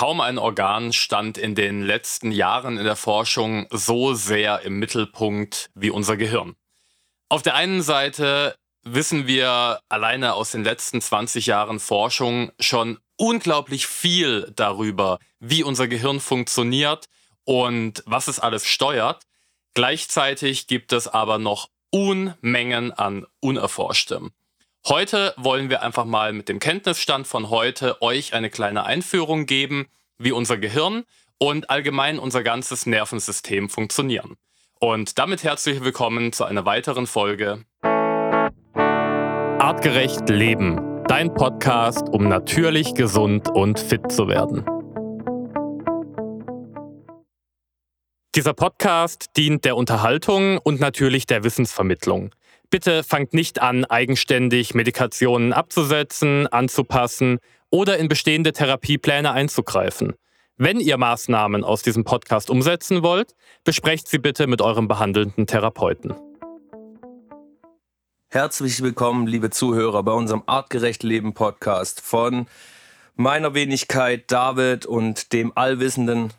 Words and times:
Kaum 0.00 0.22
ein 0.22 0.38
Organ 0.38 0.94
stand 0.94 1.36
in 1.36 1.54
den 1.54 1.82
letzten 1.82 2.32
Jahren 2.32 2.78
in 2.78 2.84
der 2.84 2.96
Forschung 2.96 3.66
so 3.68 4.14
sehr 4.14 4.62
im 4.62 4.78
Mittelpunkt 4.78 5.68
wie 5.74 5.90
unser 5.90 6.16
Gehirn. 6.16 6.56
Auf 7.28 7.42
der 7.42 7.54
einen 7.54 7.82
Seite 7.82 8.56
wissen 8.82 9.26
wir 9.26 9.80
alleine 9.90 10.32
aus 10.32 10.52
den 10.52 10.64
letzten 10.64 11.02
20 11.02 11.44
Jahren 11.44 11.80
Forschung 11.80 12.50
schon 12.58 12.98
unglaublich 13.18 13.86
viel 13.86 14.50
darüber, 14.56 15.18
wie 15.38 15.62
unser 15.62 15.86
Gehirn 15.86 16.18
funktioniert 16.18 17.04
und 17.44 18.02
was 18.06 18.26
es 18.26 18.40
alles 18.40 18.66
steuert. 18.66 19.24
Gleichzeitig 19.74 20.66
gibt 20.66 20.94
es 20.94 21.08
aber 21.08 21.36
noch 21.36 21.68
Unmengen 21.90 22.90
an 22.90 23.26
Unerforschtem. 23.40 24.32
Heute 24.88 25.34
wollen 25.36 25.68
wir 25.68 25.82
einfach 25.82 26.06
mal 26.06 26.32
mit 26.32 26.48
dem 26.48 26.58
Kenntnisstand 26.58 27.26
von 27.26 27.50
heute 27.50 28.00
euch 28.00 28.32
eine 28.32 28.48
kleine 28.48 28.84
Einführung 28.84 29.44
geben, 29.44 29.88
wie 30.16 30.32
unser 30.32 30.56
Gehirn 30.56 31.04
und 31.38 31.68
allgemein 31.68 32.18
unser 32.18 32.42
ganzes 32.42 32.86
Nervensystem 32.86 33.68
funktionieren. 33.68 34.36
Und 34.78 35.18
damit 35.18 35.44
herzlich 35.44 35.84
willkommen 35.84 36.32
zu 36.32 36.44
einer 36.44 36.64
weiteren 36.64 37.06
Folge 37.06 37.62
Artgerecht 39.58 40.26
Leben, 40.30 41.04
dein 41.06 41.34
Podcast, 41.34 42.08
um 42.08 42.26
natürlich 42.28 42.94
gesund 42.94 43.50
und 43.50 43.78
fit 43.78 44.10
zu 44.10 44.28
werden. 44.28 44.64
Dieser 48.34 48.54
Podcast 48.54 49.26
dient 49.36 49.66
der 49.66 49.76
Unterhaltung 49.76 50.56
und 50.56 50.80
natürlich 50.80 51.26
der 51.26 51.44
Wissensvermittlung. 51.44 52.30
Bitte 52.70 53.02
fangt 53.02 53.34
nicht 53.34 53.60
an, 53.60 53.84
eigenständig 53.84 54.74
Medikationen 54.74 55.52
abzusetzen, 55.52 56.46
anzupassen 56.46 57.40
oder 57.68 57.98
in 57.98 58.06
bestehende 58.06 58.52
Therapiepläne 58.52 59.32
einzugreifen. 59.32 60.14
Wenn 60.56 60.78
ihr 60.78 60.96
Maßnahmen 60.96 61.64
aus 61.64 61.82
diesem 61.82 62.04
Podcast 62.04 62.48
umsetzen 62.48 63.02
wollt, 63.02 63.34
besprecht 63.64 64.06
sie 64.06 64.18
bitte 64.18 64.46
mit 64.46 64.62
eurem 64.62 64.86
behandelnden 64.86 65.48
Therapeuten. 65.48 66.14
Herzlich 68.28 68.80
willkommen, 68.80 69.26
liebe 69.26 69.50
Zuhörer, 69.50 70.04
bei 70.04 70.12
unserem 70.12 70.44
Artgerecht 70.46 71.02
Leben 71.02 71.34
Podcast 71.34 72.00
von 72.00 72.46
meiner 73.16 73.52
Wenigkeit 73.52 74.30
David 74.30 74.86
und 74.86 75.32
dem 75.32 75.50
allwissenden 75.56 76.32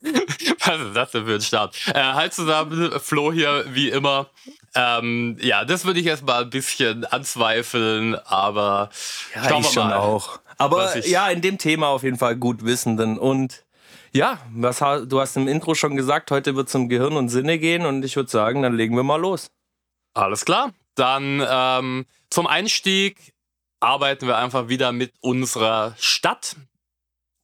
Was 0.64 0.80
ist 0.80 0.96
das 0.96 1.10
denn 1.12 1.26
für 1.26 1.34
ein 1.34 1.40
Start? 1.40 1.76
Äh, 1.88 2.00
halt 2.00 2.34
zusammen, 2.34 2.92
Flo 3.00 3.32
hier 3.32 3.64
wie 3.68 3.88
immer. 3.90 4.30
Ähm, 4.74 5.38
ja, 5.40 5.64
das 5.64 5.84
würde 5.84 6.00
ich 6.00 6.06
erstmal 6.06 6.42
ein 6.42 6.50
bisschen 6.50 7.04
anzweifeln, 7.04 8.14
aber 8.14 8.90
ja, 9.34 9.58
ich 9.58 9.66
schon 9.68 9.88
mal, 9.88 9.96
auch. 9.96 10.40
Aber 10.58 10.96
ja, 11.06 11.28
in 11.28 11.40
dem 11.40 11.58
Thema 11.58 11.88
auf 11.88 12.02
jeden 12.02 12.18
Fall 12.18 12.36
gut 12.36 12.64
Wissenden 12.64 13.18
und 13.18 13.64
ja, 14.12 14.38
was, 14.50 14.78
du 14.78 15.20
hast 15.20 15.36
im 15.36 15.48
Intro 15.48 15.74
schon 15.74 15.96
gesagt, 15.96 16.30
heute 16.30 16.56
wird 16.56 16.68
es 16.68 16.74
um 16.74 16.88
Gehirn 16.88 17.16
und 17.16 17.28
Sinne 17.28 17.58
gehen 17.58 17.84
und 17.84 18.04
ich 18.04 18.16
würde 18.16 18.30
sagen, 18.30 18.62
dann 18.62 18.74
legen 18.74 18.96
wir 18.96 19.02
mal 19.02 19.20
los. 19.20 19.50
Alles 20.14 20.44
klar. 20.44 20.72
Dann 20.94 21.46
ähm, 21.46 22.06
zum 22.30 22.46
Einstieg 22.46 23.34
arbeiten 23.80 24.26
wir 24.26 24.38
einfach 24.38 24.68
wieder 24.68 24.92
mit 24.92 25.12
unserer 25.20 25.94
Stadt, 25.98 26.56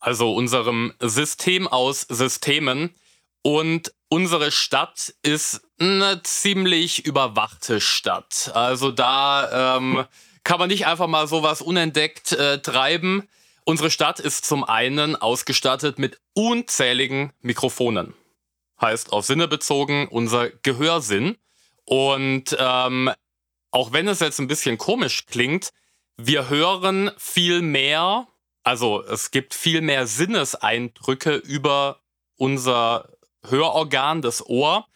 also 0.03 0.35
unserem 0.35 0.93
System 1.01 1.67
aus 1.69 2.03
Systemen. 2.03 2.95
Und 3.43 3.95
unsere 4.09 4.51
Stadt 4.51 5.15
ist 5.23 5.63
eine 5.79 6.23
ziemlich 6.23 7.07
überwachte 7.07 7.81
Stadt. 7.81 8.51
Also 8.55 8.91
da 8.91 9.77
ähm, 9.77 10.05
kann 10.45 10.59
man 10.59 10.69
nicht 10.69 10.87
einfach 10.87 11.07
mal 11.07 11.27
sowas 11.27 11.63
unentdeckt 11.63 12.33
äh, 12.33 12.61
treiben. 12.61 13.29
Unsere 13.65 13.91
Stadt 13.91 14.19
ist 14.19 14.45
zum 14.45 14.65
einen 14.65 15.15
ausgestattet 15.15 15.99
mit 15.99 16.21
unzähligen 16.35 17.33
Mikrofonen. 17.41 18.15
Heißt 18.81 19.13
auf 19.13 19.25
Sinne 19.25 19.47
bezogen 19.47 20.09
unser 20.09 20.51
Gehörsinn. 20.51 21.37
Und 21.85 22.57
ähm, 22.59 23.11
auch 23.71 23.93
wenn 23.93 24.09
es 24.09 24.19
jetzt 24.19 24.41
ein 24.41 24.49
bisschen 24.49 24.79
komisch 24.79 25.27
klingt, 25.27 25.71
wir 26.17 26.49
hören 26.49 27.13
viel 27.19 27.63
mehr 27.63 28.27
also 28.63 29.03
es 29.03 29.31
gibt 29.31 29.55
viel 29.55 29.81
mehr 29.81 30.07
Sinneseindrücke 30.07 31.35
über 31.37 32.01
unser 32.37 33.09
Hörorgan, 33.49 34.23
das 34.23 34.45
Ohr, 34.47 34.87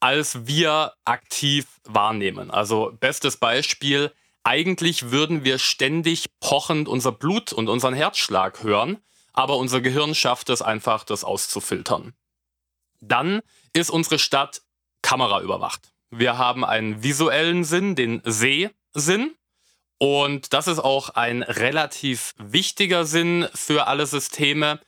als 0.00 0.46
wir 0.46 0.92
aktiv 1.04 1.66
wahrnehmen. 1.84 2.50
Also 2.50 2.92
bestes 3.00 3.38
Beispiel, 3.38 4.12
eigentlich 4.42 5.10
würden 5.10 5.44
wir 5.44 5.58
ständig 5.58 6.26
pochend 6.40 6.88
unser 6.88 7.12
Blut 7.12 7.52
und 7.52 7.68
unseren 7.68 7.94
Herzschlag 7.94 8.62
hören, 8.62 8.98
aber 9.32 9.56
unser 9.56 9.80
Gehirn 9.80 10.14
schafft 10.14 10.50
es 10.50 10.60
einfach, 10.60 11.04
das 11.04 11.24
auszufiltern. 11.24 12.12
Dann 13.00 13.40
ist 13.72 13.90
unsere 13.90 14.18
Stadt 14.18 14.62
kameraüberwacht. 15.02 15.92
Wir 16.10 16.38
haben 16.38 16.64
einen 16.64 17.02
visuellen 17.02 17.64
Sinn, 17.64 17.96
den 17.96 18.22
Sehsinn. 18.24 19.34
Und 20.04 20.52
das 20.52 20.68
ist 20.68 20.80
auch 20.80 21.08
ein 21.14 21.42
relativ 21.42 22.34
wichtiger 22.36 23.06
Sinn 23.06 23.48
für 23.54 23.86
alle 23.86 24.04
Systeme. 24.04 24.78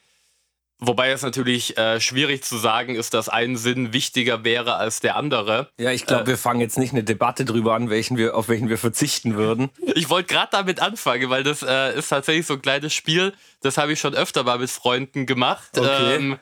Wobei 0.79 1.09
es 1.09 1.23
natürlich 1.23 1.79
äh, 1.79 2.03
schwierig 2.03 2.45
zu 2.45 2.59
sagen 2.59 2.95
ist, 2.95 3.15
dass 3.15 3.31
ein 3.31 3.57
Sinn 3.57 3.95
wichtiger 3.95 4.45
wäre 4.45 4.75
als 4.75 5.01
der 5.01 5.17
andere. 5.17 5.71
Ja, 5.79 5.91
ich 5.91 6.05
glaube, 6.05 6.25
äh, 6.25 6.27
wir 6.27 6.37
fangen 6.37 6.61
jetzt 6.61 6.77
nicht 6.77 6.93
eine 6.93 7.03
Debatte 7.03 7.47
drüber 7.47 7.75
an, 7.75 7.89
welchen 7.89 8.19
wir, 8.19 8.37
auf 8.37 8.51
welchen 8.51 8.69
wir 8.69 8.77
verzichten 8.77 9.37
würden. 9.37 9.71
Ich 9.95 10.11
wollte 10.11 10.35
gerade 10.35 10.51
damit 10.51 10.81
anfangen, 10.81 11.31
weil 11.31 11.43
das 11.43 11.63
äh, 11.63 11.97
ist 11.97 12.09
tatsächlich 12.09 12.45
so 12.45 12.55
ein 12.55 12.61
kleines 12.61 12.93
Spiel, 12.93 13.33
das 13.63 13.79
habe 13.79 13.95
ich 13.95 14.01
schon 14.01 14.15
öfter 14.15 14.45
mal 14.45 14.59
mit 14.59 14.69
Freunden 14.69 15.25
gemacht. 15.25 15.79
Okay. 15.79 16.17
Ähm, 16.17 16.39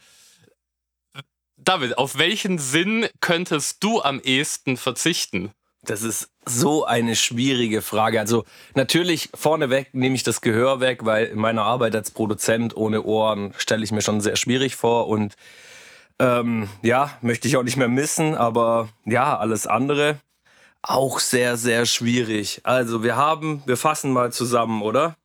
David, 1.56 1.96
auf 1.96 2.18
welchen 2.18 2.58
Sinn 2.58 3.06
könntest 3.20 3.84
du 3.84 4.02
am 4.02 4.18
ehesten 4.18 4.76
verzichten? 4.76 5.52
Das 5.90 6.02
ist 6.02 6.30
so 6.44 6.84
eine 6.84 7.16
schwierige 7.16 7.82
Frage. 7.82 8.20
Also 8.20 8.44
natürlich 8.74 9.30
vorneweg 9.34 9.94
nehme 9.94 10.14
ich 10.14 10.22
das 10.22 10.40
Gehör 10.40 10.80
weg, 10.80 11.04
weil 11.04 11.26
in 11.26 11.38
meiner 11.38 11.62
Arbeit 11.62 11.94
als 11.94 12.10
Produzent 12.10 12.76
ohne 12.76 13.02
Ohren 13.02 13.54
stelle 13.56 13.84
ich 13.84 13.92
mir 13.92 14.02
schon 14.02 14.20
sehr 14.20 14.36
schwierig 14.36 14.76
vor 14.76 15.08
und 15.08 15.34
ähm, 16.18 16.68
ja, 16.82 17.10
möchte 17.22 17.48
ich 17.48 17.56
auch 17.56 17.62
nicht 17.62 17.76
mehr 17.76 17.88
missen, 17.88 18.34
aber 18.34 18.88
ja, 19.04 19.36
alles 19.36 19.66
andere 19.66 20.20
auch 20.86 21.18
sehr, 21.18 21.56
sehr 21.56 21.86
schwierig. 21.86 22.60
Also 22.64 23.02
wir 23.02 23.16
haben, 23.16 23.62
wir 23.66 23.76
fassen 23.76 24.12
mal 24.12 24.32
zusammen, 24.32 24.82
oder? 24.82 25.16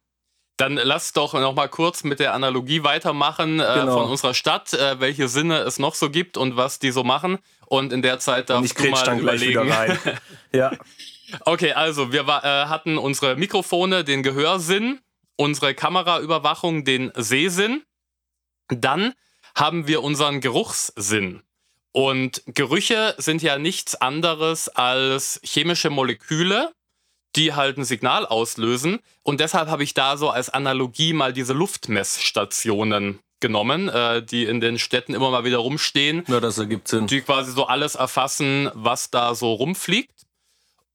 Dann 0.57 0.75
lass 0.75 1.13
doch 1.13 1.33
noch 1.33 1.53
mal 1.53 1.69
kurz 1.69 2.03
mit 2.03 2.19
der 2.19 2.33
Analogie 2.33 2.83
weitermachen 2.83 3.59
äh, 3.59 3.63
genau. 3.75 3.99
von 3.99 4.09
unserer 4.09 4.33
Stadt, 4.33 4.73
äh, 4.73 4.99
welche 4.99 5.27
Sinne 5.27 5.59
es 5.59 5.79
noch 5.79 5.95
so 5.95 6.09
gibt 6.09 6.37
und 6.37 6.57
was 6.57 6.79
die 6.79 6.91
so 6.91 7.03
machen. 7.03 7.39
Und 7.69 7.93
in 7.93 8.01
der 8.01 8.19
Zeit 8.19 8.49
darfst 8.49 8.79
du 8.79 8.89
mal 8.89 9.03
dann 9.03 9.19
überlegen. 9.19 9.71
rein. 9.71 9.97
ja. 10.51 10.71
Okay, 11.41 11.73
also 11.73 12.11
wir 12.11 12.21
äh, 12.21 12.65
hatten 12.65 12.97
unsere 12.97 13.35
Mikrofone, 13.35 14.03
den 14.03 14.23
Gehörsinn, 14.23 14.99
unsere 15.35 15.75
Kameraüberwachung, 15.75 16.83
den 16.83 17.11
Sehsinn. 17.15 17.83
Dann 18.69 19.13
haben 19.55 19.87
wir 19.87 20.01
unseren 20.01 20.41
Geruchssinn. 20.41 21.43
Und 21.91 22.41
Gerüche 22.47 23.15
sind 23.17 23.43
ja 23.43 23.59
nichts 23.59 23.95
anderes 23.95 24.69
als 24.69 25.39
chemische 25.43 25.91
Moleküle, 25.91 26.71
die 27.35 27.53
halt 27.53 27.77
ein 27.77 27.85
Signal 27.85 28.25
auslösen. 28.25 28.99
Und 29.21 29.39
deshalb 29.39 29.69
habe 29.69 29.83
ich 29.83 29.93
da 29.93 30.17
so 30.17 30.29
als 30.29 30.49
Analogie 30.49 31.13
mal 31.13 31.33
diese 31.33 31.53
Luftmessstationen 31.53 33.19
genommen, 33.39 33.89
äh, 33.89 34.23
die 34.23 34.45
in 34.45 34.59
den 34.59 34.79
Städten 34.79 35.13
immer 35.13 35.31
mal 35.31 35.43
wieder 35.43 35.57
rumstehen. 35.57 36.23
Ja, 36.27 36.39
das 36.39 36.57
ergibt 36.57 36.87
Sinn. 36.87 37.07
Die 37.07 37.21
quasi 37.21 37.51
so 37.51 37.65
alles 37.65 37.95
erfassen, 37.95 38.69
was 38.73 39.11
da 39.11 39.35
so 39.35 39.53
rumfliegt. 39.53 40.25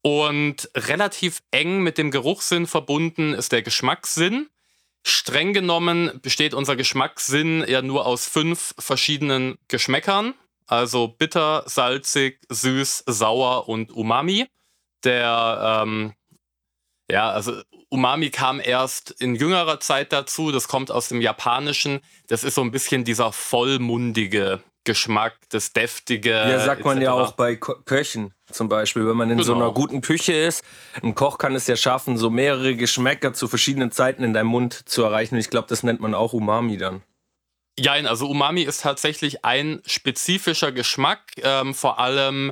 Und 0.03 0.69
relativ 0.77 1.43
eng 1.51 1.83
mit 1.83 1.97
dem 1.97 2.11
Geruchssinn 2.11 2.67
verbunden 2.67 3.33
ist 3.33 3.53
der 3.53 3.63
Geschmackssinn. 3.63 4.49
Streng 5.03 5.53
genommen 5.53 6.19
besteht 6.23 6.55
unser 6.55 6.77
Geschmackssinn 6.77 7.65
ja 7.67 7.83
nur 7.83 8.07
aus 8.07 8.27
fünf 8.27 8.75
verschiedenen 8.79 9.57
Geschmäckern. 9.69 10.35
Also 10.67 11.09
bitter, 11.09 11.63
salzig, 11.67 12.41
süß, 12.49 13.05
sauer 13.07 13.69
und 13.69 13.93
Umami. 13.93 14.47
Der 15.05 15.83
ähm, 15.85 16.15
ja, 17.11 17.31
also 17.31 17.53
Umami 17.95 18.31
kam 18.31 18.59
erst 18.59 19.13
in 19.21 19.37
jüngerer 19.37 19.79
Zeit 19.79 20.13
dazu. 20.13 20.51
Das 20.51 20.67
kommt 20.67 20.91
aus 20.91 21.07
dem 21.07 21.21
Japanischen. 21.21 22.01
Das 22.27 22.43
ist 22.43 22.57
so 22.57 22.63
ein 22.63 22.73
bisschen 22.73 23.05
dieser 23.05 23.31
vollmundige 23.31 24.65
Geschmack, 24.83 25.37
das 25.51 25.73
deftige. 25.73 26.31
Ja, 26.31 26.59
sagt 26.59 26.85
man 26.85 27.01
ja 27.01 27.13
auch 27.13 27.33
bei 27.33 27.55
Ko 27.55 27.77
Köchen 27.85 28.35
zum 28.51 28.69
Beispiel, 28.69 29.07
wenn 29.07 29.17
man 29.17 29.31
in 29.31 29.37
genau. 29.37 29.47
so 29.47 29.55
einer 29.55 29.71
guten 29.73 30.01
Küche 30.01 30.33
ist. 30.33 30.65
Ein 31.05 31.15
Koch 31.15 31.39
kann 31.39 31.55
es 31.55 31.69
ja 31.69 31.77
schaffen, 31.77 32.17
so 32.17 32.31
mehrere 32.31 32.75
Geschmäcker 32.75 33.33
zu 33.33 33.47
verschiedenen 33.47 33.93
Zeiten 33.93 34.25
in 34.25 34.33
deinem 34.33 34.49
Mund 34.49 34.89
zu 34.89 35.05
erreichen. 35.05 35.37
Und 35.37 35.41
ich 35.41 35.51
glaube, 35.51 35.69
das 35.69 35.85
nennt 35.85 36.01
man 36.01 36.15
auch 36.15 36.33
Umami 36.33 36.77
dann. 36.77 37.01
Ja, 37.79 37.93
also 37.93 38.29
Umami 38.29 38.63
ist 38.63 38.83
tatsächlich 38.83 39.45
ein 39.45 39.83
spezifischer 39.87 40.73
Geschmack, 40.73 41.21
ähm, 41.45 41.75
vor 41.75 42.01
allem 42.01 42.51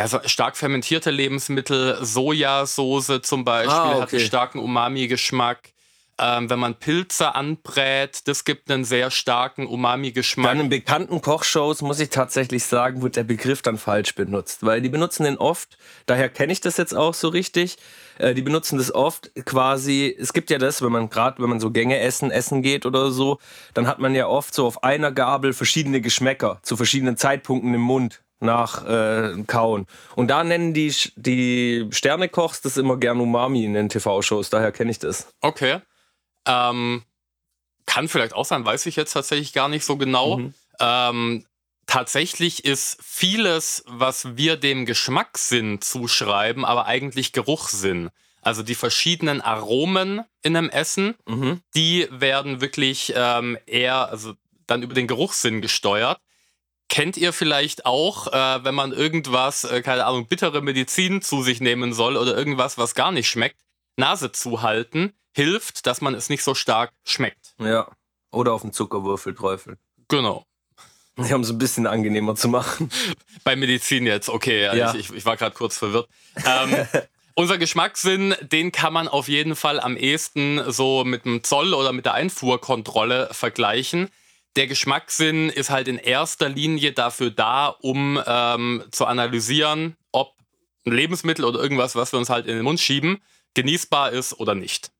ja, 0.00 0.08
so 0.08 0.18
stark 0.24 0.56
fermentierte 0.56 1.10
Lebensmittel, 1.10 1.98
Sojasauce 2.00 3.20
zum 3.22 3.44
Beispiel, 3.44 3.74
ah, 3.74 3.90
okay. 3.90 4.00
hat 4.00 4.12
einen 4.14 4.20
starken 4.22 4.58
Umami-Geschmack. 4.58 5.74
Ähm, 6.18 6.48
wenn 6.48 6.58
man 6.58 6.74
Pilze 6.74 7.34
anbrät, 7.34 8.26
das 8.26 8.44
gibt 8.44 8.70
einen 8.70 8.84
sehr 8.84 9.10
starken 9.10 9.66
Umami-Geschmack. 9.66 10.52
Dann 10.52 10.60
in 10.60 10.68
bekannten 10.70 11.20
Kochshows, 11.20 11.82
muss 11.82 12.00
ich 12.00 12.08
tatsächlich 12.08 12.64
sagen, 12.64 13.02
wird 13.02 13.16
der 13.16 13.24
Begriff 13.24 13.60
dann 13.60 13.76
falsch 13.76 14.14
benutzt. 14.14 14.64
Weil 14.64 14.80
die 14.80 14.88
benutzen 14.88 15.24
den 15.24 15.36
oft, 15.36 15.76
daher 16.06 16.30
kenne 16.30 16.52
ich 16.52 16.62
das 16.62 16.78
jetzt 16.78 16.94
auch 16.94 17.12
so 17.12 17.28
richtig, 17.28 17.76
äh, 18.18 18.32
die 18.32 18.42
benutzen 18.42 18.78
das 18.78 18.94
oft 18.94 19.30
quasi, 19.44 20.14
es 20.18 20.32
gibt 20.32 20.48
ja 20.48 20.56
das, 20.56 20.80
wenn 20.80 20.92
man 20.92 21.10
gerade, 21.10 21.42
wenn 21.42 21.50
man 21.50 21.60
so 21.60 21.70
Gänge 21.70 21.98
essen, 21.98 22.30
essen 22.30 22.62
geht 22.62 22.86
oder 22.86 23.10
so, 23.10 23.38
dann 23.74 23.86
hat 23.86 23.98
man 23.98 24.14
ja 24.14 24.26
oft 24.26 24.54
so 24.54 24.66
auf 24.66 24.82
einer 24.82 25.12
Gabel 25.12 25.52
verschiedene 25.52 26.00
Geschmäcker 26.00 26.58
zu 26.62 26.78
verschiedenen 26.78 27.18
Zeitpunkten 27.18 27.74
im 27.74 27.82
Mund 27.82 28.22
nach 28.40 28.86
äh, 28.86 29.42
Kauen. 29.46 29.86
Und 30.16 30.28
da 30.28 30.42
nennen 30.42 30.74
die, 30.74 30.94
die 31.16 31.86
Sternekochs 31.90 32.62
das 32.62 32.76
immer 32.76 32.96
gern 32.96 33.20
Umami 33.20 33.64
in 33.64 33.74
den 33.74 33.88
TV-Shows, 33.88 34.50
daher 34.50 34.72
kenne 34.72 34.90
ich 34.90 34.98
das. 34.98 35.32
Okay. 35.40 35.80
Ähm, 36.46 37.02
kann 37.86 38.08
vielleicht 38.08 38.34
auch 38.34 38.44
sein, 38.44 38.64
weiß 38.64 38.86
ich 38.86 38.96
jetzt 38.96 39.12
tatsächlich 39.12 39.52
gar 39.52 39.68
nicht 39.68 39.84
so 39.84 39.96
genau. 39.96 40.38
Mhm. 40.38 40.54
Ähm, 40.80 41.46
tatsächlich 41.86 42.64
ist 42.64 42.98
vieles, 43.02 43.84
was 43.86 44.36
wir 44.36 44.56
dem 44.56 44.86
Geschmackssinn 44.86 45.80
zuschreiben, 45.80 46.64
aber 46.64 46.86
eigentlich 46.86 47.32
Geruchssinn. 47.32 48.10
Also 48.42 48.62
die 48.62 48.74
verschiedenen 48.74 49.40
Aromen 49.42 50.22
in 50.42 50.56
einem 50.56 50.70
Essen, 50.70 51.14
mhm. 51.26 51.60
die 51.74 52.08
werden 52.10 52.60
wirklich 52.60 53.12
ähm, 53.14 53.58
eher, 53.66 54.08
also 54.08 54.34
dann 54.66 54.82
über 54.82 54.94
den 54.94 55.06
Geruchssinn 55.06 55.60
gesteuert. 55.60 56.20
Kennt 56.90 57.16
ihr 57.16 57.32
vielleicht 57.32 57.86
auch, 57.86 58.26
äh, 58.32 58.64
wenn 58.64 58.74
man 58.74 58.92
irgendwas, 58.92 59.62
äh, 59.62 59.80
keine 59.80 60.06
Ahnung, 60.06 60.26
bittere 60.26 60.60
Medizin 60.60 61.22
zu 61.22 61.40
sich 61.40 61.60
nehmen 61.60 61.92
soll 61.92 62.16
oder 62.16 62.36
irgendwas, 62.36 62.78
was 62.78 62.96
gar 62.96 63.12
nicht 63.12 63.28
schmeckt, 63.28 63.60
Nase 63.96 64.32
zuhalten, 64.32 65.12
hilft, 65.32 65.86
dass 65.86 66.00
man 66.00 66.14
es 66.14 66.28
nicht 66.28 66.42
so 66.42 66.56
stark 66.56 66.92
schmeckt. 67.04 67.54
Ja. 67.60 67.88
Oder 68.32 68.52
auf 68.52 68.62
den 68.62 68.72
Zuckerwürfel 68.72 69.36
träufeln. 69.36 69.78
Genau. 70.08 70.44
Sie 71.16 71.32
haben 71.32 71.42
es 71.42 71.50
ein 71.50 71.58
bisschen 71.58 71.86
angenehmer 71.86 72.34
zu 72.34 72.48
machen. 72.48 72.90
Bei 73.44 73.54
Medizin 73.54 74.04
jetzt, 74.04 74.28
okay, 74.28 74.64
ja, 74.64 74.74
ja. 74.74 74.94
Ich, 74.94 75.12
ich, 75.12 75.24
war 75.24 75.36
gerade 75.36 75.54
kurz 75.54 75.78
verwirrt. 75.78 76.08
Ähm, 76.44 76.86
unser 77.34 77.56
Geschmackssinn, 77.56 78.34
den 78.40 78.72
kann 78.72 78.92
man 78.92 79.06
auf 79.06 79.28
jeden 79.28 79.54
Fall 79.54 79.78
am 79.78 79.96
ehesten 79.96 80.72
so 80.72 81.04
mit 81.04 81.24
dem 81.24 81.44
Zoll 81.44 81.72
oder 81.74 81.92
mit 81.92 82.04
der 82.04 82.14
Einfuhrkontrolle 82.14 83.28
vergleichen 83.32 84.10
der 84.56 84.66
Geschmackssinn 84.66 85.48
ist 85.48 85.70
halt 85.70 85.88
in 85.88 85.98
erster 85.98 86.48
Linie 86.48 86.92
dafür 86.92 87.30
da, 87.30 87.68
um 87.68 88.20
ähm, 88.26 88.84
zu 88.90 89.06
analysieren, 89.06 89.96
ob 90.12 90.34
ein 90.84 90.92
Lebensmittel 90.92 91.44
oder 91.44 91.60
irgendwas, 91.60 91.94
was 91.94 92.12
wir 92.12 92.18
uns 92.18 92.30
halt 92.30 92.46
in 92.46 92.56
den 92.56 92.64
Mund 92.64 92.80
schieben, 92.80 93.22
genießbar 93.54 94.10
ist 94.10 94.38
oder 94.40 94.54
nicht. 94.54 94.90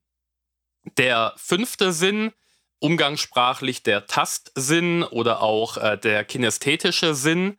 Der 0.99 1.35
fünfte 1.37 1.93
Sinn, 1.93 2.32
umgangssprachlich 2.79 3.82
der 3.82 4.06
Tastsinn 4.06 5.02
oder 5.02 5.43
auch 5.43 5.76
äh, 5.76 5.99
der 5.99 6.25
kinästhetische 6.25 7.14
Sinn, 7.14 7.58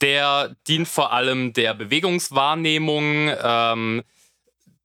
der 0.00 0.56
dient 0.66 0.88
vor 0.88 1.12
allem 1.12 1.52
der 1.52 1.74
Bewegungswahrnehmung, 1.74 3.30
ähm, 3.42 4.02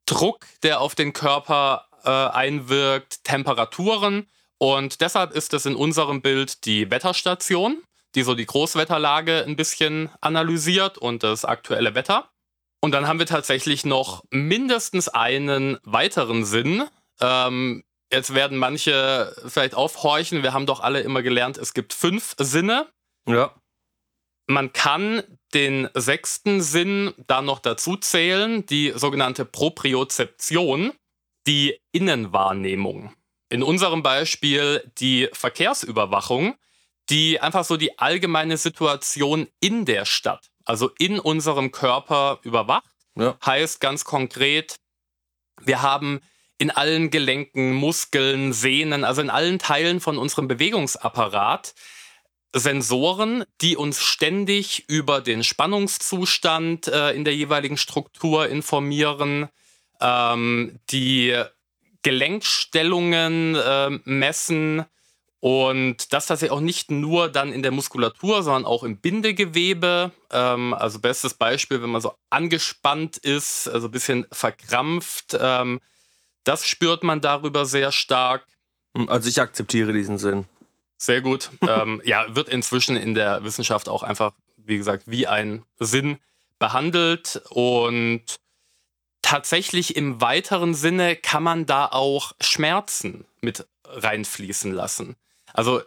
Druck, 0.06 0.46
der 0.64 0.82
auf 0.82 0.96
den 0.96 1.14
Körper 1.14 1.88
äh, 2.04 2.10
einwirkt, 2.10 3.24
Temperaturen 3.24 4.28
und 4.60 5.02
deshalb 5.02 5.34
ist 5.34 5.54
es 5.54 5.66
in 5.66 5.76
unserem 5.76 6.22
Bild 6.22 6.66
die 6.66 6.90
Wetterstation, 6.90 7.84
die 8.16 8.24
so 8.24 8.34
die 8.34 8.46
Großwetterlage 8.46 9.44
ein 9.46 9.56
bisschen 9.56 10.10
analysiert 10.22 10.98
und 10.98 11.24
das 11.24 11.46
aktuelle 11.46 11.94
Wetter. 11.94 12.30
Und 12.82 12.92
dann 12.92 13.08
haben 13.08 13.20
wir 13.20 13.26
tatsächlich 13.26 13.86
noch 13.86 14.24
mindestens 14.30 15.10
einen 15.10 15.78
weiteren 15.84 16.46
Sinn. 16.46 16.84
Ähm, 17.20 17.84
jetzt 18.12 18.34
werden 18.34 18.58
manche 18.58 19.36
vielleicht 19.48 19.76
aufhorchen. 19.76 20.44
Wir 20.44 20.54
haben 20.54 20.66
doch 20.66 20.80
alle 20.80 21.02
immer 21.02 21.22
gelernt, 21.22 21.58
es 21.58 21.74
gibt 21.74 21.94
fünf 21.94 22.36
Sinne. 22.40 22.88
Ja. 23.28 23.54
Man 24.48 24.72
kann 24.72 25.24
den 25.54 25.90
sechsten 25.94 26.62
Sinn 26.62 27.14
da 27.28 27.42
noch 27.42 27.60
dazu 27.60 27.98
zählen, 27.98 28.66
die 28.66 28.94
sogenannte 28.96 29.44
Propriozeption, 29.44 30.94
die 31.46 31.80
Innenwahrnehmung 31.92 33.14
in 33.50 33.64
unserem 33.64 34.04
Beispiel 34.04 34.90
die 34.98 35.30
Verkehrsüberwachung, 35.34 36.56
die 37.10 37.40
einfach 37.40 37.64
so 37.64 37.78
die 37.78 37.98
allgemeine 38.00 38.58
Situation 38.58 39.48
in 39.60 39.86
der 39.86 40.06
Stadt, 40.06 40.50
also 40.66 40.92
in 41.00 41.20
unserem 41.20 41.72
Körper 41.72 42.40
überwacht. 42.44 42.90
Ja. 43.16 43.38
Heißt 43.46 43.80
ganz 43.80 44.04
konkret, 44.04 44.76
wir 45.62 45.82
haben 45.82 46.22
in 46.58 46.72
allen 46.72 47.10
Gelenken, 47.10 47.74
Muskeln, 47.74 48.52
Sehnen, 48.52 49.04
also 49.04 49.22
in 49.22 49.30
allen 49.30 49.60
Teilen 49.60 50.00
von 50.00 50.18
unserem 50.18 50.48
Bewegungsapparat 50.48 51.74
Sensoren, 52.54 53.44
die 53.62 53.76
uns 53.76 54.02
ständig 54.02 54.86
über 54.88 55.22
den 55.22 55.44
Spannungszustand 55.44 56.88
äh, 56.88 57.12
in 57.12 57.26
der 57.26 57.36
jeweiligen 57.36 57.78
Struktur 57.78 58.48
informieren, 58.48 59.50
ähm, 60.02 60.80
die 60.90 61.40
Gelenkstellungen 62.08 63.56
äh, 63.56 63.90
messen 64.06 64.86
und 65.42 66.14
das 66.14 66.28
tatsächlich 66.28 66.56
auch 66.56 66.62
nicht 66.62 66.90
nur 66.90 67.28
dann 67.28 67.52
in 67.52 67.64
der 67.64 67.72
Muskulatur, 67.72 68.44
sondern 68.44 68.64
auch 68.64 68.84
im 68.84 68.96
Bindegewebe. 69.02 70.14
Ähm, 70.32 70.74
also 70.74 71.00
bestes 71.00 71.34
Beispiel, 71.34 71.82
wenn 71.82 71.90
man 71.90 72.00
so 72.00 72.14
angespannt 72.30 73.18
ist, 73.18 73.68
also 73.68 73.90
ein 73.90 73.92
bisschen 73.92 74.26
verkrampft, 74.32 75.38
ähm, 75.38 75.82
das 76.46 76.66
spürt 76.66 77.04
man 77.04 77.20
darüber 77.20 77.66
sehr 77.66 77.92
stark. 77.92 78.48
Hm, 78.96 79.10
also 79.10 79.28
ich 79.28 79.42
akzeptiere 79.42 79.92
diesen 79.92 80.18
Sinn. 80.18 80.46
Sehr 80.96 81.20
gut. 81.20 81.50
ähm, 81.68 82.02
ja, 82.06 82.34
wird 82.34 82.48
inzwischen 82.48 82.96
in 82.96 83.16
der 83.16 83.44
Wissenschaft 83.44 83.90
auch 83.90 84.04
einfach, 84.04 84.32
wie 84.56 84.78
gesagt, 84.78 85.04
wie 85.08 85.28
ein 85.28 85.66
Sinn 85.78 86.20
behandelt 86.58 87.42
und 87.50 88.24
tatsächlich 89.28 89.98
im 89.98 90.22
weiteren 90.22 90.74
Sinne 90.74 91.18
kann 91.18 91.44
man 91.44 91.66
da 91.66 91.88
auch 91.88 92.32
Schmerzen 92.40 93.26
mit 93.42 93.68
reinfließen 93.84 94.72
lassen. 94.72 95.18
Also 95.52 95.82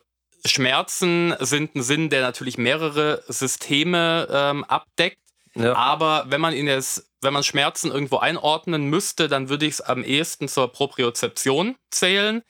Schmerzen 0.45 1.35
sind 1.41 1.75
ein 1.75 1.83
Sinn, 1.83 2.11
der 2.11 2.21
natürlich 2.21 2.59
mehrere 2.59 3.25
Systeme 3.29 4.29
ähm, 4.31 4.65
abdeckt. 4.65 5.23
Ja. 5.55 5.75
Aber 5.75 6.27
wenn 6.29 6.43
man 6.43 6.53
ihn 6.53 6.67
jetzt, 6.67 7.11
wenn 7.23 7.33
man 7.33 7.43
Schmerzen 7.43 7.91
irgendwo 7.91 8.19
einordnen 8.19 8.85
müsste, 8.85 9.27
dann 9.27 9.49
würde 9.49 9.65
ich 9.65 9.73
es 9.75 9.81
am 9.81 10.05
ehesten 10.05 10.47
zur 10.47 10.71
Propriozeption 10.71 11.77
zählen. 11.91 12.43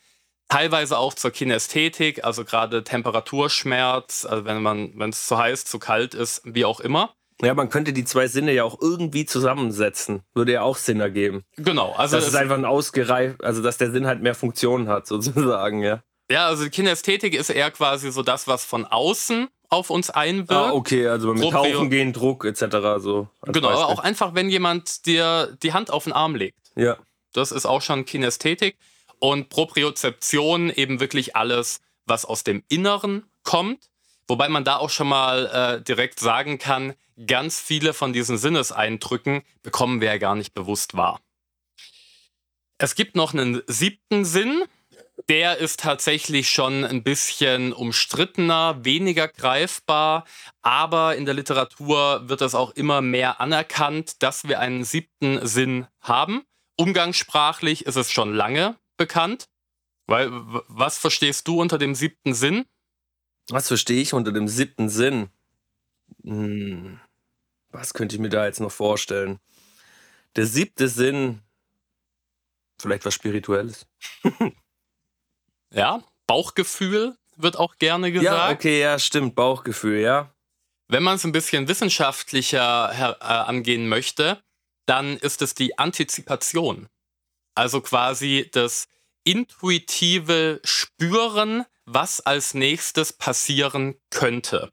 Teilweise 0.49 0.99
auch 0.99 1.15
zur 1.15 1.31
Kinästhetik, 1.31 2.25
also 2.25 2.45
gerade 2.45 2.83
Temperaturschmerz, 2.83 4.27
also 4.29 4.45
wenn 4.45 4.61
man, 4.61 4.99
wenn 4.99 5.11
es 5.11 5.29
zu 5.29 5.39
heiß, 5.39 5.67
zu 5.67 5.79
kalt 5.79 6.15
ist, 6.15 6.43
wie 6.45 6.65
auch 6.65 6.81
immer. 6.81 7.15
Ja, 7.43 7.55
man 7.55 7.69
könnte 7.69 7.93
die 7.93 8.05
zwei 8.05 8.29
Sinne 8.29 8.53
ja 8.53 8.65
auch 8.65 8.79
irgendwie 8.81 9.25
zusammensetzen. 9.25 10.23
Würde 10.35 10.53
ja 10.53 10.63
auch 10.63 10.77
Sinn 10.77 11.01
ergeben. 11.01 11.45
Genau. 11.57 11.93
Also 11.93 12.17
das 12.17 12.29
ist 12.29 12.35
einfach 12.35 12.57
ein 12.57 12.65
ausgereift, 12.65 13.43
also 13.43 13.63
dass 13.63 13.79
der 13.79 13.91
Sinn 13.91 14.07
halt 14.07 14.23
mehr 14.23 14.35
Funktionen 14.35 14.89
hat, 14.89 15.07
sozusagen, 15.07 15.83
ja. 15.83 16.03
Ja, 16.31 16.47
also 16.47 16.65
die 16.65 16.71
Kinästhetik 16.71 17.35
ist 17.35 17.51
eher 17.51 17.71
quasi 17.73 18.13
so 18.13 18.23
das, 18.23 18.47
was 18.47 18.65
von 18.65 18.85
außen 18.85 19.49
auf 19.69 19.91
uns 19.91 20.11
einwirkt. 20.11 20.53
Ah, 20.53 20.73
okay, 20.73 21.09
also 21.09 21.33
mit 21.33 21.43
Proprio 21.43 21.75
Tauchen 21.75 21.91
gehen, 21.91 22.13
Druck 22.13 22.45
etc. 22.45 22.61
So 22.99 23.29
genau, 23.47 23.69
aber 23.69 23.87
auch 23.87 24.01
einfach, 24.01 24.35
wenn 24.35 24.49
jemand 24.49 25.07
dir 25.07 25.57
die 25.63 25.73
Hand 25.73 25.91
auf 25.91 26.05
den 26.05 26.13
Arm 26.13 26.35
legt. 26.35 26.59
Ja. 26.77 26.99
Das 27.33 27.53
ist 27.53 27.67
auch 27.67 27.83
schon 27.83 28.05
Kinästhetik. 28.05 28.77
Und 29.19 29.51
Propriozeption 29.51 30.71
eben 30.71 30.99
wirklich 30.99 31.37
alles, 31.37 31.81
was 32.07 32.25
aus 32.25 32.43
dem 32.43 32.63
Inneren 32.69 33.25
kommt. 33.43 33.91
Wobei 34.31 34.49
man 34.49 34.63
da 34.63 34.77
auch 34.77 34.91
schon 34.91 35.09
mal 35.09 35.47
äh, 35.47 35.83
direkt 35.83 36.21
sagen 36.21 36.59
kann, 36.59 36.95
ganz 37.27 37.59
viele 37.59 37.93
von 37.93 38.13
diesen 38.13 38.39
Sinneseindrücken 38.39 39.43
bekommen 39.65 40.01
wir 40.01 40.07
ja 40.07 40.19
gar 40.19 40.37
nicht 40.37 40.55
bewusst 40.55 40.97
wahr. 40.97 41.21
Es 42.79 42.95
gibt 42.95 43.17
noch 43.17 43.35
einen 43.35 43.61
siebten 43.67 44.25
Sinn, 44.25 44.63
der 45.29 45.59
ist 45.59 45.81
tatsächlich 45.81 46.49
schon 46.49 46.85
ein 46.85 47.03
bisschen 47.03 47.73
umstrittener, 47.73 48.85
weniger 48.85 49.27
greifbar, 49.27 50.25
aber 50.63 51.17
in 51.17 51.25
der 51.25 51.35
Literatur 51.35 52.29
wird 52.29 52.41
es 52.41 52.55
auch 52.55 52.71
immer 52.71 53.01
mehr 53.01 53.41
anerkannt, 53.41 54.23
dass 54.23 54.47
wir 54.47 54.61
einen 54.61 54.85
siebten 54.85 55.45
Sinn 55.45 55.89
haben. 56.01 56.45
Umgangssprachlich 56.77 57.85
ist 57.85 57.97
es 57.97 58.13
schon 58.13 58.33
lange 58.33 58.77
bekannt. 58.97 59.49
Weil, 60.07 60.29
was 60.31 60.99
verstehst 60.99 61.49
du 61.49 61.61
unter 61.61 61.79
dem 61.79 61.97
siebten 61.97 62.33
Sinn? 62.33 62.65
Was 63.51 63.69
verstehe 63.69 64.01
ich 64.01 64.15
unter 64.15 64.33
dem 64.33 64.49
siebten 64.49 64.89
Sinn? 64.89 65.29
Hm, 66.23 67.01
was 67.71 67.95
könnte 67.95 68.15
ich 68.15 68.21
mir 68.21 68.29
da 68.29 68.47
jetzt 68.47 68.61
noch 68.61 68.73
vorstellen? 68.73 69.41
Der 70.37 70.47
siebte 70.47 70.89
Sinn, 70.89 71.43
vielleicht 72.81 73.05
was 73.05 73.15
Spirituelles. 73.15 73.87
ja, 75.73 76.03
Bauchgefühl 76.27 77.17
wird 77.37 77.57
auch 77.57 77.77
gerne 77.77 78.13
gesagt. 78.13 78.35
Ja, 78.35 78.51
okay, 78.51 78.81
ja, 78.81 78.99
stimmt, 78.99 79.35
Bauchgefühl, 79.35 80.01
ja. 80.01 80.33
Wenn 80.87 81.03
man 81.03 81.17
es 81.17 81.25
ein 81.25 81.33
bisschen 81.33 81.69
wissenschaftlicher 81.69 83.17
äh, 83.21 83.25
angehen 83.25 83.89
möchte, 83.89 84.43
dann 84.87 85.17
ist 85.17 85.43
es 85.43 85.55
die 85.55 85.79
Antizipation. 85.79 86.89
Also 87.55 87.81
quasi 87.81 88.49
das 88.53 88.89
intuitive 89.31 90.61
Spüren, 90.65 91.65
was 91.85 92.21
als 92.21 92.55
nächstes 92.55 93.13
passieren 93.13 93.95
könnte. 94.11 94.71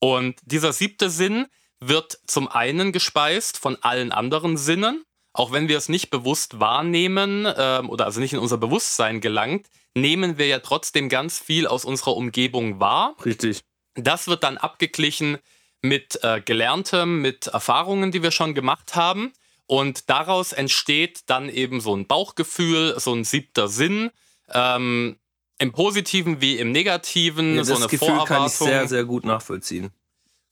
Und 0.00 0.40
dieser 0.42 0.72
siebte 0.72 1.10
Sinn 1.10 1.46
wird 1.78 2.18
zum 2.26 2.48
einen 2.48 2.92
gespeist 2.92 3.58
von 3.58 3.76
allen 3.82 4.10
anderen 4.12 4.56
Sinnen, 4.56 5.04
auch 5.32 5.52
wenn 5.52 5.68
wir 5.68 5.78
es 5.78 5.88
nicht 5.88 6.10
bewusst 6.10 6.60
wahrnehmen 6.60 7.46
ähm, 7.56 7.88
oder 7.88 8.04
also 8.04 8.20
nicht 8.20 8.32
in 8.32 8.38
unser 8.38 8.58
Bewusstsein 8.58 9.20
gelangt, 9.20 9.68
nehmen 9.94 10.38
wir 10.38 10.46
ja 10.46 10.58
trotzdem 10.58 11.08
ganz 11.08 11.38
viel 11.38 11.66
aus 11.66 11.84
unserer 11.84 12.16
Umgebung 12.16 12.80
wahr. 12.80 13.16
Richtig. 13.24 13.62
Das 13.94 14.26
wird 14.26 14.42
dann 14.42 14.58
abgeglichen 14.58 15.38
mit 15.82 16.22
äh, 16.22 16.40
Gelerntem, 16.40 17.20
mit 17.20 17.48
Erfahrungen, 17.48 18.10
die 18.10 18.22
wir 18.22 18.30
schon 18.30 18.54
gemacht 18.54 18.94
haben. 18.94 19.32
Und 19.66 20.10
daraus 20.10 20.52
entsteht 20.52 21.20
dann 21.26 21.48
eben 21.48 21.80
so 21.80 21.94
ein 21.96 22.06
Bauchgefühl, 22.06 22.98
so 22.98 23.14
ein 23.14 23.24
siebter 23.24 23.68
Sinn. 23.68 24.10
Ähm, 24.52 25.18
Im 25.58 25.72
Positiven 25.72 26.40
wie 26.40 26.58
im 26.58 26.72
Negativen, 26.72 27.56
Ja, 27.56 27.64
so 27.64 27.74
das 27.74 27.82
eine 27.82 27.90
Gefühl 27.90 28.08
Vorerwartung. 28.08 28.36
kann 28.36 28.46
ich 28.46 28.52
sehr, 28.52 28.88
sehr 28.88 29.04
gut 29.04 29.24
nachvollziehen. 29.24 29.90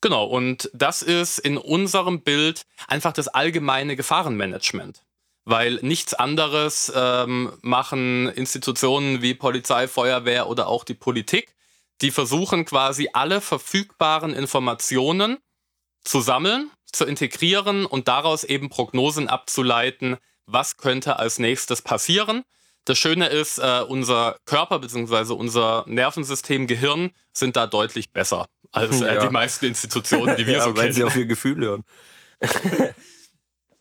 Genau, 0.00 0.24
und 0.24 0.70
das 0.72 1.02
ist 1.02 1.38
in 1.38 1.58
unserem 1.58 2.22
Bild 2.22 2.64
einfach 2.88 3.12
das 3.12 3.28
allgemeine 3.28 3.96
Gefahrenmanagement. 3.96 5.02
Weil 5.44 5.78
nichts 5.82 6.14
anderes 6.14 6.92
ähm, 6.94 7.52
machen 7.60 8.28
Institutionen 8.28 9.20
wie 9.20 9.34
Polizei, 9.34 9.88
Feuerwehr 9.88 10.48
oder 10.48 10.68
auch 10.68 10.84
die 10.84 10.94
Politik. 10.94 11.54
Die 12.02 12.10
versuchen 12.10 12.64
quasi 12.64 13.10
alle 13.12 13.40
verfügbaren 13.40 14.32
Informationen 14.32 15.38
zu 16.02 16.20
sammeln, 16.20 16.70
zu 16.92 17.04
integrieren 17.04 17.86
und 17.86 18.08
daraus 18.08 18.44
eben 18.44 18.68
Prognosen 18.68 19.28
abzuleiten, 19.28 20.16
was 20.46 20.76
könnte 20.76 21.18
als 21.18 21.38
nächstes 21.38 21.82
passieren. 21.82 22.42
Das 22.84 22.98
Schöne 22.98 23.28
ist, 23.28 23.58
äh, 23.58 23.84
unser 23.86 24.38
Körper 24.46 24.78
bzw. 24.78 25.34
unser 25.34 25.84
Nervensystem, 25.86 26.66
Gehirn 26.66 27.10
sind 27.32 27.56
da 27.56 27.66
deutlich 27.66 28.12
besser 28.12 28.48
als 28.72 29.00
äh, 29.00 29.14
Ja. 29.14 29.26
die 29.26 29.32
meisten 29.32 29.66
Institutionen, 29.66 30.36
die 30.36 30.46
wir 30.46 30.54
ja, 30.58 30.64
so 30.64 30.76
weil 30.76 30.92
sie 30.92 31.00
kennen. 31.00 31.08
auf 31.08 31.16
ihr 31.16 31.26
Gefühl 31.26 31.64
hören. 31.64 31.84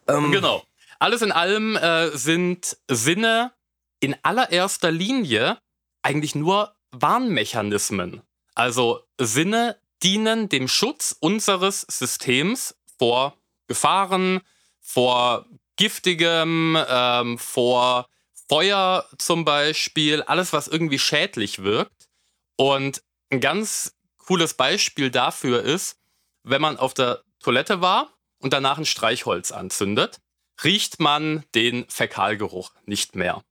ähm, 0.07 0.31
Genau. 0.31 0.63
Alles 0.99 1.21
in 1.21 1.31
allem 1.31 1.77
äh, 1.77 2.09
sind 2.17 2.77
Sinne 2.89 3.53
in 4.01 4.15
allererster 4.23 4.91
Linie 4.91 5.57
eigentlich 6.01 6.35
nur 6.35 6.75
Warnmechanismen. 6.91 8.21
Also 8.53 9.01
Sinne 9.19 9.77
dienen 10.03 10.49
dem 10.49 10.67
Schutz 10.67 11.15
unseres 11.19 11.81
Systems 11.89 12.75
vor 12.99 13.35
Gefahren, 13.67 14.41
vor 14.79 15.45
giftigem, 15.75 16.77
ähm, 16.87 17.39
vor 17.39 18.07
Feuer 18.49 19.07
zum 19.17 19.45
Beispiel, 19.45 20.21
alles, 20.23 20.53
was 20.53 20.67
irgendwie 20.67 20.99
schädlich 20.99 21.63
wirkt. 21.63 22.09
Und 22.57 23.01
ein 23.31 23.39
ganz 23.39 23.95
cooles 24.17 24.55
Beispiel 24.55 25.09
dafür 25.09 25.63
ist, 25.63 25.97
wenn 26.43 26.61
man 26.61 26.77
auf 26.77 26.93
der 26.93 27.23
Toilette 27.39 27.81
war 27.81 28.13
und 28.39 28.53
danach 28.53 28.77
ein 28.77 28.85
Streichholz 28.85 29.51
anzündet, 29.51 30.19
riecht 30.63 30.99
man 30.99 31.45
den 31.55 31.87
Fäkalgeruch 31.89 32.73
nicht 32.85 33.15
mehr. 33.15 33.43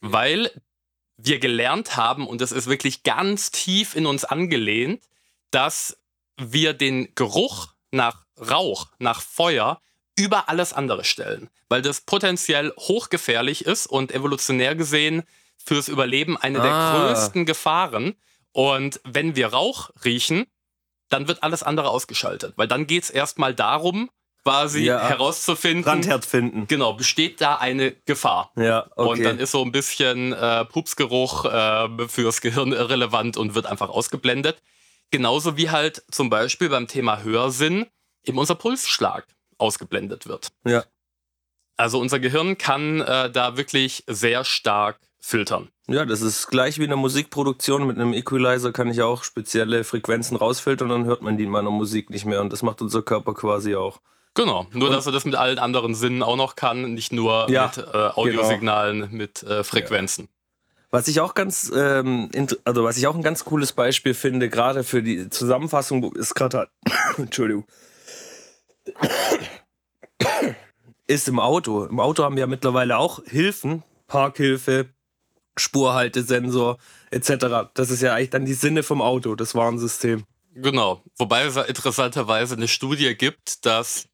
Weil 0.00 0.50
wir 1.16 1.40
gelernt 1.40 1.96
haben, 1.96 2.26
und 2.26 2.40
das 2.40 2.52
ist 2.52 2.68
wirklich 2.68 3.02
ganz 3.02 3.50
tief 3.50 3.94
in 3.94 4.06
uns 4.06 4.24
angelehnt, 4.24 5.04
dass 5.50 5.98
wir 6.36 6.72
den 6.72 7.14
Geruch 7.14 7.74
nach 7.90 8.24
Rauch, 8.40 8.86
nach 8.98 9.20
Feuer 9.20 9.80
über 10.16 10.48
alles 10.48 10.72
andere 10.72 11.04
stellen. 11.04 11.48
Weil 11.68 11.82
das 11.82 12.00
potenziell 12.00 12.72
hochgefährlich 12.78 13.64
ist 13.66 13.86
und 13.86 14.12
evolutionär 14.12 14.74
gesehen 14.74 15.22
fürs 15.64 15.88
Überleben 15.88 16.36
eine 16.36 16.60
der 16.60 16.72
Ah. 16.72 16.92
größten 17.08 17.44
Gefahren. 17.46 18.14
Und 18.52 19.00
wenn 19.04 19.36
wir 19.36 19.48
Rauch 19.48 19.90
riechen, 20.04 20.46
dann 21.08 21.28
wird 21.28 21.42
alles 21.42 21.62
andere 21.62 21.90
ausgeschaltet. 21.90 22.54
Weil 22.56 22.68
dann 22.68 22.86
geht 22.86 23.04
es 23.04 23.10
erstmal 23.10 23.54
darum, 23.54 24.10
quasi 24.44 24.80
Ja. 24.84 24.98
herauszufinden, 25.08 25.84
Brandherd 25.84 26.24
finden. 26.24 26.66
genau, 26.68 26.94
besteht 26.94 27.40
da 27.40 27.56
eine 27.56 27.92
Gefahr. 28.06 28.50
Ja, 28.56 28.86
okay. 28.96 29.08
Und 29.10 29.22
dann 29.24 29.38
ist 29.38 29.50
so 29.50 29.62
ein 29.62 29.72
bisschen 29.72 30.32
äh, 30.32 30.64
Pupsgeruch 30.64 31.44
äh, 31.44 32.08
fürs 32.08 32.40
Gehirn 32.40 32.72
irrelevant 32.72 33.36
und 33.36 33.54
wird 33.54 33.66
einfach 33.66 33.90
ausgeblendet. 33.90 34.60
Genauso 35.10 35.56
wie 35.56 35.70
halt 35.70 36.02
zum 36.10 36.28
Beispiel 36.30 36.68
beim 36.70 36.88
Thema 36.88 37.22
Hörsinn 37.22 37.86
eben 38.24 38.38
unser 38.38 38.54
Pulsschlag 38.54 39.26
ausgeblendet 39.58 40.26
wird. 40.26 40.48
ja. 40.64 40.84
Also 41.80 42.00
unser 42.00 42.18
Gehirn 42.18 42.58
kann 42.58 43.00
äh, 43.02 43.30
da 43.30 43.56
wirklich 43.56 44.02
sehr 44.08 44.42
stark 44.44 44.98
filtern. 45.20 45.68
ja, 45.86 46.04
das 46.04 46.22
ist 46.22 46.48
gleich 46.48 46.78
wie 46.78 46.82
in 46.84 46.90
der 46.90 46.96
Musikproduktion. 46.96 47.86
Mit 47.86 47.96
einem 47.98 48.12
Equalizer 48.14 48.72
kann 48.72 48.90
ich 48.90 49.00
auch 49.00 49.22
spezielle 49.22 49.84
Frequenzen 49.84 50.36
rausfiltern, 50.36 50.88
dann 50.88 51.04
hört 51.04 51.22
man 51.22 51.36
die 51.36 51.44
in 51.44 51.50
meiner 51.50 51.70
Musik 51.70 52.10
nicht 52.10 52.24
mehr. 52.24 52.40
Und 52.40 52.52
das 52.52 52.62
macht 52.62 52.82
unser 52.82 53.02
Körper 53.02 53.32
quasi 53.32 53.76
auch. 53.76 54.00
Genau, 54.34 54.66
nur 54.72 54.90
dass 54.90 55.06
er 55.06 55.12
das 55.12 55.24
mit 55.24 55.36
allen 55.36 55.60
anderen 55.60 55.94
Sinnen 55.94 56.24
auch 56.24 56.36
noch 56.36 56.56
kann, 56.56 56.94
nicht 56.94 57.12
nur 57.12 57.48
Ja, 57.48 57.72
mit 57.76 57.86
äh, 57.86 57.96
Audiosignalen, 57.96 59.08
mit 59.12 59.44
äh, 59.44 59.62
Frequenzen. 59.62 60.28
Was 60.90 61.06
ich 61.06 61.20
auch 61.20 61.34
ganz, 61.34 61.70
ähm, 61.74 62.30
also 62.64 62.82
was 62.82 62.96
ich 62.96 63.06
auch 63.06 63.14
ein 63.14 63.22
ganz 63.22 63.44
cooles 63.44 63.72
Beispiel 63.72 64.14
finde, 64.14 64.48
gerade 64.48 64.82
für 64.82 65.02
die 65.02 65.30
Zusammenfassung, 65.30 66.12
ist 66.14 66.34
gerade, 66.34 66.68
Entschuldigung, 67.18 67.66
ist 71.06 71.28
im 71.28 71.38
Auto. 71.40 71.84
Im 71.84 72.00
Auto 72.00 72.22
haben 72.24 72.36
wir 72.36 72.42
ja 72.42 72.46
mittlerweile 72.46 72.98
auch 72.98 73.22
Hilfen, 73.24 73.82
Parkhilfe, 74.06 74.88
Spurhaltesensor 75.56 76.78
etc. 77.10 77.70
Das 77.74 77.90
ist 77.90 78.02
ja 78.02 78.14
eigentlich 78.14 78.30
dann 78.30 78.44
die 78.44 78.54
Sinne 78.54 78.82
vom 78.82 79.02
Auto, 79.02 79.34
das 79.34 79.54
Warnsystem. 79.54 80.24
Genau. 80.54 81.02
Wobei 81.16 81.44
es 81.44 81.54
ja 81.56 81.62
interessanterweise 81.62 82.54
eine 82.56 82.68
Studie 82.68 83.14
gibt, 83.16 83.64
dass 83.64 84.08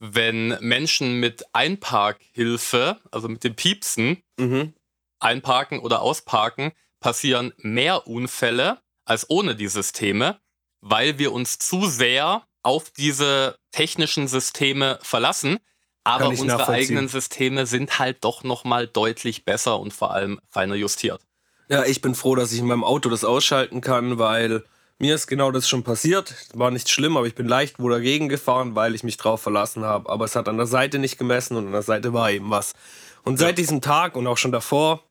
wenn 0.00 0.48
Menschen 0.60 1.20
mit 1.20 1.44
Einparkhilfe, 1.52 2.98
also 3.10 3.28
mit 3.28 3.44
dem 3.44 3.54
Piepsen, 3.54 4.22
Mhm. 4.38 4.74
einparken 5.20 5.78
oder 5.78 6.02
ausparken, 6.02 6.72
passieren 7.00 7.52
mehr 7.58 8.06
Unfälle 8.06 8.80
als 9.04 9.30
ohne 9.30 9.54
die 9.54 9.68
Systeme, 9.68 10.40
weil 10.80 11.18
wir 11.18 11.32
uns 11.32 11.58
zu 11.58 11.86
sehr 11.86 12.46
auf 12.64 12.90
diese 12.90 13.56
technischen 13.70 14.26
Systeme 14.26 14.98
verlassen. 15.02 15.58
Aber 16.02 16.28
unsere 16.28 16.68
eigenen 16.68 17.08
Systeme 17.08 17.64
sind 17.64 17.98
halt 17.98 18.24
doch 18.24 18.42
nochmal 18.44 18.86
deutlich 18.86 19.44
besser 19.44 19.78
und 19.80 19.94
vor 19.94 20.10
allem 20.12 20.38
feiner 20.50 20.74
justiert. 20.74 21.22
Ja, 21.68 21.84
ich 21.84 22.02
bin 22.02 22.14
froh, 22.14 22.34
dass 22.34 22.52
ich 22.52 22.58
in 22.58 22.66
meinem 22.66 22.84
Auto 22.84 23.08
das 23.08 23.24
ausschalten 23.24 23.80
kann, 23.80 24.18
weil 24.18 24.64
mir 24.98 25.14
ist 25.14 25.26
genau 25.26 25.50
das 25.50 25.68
schon 25.68 25.82
passiert. 25.82 26.34
War 26.52 26.70
nicht 26.70 26.90
schlimm, 26.90 27.16
aber 27.16 27.26
ich 27.26 27.34
bin 27.34 27.48
leicht 27.48 27.78
wo 27.78 27.88
dagegen 27.88 28.28
gefahren, 28.28 28.74
weil 28.74 28.94
ich 28.94 29.02
mich 29.02 29.16
drauf 29.16 29.40
verlassen 29.40 29.84
habe. 29.84 30.10
Aber 30.10 30.26
es 30.26 30.36
hat 30.36 30.48
an 30.48 30.58
der 30.58 30.66
Seite 30.66 30.98
nicht 30.98 31.18
gemessen 31.18 31.56
und 31.56 31.66
an 31.66 31.72
der 31.72 31.82
Seite 31.82 32.12
war 32.12 32.30
eben 32.30 32.50
was. 32.50 32.74
Und 33.22 33.38
seit 33.38 33.56
diesem 33.56 33.80
Tag 33.80 34.14
und 34.16 34.26
auch 34.26 34.36
schon 34.36 34.52
davor, 34.52 35.02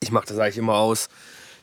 ich 0.00 0.12
mache 0.12 0.26
das 0.26 0.38
eigentlich 0.38 0.58
immer 0.58 0.74
aus, 0.74 1.08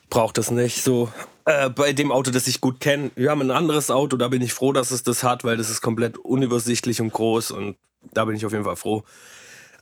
brauche 0.09 0.33
das 0.33 0.51
nicht 0.51 0.83
so. 0.83 1.11
Äh, 1.45 1.69
bei 1.69 1.93
dem 1.93 2.11
Auto, 2.11 2.29
das 2.31 2.47
ich 2.47 2.61
gut 2.61 2.79
kenne, 2.79 3.11
wir 3.15 3.31
haben 3.31 3.41
ein 3.41 3.51
anderes 3.51 3.89
Auto, 3.89 4.15
da 4.17 4.27
bin 4.27 4.41
ich 4.41 4.53
froh, 4.53 4.73
dass 4.73 4.91
es 4.91 5.03
das 5.03 5.23
hat, 5.23 5.43
weil 5.43 5.57
das 5.57 5.69
ist 5.69 5.81
komplett 5.81 6.17
unübersichtlich 6.17 7.01
und 7.01 7.11
groß 7.11 7.51
und 7.51 7.77
da 8.13 8.25
bin 8.25 8.35
ich 8.35 8.45
auf 8.45 8.51
jeden 8.51 8.63
Fall 8.63 8.75
froh. 8.75 9.03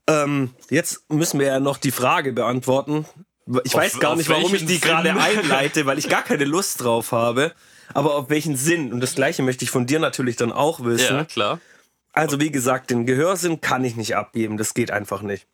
Ähm, 0.08 0.52
jetzt 0.70 1.10
müssen 1.12 1.40
wir 1.40 1.48
ja 1.48 1.60
noch 1.60 1.78
die 1.78 1.92
Frage 1.92 2.34
beantworten. 2.34 3.06
Ich 3.64 3.74
Auf- 3.76 3.82
weiß 3.82 4.00
gar 4.00 4.16
nicht, 4.16 4.30
warum 4.30 4.54
ich 4.56 4.66
die 4.66 4.74
Sinn? 4.74 4.82
gerade 4.82 5.12
einleite, 5.20 5.86
weil 5.86 5.98
ich 6.00 6.08
gar 6.10 6.24
keine 6.24 6.46
Lust 6.46 6.82
drauf 6.84 7.12
habe. 7.12 7.54
Aber 7.94 8.16
auf 8.16 8.30
welchen 8.30 8.56
Sinn? 8.56 8.94
Und 8.94 9.02
das 9.02 9.16
Gleiche 9.16 9.42
möchte 9.44 9.64
ich 9.66 9.72
von 9.72 9.86
dir 9.88 10.00
natürlich 10.00 10.36
dann 10.36 10.52
auch 10.52 10.84
wissen. 10.84 11.16
Ja, 11.18 11.26
klar. 11.26 11.60
Also 12.14 12.40
wie 12.40 12.52
gesagt, 12.52 12.90
den 12.92 13.06
Gehörsinn 13.06 13.62
kann 13.62 13.84
ich 13.84 13.96
nicht 13.96 14.16
abgeben. 14.16 14.58
Das 14.58 14.74
geht 14.74 14.92
einfach 14.92 15.22
nicht. 15.24 15.48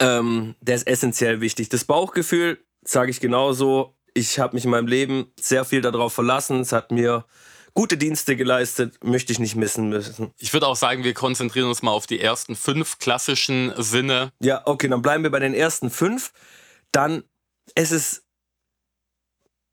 Ähm, 0.00 0.54
der 0.60 0.76
ist 0.76 0.86
essentiell 0.86 1.40
wichtig. 1.40 1.68
Das 1.68 1.84
Bauchgefühl 1.84 2.58
sage 2.84 3.10
ich 3.10 3.20
genauso. 3.20 3.94
Ich 4.18 4.40
habe 4.40 4.56
mich 4.56 4.64
in 4.64 4.70
meinem 4.72 4.88
Leben 4.88 5.32
sehr 5.38 5.64
viel 5.64 5.80
darauf 5.80 6.12
verlassen. 6.12 6.60
Es 6.60 6.72
hat 6.72 6.90
mir 6.90 7.24
gute 7.72 7.96
Dienste 7.96 8.34
geleistet. 8.34 9.04
Möchte 9.04 9.32
ich 9.32 9.38
nicht 9.38 9.54
missen 9.54 9.88
müssen. 9.88 10.32
Ich 10.38 10.52
würde 10.52 10.66
auch 10.66 10.74
sagen, 10.74 11.04
wir 11.04 11.14
konzentrieren 11.14 11.68
uns 11.68 11.82
mal 11.82 11.92
auf 11.92 12.08
die 12.08 12.20
ersten 12.20 12.56
fünf 12.56 12.98
klassischen 12.98 13.72
Sinne. 13.76 14.32
Ja, 14.40 14.62
okay, 14.66 14.88
dann 14.88 15.02
bleiben 15.02 15.22
wir 15.22 15.30
bei 15.30 15.38
den 15.38 15.54
ersten 15.54 15.88
fünf. 15.88 16.32
Dann 16.90 17.22
ist 17.76 17.92
es, 17.92 18.24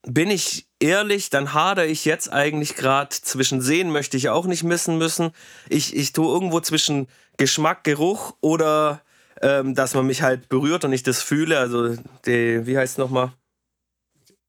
bin 0.04 0.30
ich 0.30 0.68
ehrlich, 0.80 1.32
dann 1.32 1.54
hadere 1.54 1.88
ich 1.88 2.06
jetzt 2.06 2.32
eigentlich 2.32 2.76
gerade 2.76 3.10
zwischen 3.10 3.62
Sehen 3.62 3.92
möchte 3.92 4.18
ich 4.18 4.30
auch 4.30 4.46
nicht 4.46 4.62
missen 4.62 5.00
müssen. 5.00 5.32
Ich, 5.70 5.96
ich 5.96 6.14
tue 6.14 6.32
irgendwo 6.32 6.60
zwischen 6.60 7.08
Geschmack, 7.38 7.84
Geruch 7.84 8.36
oder 8.42 9.02
ähm, 9.42 9.74
dass 9.74 9.96
man 9.96 10.06
mich 10.06 10.22
halt 10.22 10.50
berührt 10.50 10.86
und 10.86 10.94
ich 10.94 11.02
das 11.02 11.24
fühle. 11.24 11.58
Also, 11.58 11.96
die, 12.28 12.68
wie 12.68 12.78
heißt 12.78 12.94
es 12.94 12.98
nochmal? 13.00 13.34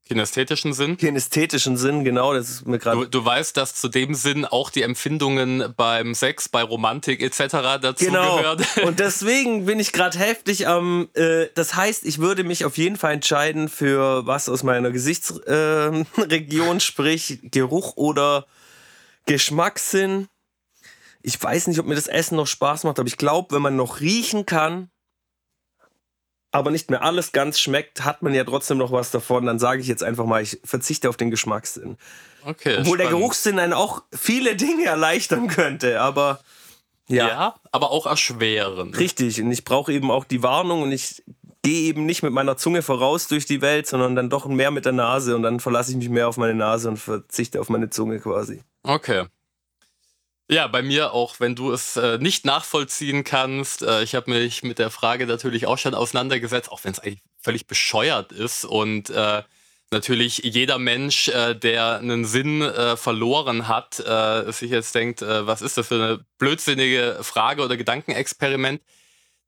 Kinästhetischen 0.08 0.72
Sinn? 0.72 0.96
Kinästhetischen 0.96 1.76
Sinn, 1.76 2.04
genau. 2.04 2.32
Das 2.32 2.48
ist 2.48 2.66
mir 2.66 2.78
du, 2.78 3.06
du 3.06 3.24
weißt, 3.24 3.56
dass 3.56 3.74
zu 3.74 3.88
dem 3.88 4.14
Sinn 4.14 4.44
auch 4.44 4.70
die 4.70 4.82
Empfindungen 4.82 5.74
beim 5.76 6.14
Sex, 6.14 6.48
bei 6.48 6.62
Romantik 6.62 7.20
etc. 7.20 7.80
dazu 7.80 8.04
genau. 8.04 8.36
gehören. 8.36 8.64
Und 8.84 9.00
deswegen 9.00 9.66
bin 9.66 9.80
ich 9.80 9.92
gerade 9.92 10.16
heftig 10.18 10.68
am. 10.68 11.08
Äh, 11.14 11.46
das 11.54 11.74
heißt, 11.74 12.06
ich 12.06 12.18
würde 12.18 12.44
mich 12.44 12.64
auf 12.64 12.78
jeden 12.78 12.96
Fall 12.96 13.14
entscheiden 13.14 13.68
für 13.68 14.24
was 14.26 14.48
aus 14.48 14.62
meiner 14.62 14.92
Gesichtsregion, 14.92 16.06
äh, 16.76 16.80
sprich 16.80 17.40
Geruch 17.42 17.96
oder 17.96 18.46
Geschmackssinn. 19.26 20.28
Ich 21.22 21.42
weiß 21.42 21.66
nicht, 21.66 21.80
ob 21.80 21.86
mir 21.86 21.96
das 21.96 22.06
Essen 22.06 22.36
noch 22.36 22.46
Spaß 22.46 22.84
macht, 22.84 23.00
aber 23.00 23.08
ich 23.08 23.16
glaube, 23.16 23.56
wenn 23.56 23.62
man 23.62 23.74
noch 23.74 23.98
riechen 23.98 24.46
kann, 24.46 24.88
aber 26.56 26.70
nicht 26.70 26.90
mehr 26.90 27.02
alles 27.02 27.32
ganz 27.32 27.60
schmeckt, 27.60 28.04
hat 28.04 28.22
man 28.22 28.34
ja 28.34 28.44
trotzdem 28.44 28.78
noch 28.78 28.92
was 28.92 29.10
davon. 29.10 29.46
Dann 29.46 29.58
sage 29.58 29.80
ich 29.80 29.86
jetzt 29.86 30.02
einfach 30.02 30.24
mal, 30.24 30.42
ich 30.42 30.58
verzichte 30.64 31.08
auf 31.08 31.16
den 31.16 31.30
Geschmackssinn. 31.30 31.98
Okay. 32.44 32.76
Obwohl 32.78 32.84
spannend. 32.84 33.00
der 33.00 33.08
Geruchssinn 33.10 33.58
einen 33.58 33.72
auch 33.72 34.02
viele 34.12 34.56
Dinge 34.56 34.84
erleichtern 34.84 35.48
könnte, 35.48 36.00
aber 36.00 36.40
ja. 37.08 37.28
Ja, 37.28 37.54
aber 37.70 37.90
auch 37.90 38.06
erschweren. 38.06 38.94
Richtig, 38.94 39.40
und 39.40 39.52
ich 39.52 39.64
brauche 39.64 39.92
eben 39.92 40.10
auch 40.10 40.24
die 40.24 40.42
Warnung 40.42 40.82
und 40.82 40.92
ich 40.92 41.22
gehe 41.62 41.82
eben 41.82 42.06
nicht 42.06 42.22
mit 42.22 42.32
meiner 42.32 42.56
Zunge 42.56 42.82
voraus 42.82 43.28
durch 43.28 43.44
die 43.46 43.60
Welt, 43.60 43.86
sondern 43.86 44.16
dann 44.16 44.30
doch 44.30 44.46
mehr 44.46 44.70
mit 44.70 44.84
der 44.84 44.92
Nase 44.92 45.34
und 45.36 45.42
dann 45.42 45.60
verlasse 45.60 45.90
ich 45.90 45.96
mich 45.96 46.08
mehr 46.08 46.28
auf 46.28 46.36
meine 46.36 46.54
Nase 46.54 46.88
und 46.88 46.96
verzichte 46.96 47.60
auf 47.60 47.68
meine 47.68 47.90
Zunge 47.90 48.20
quasi. 48.20 48.62
Okay. 48.82 49.26
Ja, 50.48 50.68
bei 50.68 50.82
mir 50.82 51.12
auch, 51.12 51.40
wenn 51.40 51.56
du 51.56 51.72
es 51.72 51.96
äh, 51.96 52.18
nicht 52.18 52.44
nachvollziehen 52.44 53.24
kannst. 53.24 53.82
Äh, 53.82 54.04
ich 54.04 54.14
habe 54.14 54.30
mich 54.30 54.62
mit 54.62 54.78
der 54.78 54.90
Frage 54.90 55.26
natürlich 55.26 55.66
auch 55.66 55.78
schon 55.78 55.94
auseinandergesetzt, 55.94 56.70
auch 56.70 56.84
wenn 56.84 56.92
es 56.92 57.00
eigentlich 57.00 57.22
völlig 57.40 57.66
bescheuert 57.66 58.30
ist 58.30 58.64
und 58.64 59.10
äh, 59.10 59.42
natürlich 59.90 60.38
jeder 60.38 60.78
Mensch, 60.78 61.28
äh, 61.28 61.54
der 61.54 61.98
einen 61.98 62.24
Sinn 62.24 62.62
äh, 62.62 62.96
verloren 62.96 63.68
hat, 63.68 63.98
äh, 64.00 64.50
sich 64.52 64.70
jetzt 64.70 64.94
denkt, 64.94 65.20
was 65.22 65.62
ist 65.62 65.76
das 65.78 65.88
für 65.88 65.94
eine 65.94 66.24
blödsinnige 66.38 67.18
Frage 67.22 67.62
oder 67.62 67.76
Gedankenexperiment. 67.76 68.82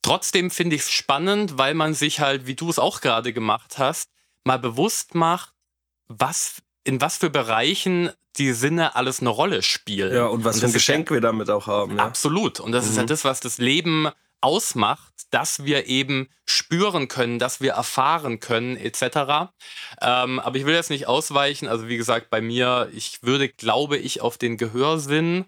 Trotzdem 0.02 0.50
finde 0.50 0.76
ich 0.76 0.82
es 0.82 0.90
spannend, 0.90 1.58
weil 1.58 1.74
man 1.74 1.94
sich 1.94 2.20
halt, 2.20 2.46
wie 2.46 2.54
du 2.54 2.70
es 2.70 2.78
auch 2.78 3.00
gerade 3.00 3.32
gemacht 3.32 3.78
hast, 3.78 4.10
mal 4.44 4.58
bewusst 4.58 5.14
macht, 5.14 5.52
was 6.06 6.62
in 6.84 7.00
was 7.00 7.18
für 7.18 7.30
Bereichen 7.30 8.10
die 8.38 8.52
Sinne 8.52 8.96
alles 8.96 9.20
eine 9.20 9.30
Rolle 9.30 9.62
spielen. 9.62 10.14
Ja, 10.14 10.26
und 10.26 10.44
was 10.44 10.56
und 10.56 10.60
für 10.60 10.66
ein 10.68 10.72
Geschenk 10.72 11.10
ja, 11.10 11.16
wir 11.16 11.20
damit 11.20 11.50
auch 11.50 11.66
haben. 11.66 11.96
Ja. 11.96 12.04
Absolut. 12.04 12.60
Und 12.60 12.72
das 12.72 12.84
mhm. 12.84 12.90
ist 12.90 12.96
ja 12.96 13.04
das, 13.04 13.24
was 13.24 13.40
das 13.40 13.58
Leben 13.58 14.08
ausmacht, 14.40 15.14
dass 15.30 15.64
wir 15.64 15.86
eben 15.86 16.28
spüren 16.46 17.08
können, 17.08 17.38
dass 17.38 17.60
wir 17.60 17.72
erfahren 17.72 18.40
können, 18.40 18.76
etc. 18.76 19.50
Ähm, 20.00 20.38
aber 20.40 20.56
ich 20.56 20.64
will 20.64 20.74
jetzt 20.74 20.90
nicht 20.90 21.06
ausweichen. 21.06 21.68
Also 21.68 21.88
wie 21.88 21.96
gesagt, 21.96 22.30
bei 22.30 22.40
mir, 22.40 22.88
ich 22.94 23.22
würde, 23.22 23.48
glaube 23.48 23.96
ich, 23.96 24.20
auf 24.20 24.38
den 24.38 24.56
Gehörsinn 24.56 25.46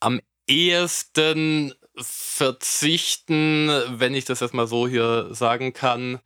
am 0.00 0.20
ehesten 0.48 1.74
verzichten, 1.96 3.68
wenn 3.98 4.14
ich 4.14 4.24
das 4.24 4.40
jetzt 4.40 4.54
mal 4.54 4.66
so 4.66 4.86
hier 4.86 5.28
sagen 5.34 5.72
kann. 5.72 6.20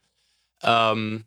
Ähm, 0.63 1.25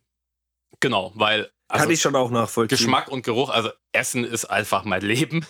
genau, 0.81 1.13
weil 1.15 1.51
also, 1.75 1.87
Kann 1.87 1.93
ich 1.93 2.01
schon 2.01 2.15
auch 2.15 2.31
nachvollziehen. 2.31 2.79
Geschmack 2.79 3.09
und 3.09 3.25
Geruch, 3.25 3.51
also 3.51 3.71
Essen 3.91 4.23
ist 4.23 4.45
einfach 4.45 4.85
mein 4.85 5.03
Leben. 5.03 5.45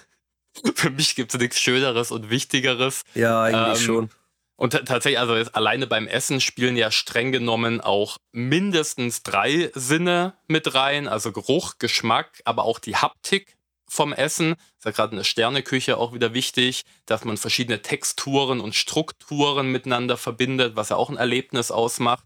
Für 0.74 0.88
mich 0.88 1.16
gibt 1.16 1.34
es 1.34 1.38
nichts 1.38 1.60
Schöneres 1.60 2.10
und 2.10 2.30
Wichtigeres. 2.30 3.02
Ja, 3.14 3.42
eigentlich 3.42 3.80
ähm, 3.80 3.84
schon. 3.84 4.10
Und 4.56 4.72
tatsächlich, 4.72 5.18
also 5.18 5.34
alleine 5.52 5.86
beim 5.86 6.06
Essen 6.06 6.40
spielen 6.40 6.78
ja 6.78 6.90
streng 6.90 7.30
genommen 7.30 7.82
auch 7.82 8.16
mindestens 8.32 9.22
drei 9.22 9.70
Sinne 9.74 10.32
mit 10.46 10.74
rein. 10.74 11.08
Also 11.08 11.30
Geruch, 11.30 11.74
Geschmack, 11.78 12.40
aber 12.46 12.64
auch 12.64 12.78
die 12.78 12.96
Haptik 12.96 13.58
vom 13.86 14.14
Essen. 14.14 14.52
Ist 14.78 14.86
ja 14.86 14.92
gerade 14.92 15.10
in 15.10 15.18
der 15.18 15.24
Sterneküche 15.24 15.98
auch 15.98 16.14
wieder 16.14 16.32
wichtig, 16.32 16.84
dass 17.04 17.26
man 17.26 17.36
verschiedene 17.36 17.82
Texturen 17.82 18.60
und 18.60 18.74
Strukturen 18.74 19.70
miteinander 19.70 20.16
verbindet, 20.16 20.74
was 20.74 20.88
ja 20.88 20.96
auch 20.96 21.10
ein 21.10 21.18
Erlebnis 21.18 21.70
ausmacht. 21.70 22.24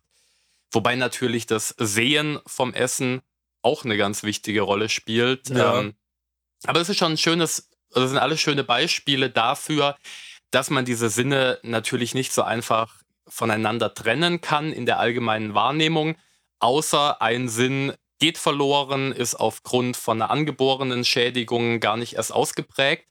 Wobei 0.70 0.94
natürlich 0.94 1.46
das 1.46 1.74
Sehen 1.78 2.38
vom 2.46 2.74
Essen 2.74 3.22
auch 3.68 3.84
eine 3.84 3.96
ganz 3.96 4.22
wichtige 4.22 4.62
Rolle 4.62 4.88
spielt. 4.88 5.50
Ja. 5.50 5.80
Ähm, 5.80 5.94
aber 6.64 6.80
es 6.80 6.88
ist 6.88 6.98
schon 6.98 7.12
ein 7.12 7.18
schönes, 7.18 7.70
also 7.90 8.00
das 8.00 8.10
sind 8.10 8.18
alles 8.18 8.40
schöne 8.40 8.64
Beispiele 8.64 9.30
dafür, 9.30 9.96
dass 10.50 10.70
man 10.70 10.84
diese 10.84 11.10
Sinne 11.10 11.58
natürlich 11.62 12.14
nicht 12.14 12.32
so 12.32 12.42
einfach 12.42 13.02
voneinander 13.26 13.92
trennen 13.92 14.40
kann 14.40 14.72
in 14.72 14.86
der 14.86 14.98
allgemeinen 14.98 15.54
Wahrnehmung, 15.54 16.16
außer 16.60 17.20
ein 17.20 17.48
Sinn 17.48 17.92
geht 18.18 18.38
verloren, 18.38 19.12
ist 19.12 19.34
aufgrund 19.34 19.96
von 19.96 20.20
einer 20.20 20.30
angeborenen 20.30 21.04
Schädigung 21.04 21.78
gar 21.78 21.96
nicht 21.96 22.14
erst 22.14 22.32
ausgeprägt. 22.32 23.04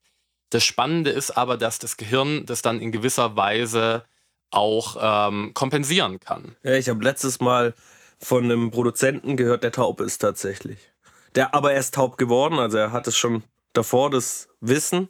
Das 0.50 0.66
Spannende 0.66 1.12
ist 1.12 1.32
aber, 1.32 1.58
dass 1.58 1.78
das 1.80 1.98
Gehirn 1.98 2.46
das 2.46 2.62
dann 2.62 2.82
in 2.82 2.92
gewisser 2.92 3.36
Weise 3.36 4.06
auch 4.50 4.98
ähm, 5.00 5.54
kompensieren 5.54 6.20
kann. 6.20 6.56
Ja, 6.64 6.74
ich 6.74 6.90
habe 6.90 7.04
letztes 7.04 7.40
Mal 7.40 7.74
von 8.20 8.44
einem 8.46 8.72
Produzenten 8.72 9.38
gehört, 9.38 9.64
der 9.64 9.72
taub 9.72 10.02
ist 10.02 10.20
tatsächlich. 10.20 10.80
Der 11.36 11.54
aber 11.54 11.74
er 11.74 11.80
ist 11.80 11.94
taub 11.94 12.18
geworden, 12.18 12.60
also 12.60 12.78
er 12.78 12.92
hat 12.92 13.08
es 13.08 13.18
schon 13.18 13.44
davor 13.74 14.10
das 14.10 14.50
Wissen. 14.60 15.10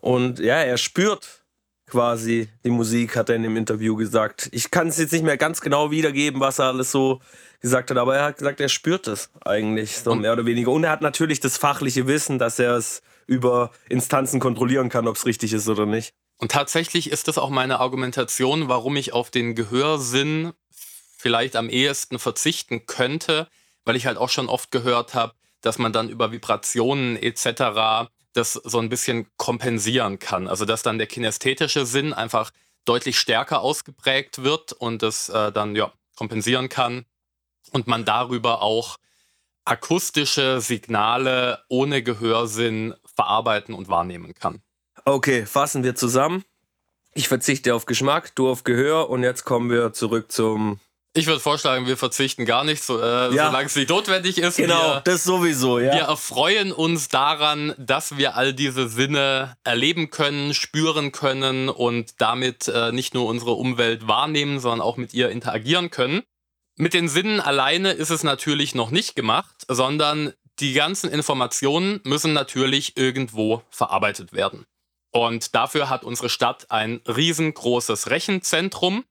Und 0.00 0.40
ja, 0.40 0.56
er 0.56 0.76
spürt 0.76 1.44
quasi 1.86 2.48
die 2.64 2.70
Musik, 2.70 3.16
hat 3.16 3.28
er 3.28 3.36
in 3.36 3.42
dem 3.42 3.56
Interview 3.56 3.96
gesagt. 3.96 4.48
Ich 4.52 4.70
kann 4.70 4.88
es 4.88 4.98
jetzt 4.98 5.12
nicht 5.12 5.24
mehr 5.24 5.36
ganz 5.36 5.60
genau 5.60 5.90
wiedergeben, 5.90 6.40
was 6.40 6.58
er 6.58 6.66
alles 6.66 6.90
so 6.90 7.20
gesagt 7.60 7.90
hat, 7.90 7.98
aber 7.98 8.16
er 8.16 8.24
hat 8.24 8.38
gesagt, 8.38 8.60
er 8.60 8.68
spürt 8.68 9.06
es 9.06 9.30
eigentlich, 9.44 9.98
so 9.98 10.14
mehr 10.14 10.32
oder 10.32 10.46
weniger. 10.46 10.72
Und 10.72 10.84
er 10.84 10.90
hat 10.90 11.02
natürlich 11.02 11.38
das 11.38 11.58
fachliche 11.58 12.06
Wissen, 12.06 12.38
dass 12.38 12.58
er 12.58 12.76
es 12.76 13.02
über 13.26 13.70
Instanzen 13.88 14.40
kontrollieren 14.40 14.88
kann, 14.88 15.06
ob 15.06 15.16
es 15.16 15.26
richtig 15.26 15.52
ist 15.52 15.68
oder 15.68 15.86
nicht. 15.86 16.14
Und 16.38 16.50
tatsächlich 16.50 17.10
ist 17.12 17.28
das 17.28 17.38
auch 17.38 17.50
meine 17.50 17.78
Argumentation, 17.78 18.68
warum 18.68 18.96
ich 18.96 19.12
auf 19.12 19.30
den 19.30 19.54
Gehörsinn 19.54 20.52
vielleicht 21.22 21.54
am 21.54 21.70
ehesten 21.70 22.18
verzichten 22.18 22.86
könnte, 22.86 23.48
weil 23.84 23.96
ich 23.96 24.06
halt 24.06 24.18
auch 24.18 24.28
schon 24.28 24.48
oft 24.48 24.72
gehört 24.72 25.14
habe, 25.14 25.34
dass 25.60 25.78
man 25.78 25.92
dann 25.92 26.08
über 26.08 26.32
Vibrationen 26.32 27.16
etc. 27.16 28.10
das 28.32 28.54
so 28.54 28.80
ein 28.80 28.88
bisschen 28.88 29.28
kompensieren 29.36 30.18
kann. 30.18 30.48
Also 30.48 30.64
dass 30.64 30.82
dann 30.82 30.98
der 30.98 31.06
kinästhetische 31.06 31.86
Sinn 31.86 32.12
einfach 32.12 32.50
deutlich 32.84 33.18
stärker 33.18 33.60
ausgeprägt 33.60 34.42
wird 34.42 34.72
und 34.72 35.02
das 35.02 35.28
äh, 35.28 35.52
dann 35.52 35.76
ja 35.76 35.92
kompensieren 36.16 36.68
kann 36.68 37.04
und 37.70 37.86
man 37.86 38.04
darüber 38.04 38.60
auch 38.60 38.96
akustische 39.64 40.60
Signale 40.60 41.62
ohne 41.68 42.02
Gehörsinn 42.02 42.94
verarbeiten 43.14 43.74
und 43.74 43.88
wahrnehmen 43.88 44.34
kann. 44.34 44.60
Okay, 45.04 45.46
fassen 45.46 45.84
wir 45.84 45.94
zusammen. 45.94 46.44
Ich 47.14 47.28
verzichte 47.28 47.74
auf 47.76 47.86
Geschmack, 47.86 48.34
du 48.34 48.48
auf 48.48 48.64
Gehör 48.64 49.08
und 49.08 49.22
jetzt 49.22 49.44
kommen 49.44 49.70
wir 49.70 49.92
zurück 49.92 50.32
zum 50.32 50.80
ich 51.14 51.26
würde 51.26 51.40
vorschlagen, 51.40 51.86
wir 51.86 51.96
verzichten 51.96 52.46
gar 52.46 52.64
nicht, 52.64 52.82
so, 52.82 53.00
äh, 53.00 53.34
ja. 53.34 53.46
solange 53.46 53.66
es 53.66 53.76
nicht 53.76 53.90
notwendig 53.90 54.38
ist. 54.38 54.56
Genau, 54.56 54.94
wir, 54.94 55.00
das 55.04 55.24
sowieso, 55.24 55.78
ja. 55.78 55.92
Wir 55.92 56.02
erfreuen 56.02 56.72
uns 56.72 57.08
daran, 57.08 57.74
dass 57.78 58.16
wir 58.16 58.36
all 58.36 58.54
diese 58.54 58.88
Sinne 58.88 59.56
erleben 59.62 60.10
können, 60.10 60.54
spüren 60.54 61.12
können 61.12 61.68
und 61.68 62.20
damit 62.20 62.68
äh, 62.68 62.92
nicht 62.92 63.12
nur 63.12 63.26
unsere 63.26 63.52
Umwelt 63.52 64.08
wahrnehmen, 64.08 64.58
sondern 64.58 64.80
auch 64.80 64.96
mit 64.96 65.12
ihr 65.12 65.28
interagieren 65.28 65.90
können. 65.90 66.22
Mit 66.76 66.94
den 66.94 67.08
Sinnen 67.08 67.40
alleine 67.40 67.92
ist 67.92 68.10
es 68.10 68.22
natürlich 68.22 68.74
noch 68.74 68.90
nicht 68.90 69.14
gemacht, 69.14 69.66
sondern 69.68 70.32
die 70.60 70.72
ganzen 70.72 71.10
Informationen 71.10 72.00
müssen 72.04 72.32
natürlich 72.32 72.96
irgendwo 72.96 73.62
verarbeitet 73.70 74.32
werden. 74.32 74.64
Und 75.10 75.54
dafür 75.54 75.90
hat 75.90 76.04
unsere 76.04 76.30
Stadt 76.30 76.70
ein 76.70 77.02
riesengroßes 77.06 78.08
Rechenzentrum 78.08 79.04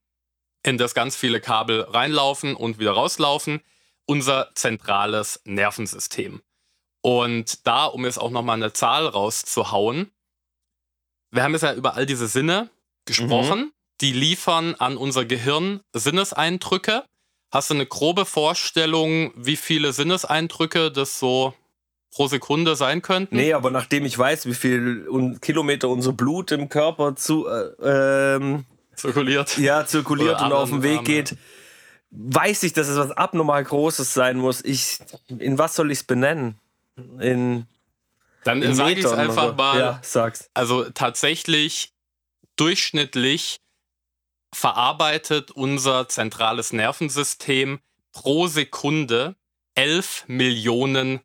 in 0.64 0.78
das 0.78 0.94
ganz 0.94 1.16
viele 1.16 1.42
Kabel 1.42 1.82
reinlaufen 1.82 2.56
und 2.56 2.80
wieder 2.80 2.92
rauslaufen, 2.92 3.62
unser 4.06 4.52
zentrales 4.56 5.42
Nervensystem. 5.46 6.42
Und 7.02 7.66
da, 7.66 7.86
um 7.86 8.06
jetzt 8.06 8.20
auch 8.20 8.30
nochmal 8.30 8.58
eine 8.58 8.74
Zahl 8.74 9.08
rauszuhauen, 9.08 10.12
wir 11.32 11.44
haben 11.44 11.54
jetzt 11.54 11.64
ja 11.64 11.74
über 11.74 11.96
all 11.96 12.06
diese 12.06 12.28
Sinne 12.28 12.70
gesprochen, 13.06 13.60
mhm. 13.60 13.72
die 14.02 14.12
liefern 14.12 14.76
an 14.76 14.98
unser 14.98 15.26
Gehirn 15.26 15.82
Sinneseindrücke. 15.94 17.04
Hast 17.52 17.70
du 17.70 17.74
eine 17.74 17.86
grobe 17.86 18.26
Vorstellung, 18.26 19.34
wie 19.36 19.56
viele 19.56 19.94
Sinneseindrücke 19.94 20.92
das 20.92 21.20
so 21.20 21.54
pro 22.12 22.28
Sekunde 22.28 22.76
sein 22.76 23.02
könnten? 23.02 23.36
Nee, 23.36 23.54
aber 23.54 23.72
nachdem 23.72 24.06
ich 24.06 24.18
weiß, 24.18 24.46
wie 24.46 24.54
viel 24.54 25.38
Kilometer 25.42 25.90
unser 25.90 26.14
Blut 26.14 26.52
im 26.52 26.70
Körper 26.70 27.16
zu, 27.16 27.48
äh, 27.48 28.36
ähm, 28.36 28.66
zirkuliert. 29.02 29.58
Ja, 29.58 29.86
zirkuliert 29.86 30.38
Oder 30.38 30.46
und 30.46 30.54
auf 30.54 30.70
dem 30.70 30.84
Weg 30.84 31.04
geht. 31.04 31.36
Weiß 32.12 32.64
ich, 32.64 32.74
dass 32.74 32.88
es 32.88 32.98
was 32.98 33.12
abnormal 33.12 33.64
Großes 33.64 34.14
sein 34.14 34.38
muss. 34.38 34.64
Ich, 34.64 35.00
in 35.28 35.58
was 35.58 35.76
soll 35.76 35.92
ich 35.92 36.00
es 36.00 36.04
benennen? 36.04 36.60
In. 37.20 37.68
Dann 38.44 38.74
sage 38.74 38.94
ich 38.94 39.06
es 39.06 39.12
einfach 39.12 39.50
oder? 39.50 39.54
mal. 39.54 39.80
Ja, 39.80 40.00
sag's. 40.04 40.50
Also 40.54 40.90
tatsächlich 40.90 41.94
durchschnittlich 42.56 43.62
verarbeitet 44.54 45.52
unser 45.52 46.10
zentrales 46.10 46.74
Nervensystem 46.74 47.80
pro 48.12 48.48
Sekunde 48.48 49.36
11 49.76 50.26
Millionen 50.28 51.22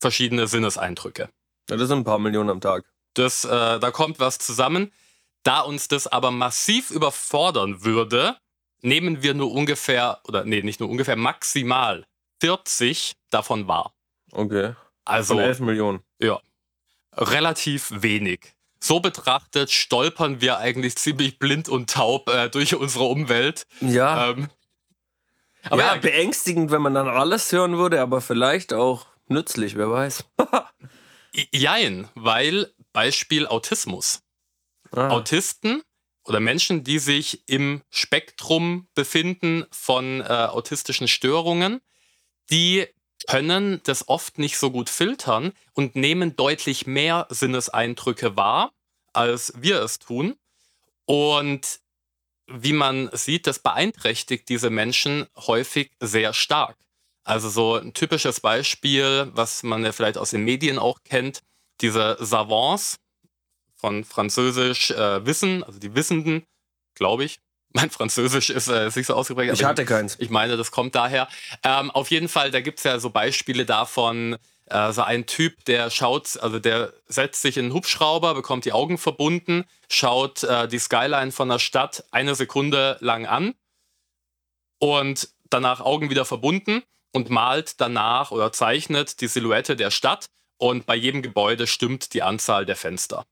verschiedene 0.00 0.46
Sinneseindrücke. 0.46 1.28
Ja, 1.68 1.76
das 1.76 1.88
sind 1.88 1.98
ein 1.98 2.04
paar 2.04 2.18
Millionen 2.18 2.50
am 2.50 2.60
Tag. 2.60 2.84
Das, 3.14 3.44
äh, 3.44 3.48
da 3.80 3.90
kommt 3.90 4.20
was 4.20 4.38
zusammen. 4.38 4.92
Da 5.44 5.60
uns 5.60 5.88
das 5.88 6.06
aber 6.06 6.30
massiv 6.30 6.90
überfordern 6.90 7.84
würde, 7.84 8.36
nehmen 8.80 9.22
wir 9.22 9.34
nur 9.34 9.52
ungefähr, 9.52 10.20
oder 10.26 10.44
nee, 10.44 10.62
nicht 10.62 10.80
nur 10.80 10.88
ungefähr, 10.88 11.16
maximal 11.16 12.04
40 12.40 13.14
davon 13.30 13.68
wahr. 13.68 13.94
Okay. 14.32 14.74
Also 15.04 15.34
Von 15.34 15.44
11 15.44 15.60
Millionen. 15.60 16.00
ja, 16.18 16.40
relativ 17.12 17.90
wenig. 18.02 18.54
So 18.80 19.00
betrachtet 19.00 19.70
stolpern 19.70 20.40
wir 20.40 20.58
eigentlich 20.58 20.96
ziemlich 20.96 21.38
blind 21.38 21.68
und 21.68 21.90
taub 21.90 22.28
äh, 22.28 22.48
durch 22.48 22.74
unsere 22.74 23.04
Umwelt. 23.04 23.66
Ja. 23.80 24.30
Ähm, 24.30 24.48
aber 25.70 25.82
ja, 25.82 25.94
ja, 25.94 26.00
beängstigend, 26.00 26.70
wenn 26.70 26.82
man 26.82 26.94
dann 26.94 27.08
alles 27.08 27.50
hören 27.52 27.78
würde, 27.78 28.00
aber 28.00 28.20
vielleicht 28.20 28.74
auch 28.74 29.06
nützlich, 29.28 29.76
wer 29.76 29.90
weiß. 29.90 30.24
jein, 31.52 32.08
weil 32.14 32.72
Beispiel 32.92 33.46
Autismus. 33.46 34.23
Ah. 34.94 35.10
Autisten 35.10 35.82
oder 36.24 36.40
Menschen, 36.40 36.84
die 36.84 36.98
sich 36.98 37.48
im 37.48 37.82
Spektrum 37.90 38.88
befinden 38.94 39.66
von 39.70 40.20
äh, 40.20 40.24
autistischen 40.24 41.08
Störungen, 41.08 41.80
die 42.50 42.86
können 43.26 43.80
das 43.84 44.08
oft 44.08 44.38
nicht 44.38 44.58
so 44.58 44.70
gut 44.70 44.90
filtern 44.90 45.52
und 45.72 45.96
nehmen 45.96 46.36
deutlich 46.36 46.86
mehr 46.86 47.26
Sinneseindrücke 47.30 48.36
wahr, 48.36 48.72
als 49.12 49.52
wir 49.56 49.82
es 49.82 49.98
tun. 49.98 50.36
Und 51.06 51.80
wie 52.46 52.72
man 52.72 53.10
sieht, 53.12 53.46
das 53.46 53.58
beeinträchtigt 53.58 54.48
diese 54.48 54.70
Menschen 54.70 55.26
häufig 55.36 55.92
sehr 56.00 56.34
stark. 56.34 56.76
Also 57.24 57.48
so 57.48 57.76
ein 57.76 57.94
typisches 57.94 58.40
Beispiel, 58.40 59.30
was 59.32 59.62
man 59.62 59.82
ja 59.84 59.92
vielleicht 59.92 60.18
aus 60.18 60.30
den 60.30 60.44
Medien 60.44 60.78
auch 60.78 61.02
kennt, 61.04 61.42
diese 61.80 62.18
Savants 62.20 62.98
von 63.84 64.02
Französisch 64.02 64.92
äh, 64.92 65.26
Wissen, 65.26 65.62
also 65.62 65.78
die 65.78 65.94
Wissenden, 65.94 66.46
glaube 66.94 67.24
ich. 67.24 67.38
Mein 67.74 67.90
Französisch 67.90 68.48
ist 68.48 68.68
äh, 68.68 68.86
ist 68.86 68.96
nicht 68.96 69.08
so 69.08 69.14
ausgeprägt. 69.14 69.52
ich 69.52 69.62
hatte 69.62 69.84
keins. 69.84 70.16
ich 70.18 70.30
meine, 70.30 70.56
das 70.56 70.70
kommt 70.70 70.94
daher. 70.94 71.28
Ähm, 71.62 71.90
auf 71.90 72.10
jeden 72.10 72.28
Fall, 72.28 72.50
da 72.50 72.62
gibt 72.62 72.78
es 72.78 72.84
ja 72.84 72.98
so 72.98 73.10
Beispiele 73.10 73.66
davon, 73.66 74.38
äh, 74.70 74.90
so 74.92 75.02
ein 75.02 75.26
Typ, 75.26 75.66
der 75.66 75.90
schaut, 75.90 76.38
also 76.40 76.58
der 76.60 76.94
setzt 77.08 77.42
sich 77.42 77.58
in 77.58 77.66
einen 77.66 77.74
Hubschrauber, 77.74 78.32
bekommt 78.32 78.64
die 78.64 78.72
Augen 78.72 78.96
verbunden, 78.96 79.64
schaut 79.90 80.44
äh, 80.44 80.66
die 80.66 80.78
Skyline 80.78 81.30
von 81.32 81.50
der 81.50 81.58
Stadt 81.58 82.04
eine 82.10 82.34
Sekunde 82.34 82.96
lang 83.00 83.26
an 83.26 83.54
und 84.78 85.28
danach 85.50 85.82
Augen 85.82 86.08
wieder 86.08 86.24
verbunden 86.24 86.82
und 87.12 87.28
malt 87.28 87.82
danach 87.82 88.30
oder 88.30 88.50
zeichnet 88.50 89.20
die 89.20 89.28
Silhouette 89.28 89.76
der 89.76 89.90
Stadt 89.90 90.30
und 90.56 90.86
bei 90.86 90.94
jedem 90.94 91.20
Gebäude 91.20 91.66
stimmt 91.66 92.14
die 92.14 92.22
Anzahl 92.22 92.64
der 92.64 92.76
Fenster. 92.76 93.26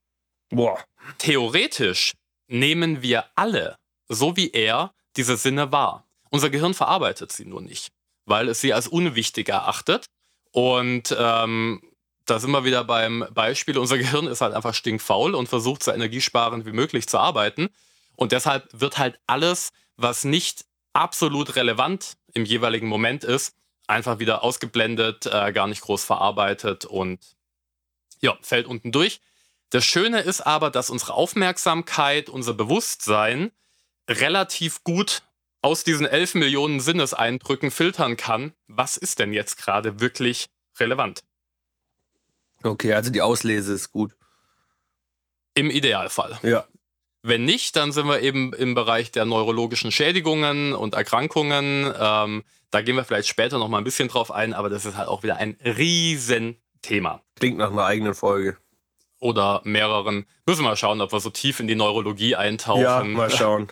Boah. 0.52 0.78
Theoretisch 1.18 2.12
nehmen 2.46 3.02
wir 3.02 3.24
alle, 3.34 3.76
so 4.08 4.36
wie 4.36 4.50
er, 4.50 4.92
diese 5.16 5.36
Sinne 5.36 5.72
wahr. 5.72 6.04
Unser 6.30 6.50
Gehirn 6.50 6.74
verarbeitet 6.74 7.32
sie 7.32 7.44
nur 7.44 7.62
nicht, 7.62 7.88
weil 8.26 8.48
es 8.48 8.60
sie 8.60 8.72
als 8.72 8.86
unwichtig 8.86 9.48
erachtet. 9.48 10.06
Und 10.52 11.14
ähm, 11.18 11.82
da 12.26 12.38
sind 12.38 12.50
wir 12.50 12.64
wieder 12.64 12.84
beim 12.84 13.26
Beispiel, 13.32 13.78
unser 13.78 13.98
Gehirn 13.98 14.26
ist 14.26 14.42
halt 14.42 14.54
einfach 14.54 14.74
stinkfaul 14.74 15.34
und 15.34 15.48
versucht 15.48 15.82
so 15.82 15.90
energiesparend 15.90 16.66
wie 16.66 16.72
möglich 16.72 17.08
zu 17.08 17.18
arbeiten. 17.18 17.70
Und 18.16 18.32
deshalb 18.32 18.68
wird 18.72 18.98
halt 18.98 19.18
alles, 19.26 19.70
was 19.96 20.24
nicht 20.24 20.66
absolut 20.92 21.56
relevant 21.56 22.16
im 22.34 22.44
jeweiligen 22.44 22.88
Moment 22.88 23.24
ist, 23.24 23.54
einfach 23.86 24.18
wieder 24.18 24.44
ausgeblendet, 24.44 25.26
äh, 25.26 25.52
gar 25.52 25.66
nicht 25.66 25.80
groß 25.80 26.04
verarbeitet 26.04 26.84
und 26.84 27.18
ja, 28.20 28.36
fällt 28.42 28.66
unten 28.66 28.92
durch. 28.92 29.20
Das 29.72 29.86
Schöne 29.86 30.20
ist 30.20 30.42
aber, 30.42 30.68
dass 30.70 30.90
unsere 30.90 31.14
Aufmerksamkeit, 31.14 32.28
unser 32.28 32.52
Bewusstsein 32.52 33.52
relativ 34.06 34.84
gut 34.84 35.22
aus 35.62 35.82
diesen 35.82 36.04
11 36.04 36.34
Millionen 36.34 36.78
Sinneseindrücken 36.78 37.70
filtern 37.70 38.18
kann, 38.18 38.52
was 38.66 38.98
ist 38.98 39.18
denn 39.18 39.32
jetzt 39.32 39.56
gerade 39.56 39.98
wirklich 39.98 40.50
relevant. 40.78 41.24
Okay, 42.62 42.92
also 42.92 43.10
die 43.10 43.22
Auslese 43.22 43.72
ist 43.72 43.92
gut. 43.92 44.14
Im 45.54 45.70
Idealfall. 45.70 46.38
Ja. 46.42 46.66
Wenn 47.22 47.46
nicht, 47.46 47.74
dann 47.74 47.92
sind 47.92 48.06
wir 48.08 48.20
eben 48.20 48.52
im 48.52 48.74
Bereich 48.74 49.10
der 49.10 49.24
neurologischen 49.24 49.90
Schädigungen 49.90 50.74
und 50.74 50.92
Erkrankungen. 50.92 51.90
Ähm, 51.98 52.44
da 52.70 52.82
gehen 52.82 52.96
wir 52.96 53.04
vielleicht 53.04 53.28
später 53.28 53.58
noch 53.58 53.68
mal 53.68 53.78
ein 53.78 53.84
bisschen 53.84 54.08
drauf 54.08 54.30
ein, 54.30 54.52
aber 54.52 54.68
das 54.68 54.84
ist 54.84 54.98
halt 54.98 55.08
auch 55.08 55.22
wieder 55.22 55.36
ein 55.36 55.56
Riesenthema. 55.64 57.22
Klingt 57.36 57.56
nach 57.56 57.70
einer 57.70 57.86
eigenen 57.86 58.14
Folge. 58.14 58.58
Oder 59.22 59.60
mehreren. 59.62 60.26
Müssen 60.46 60.62
wir 60.62 60.70
mal 60.70 60.76
schauen, 60.76 61.00
ob 61.00 61.12
wir 61.12 61.20
so 61.20 61.30
tief 61.30 61.60
in 61.60 61.68
die 61.68 61.76
Neurologie 61.76 62.34
eintauchen. 62.34 62.82
Ja, 62.82 63.04
mal 63.04 63.30
schauen. 63.30 63.68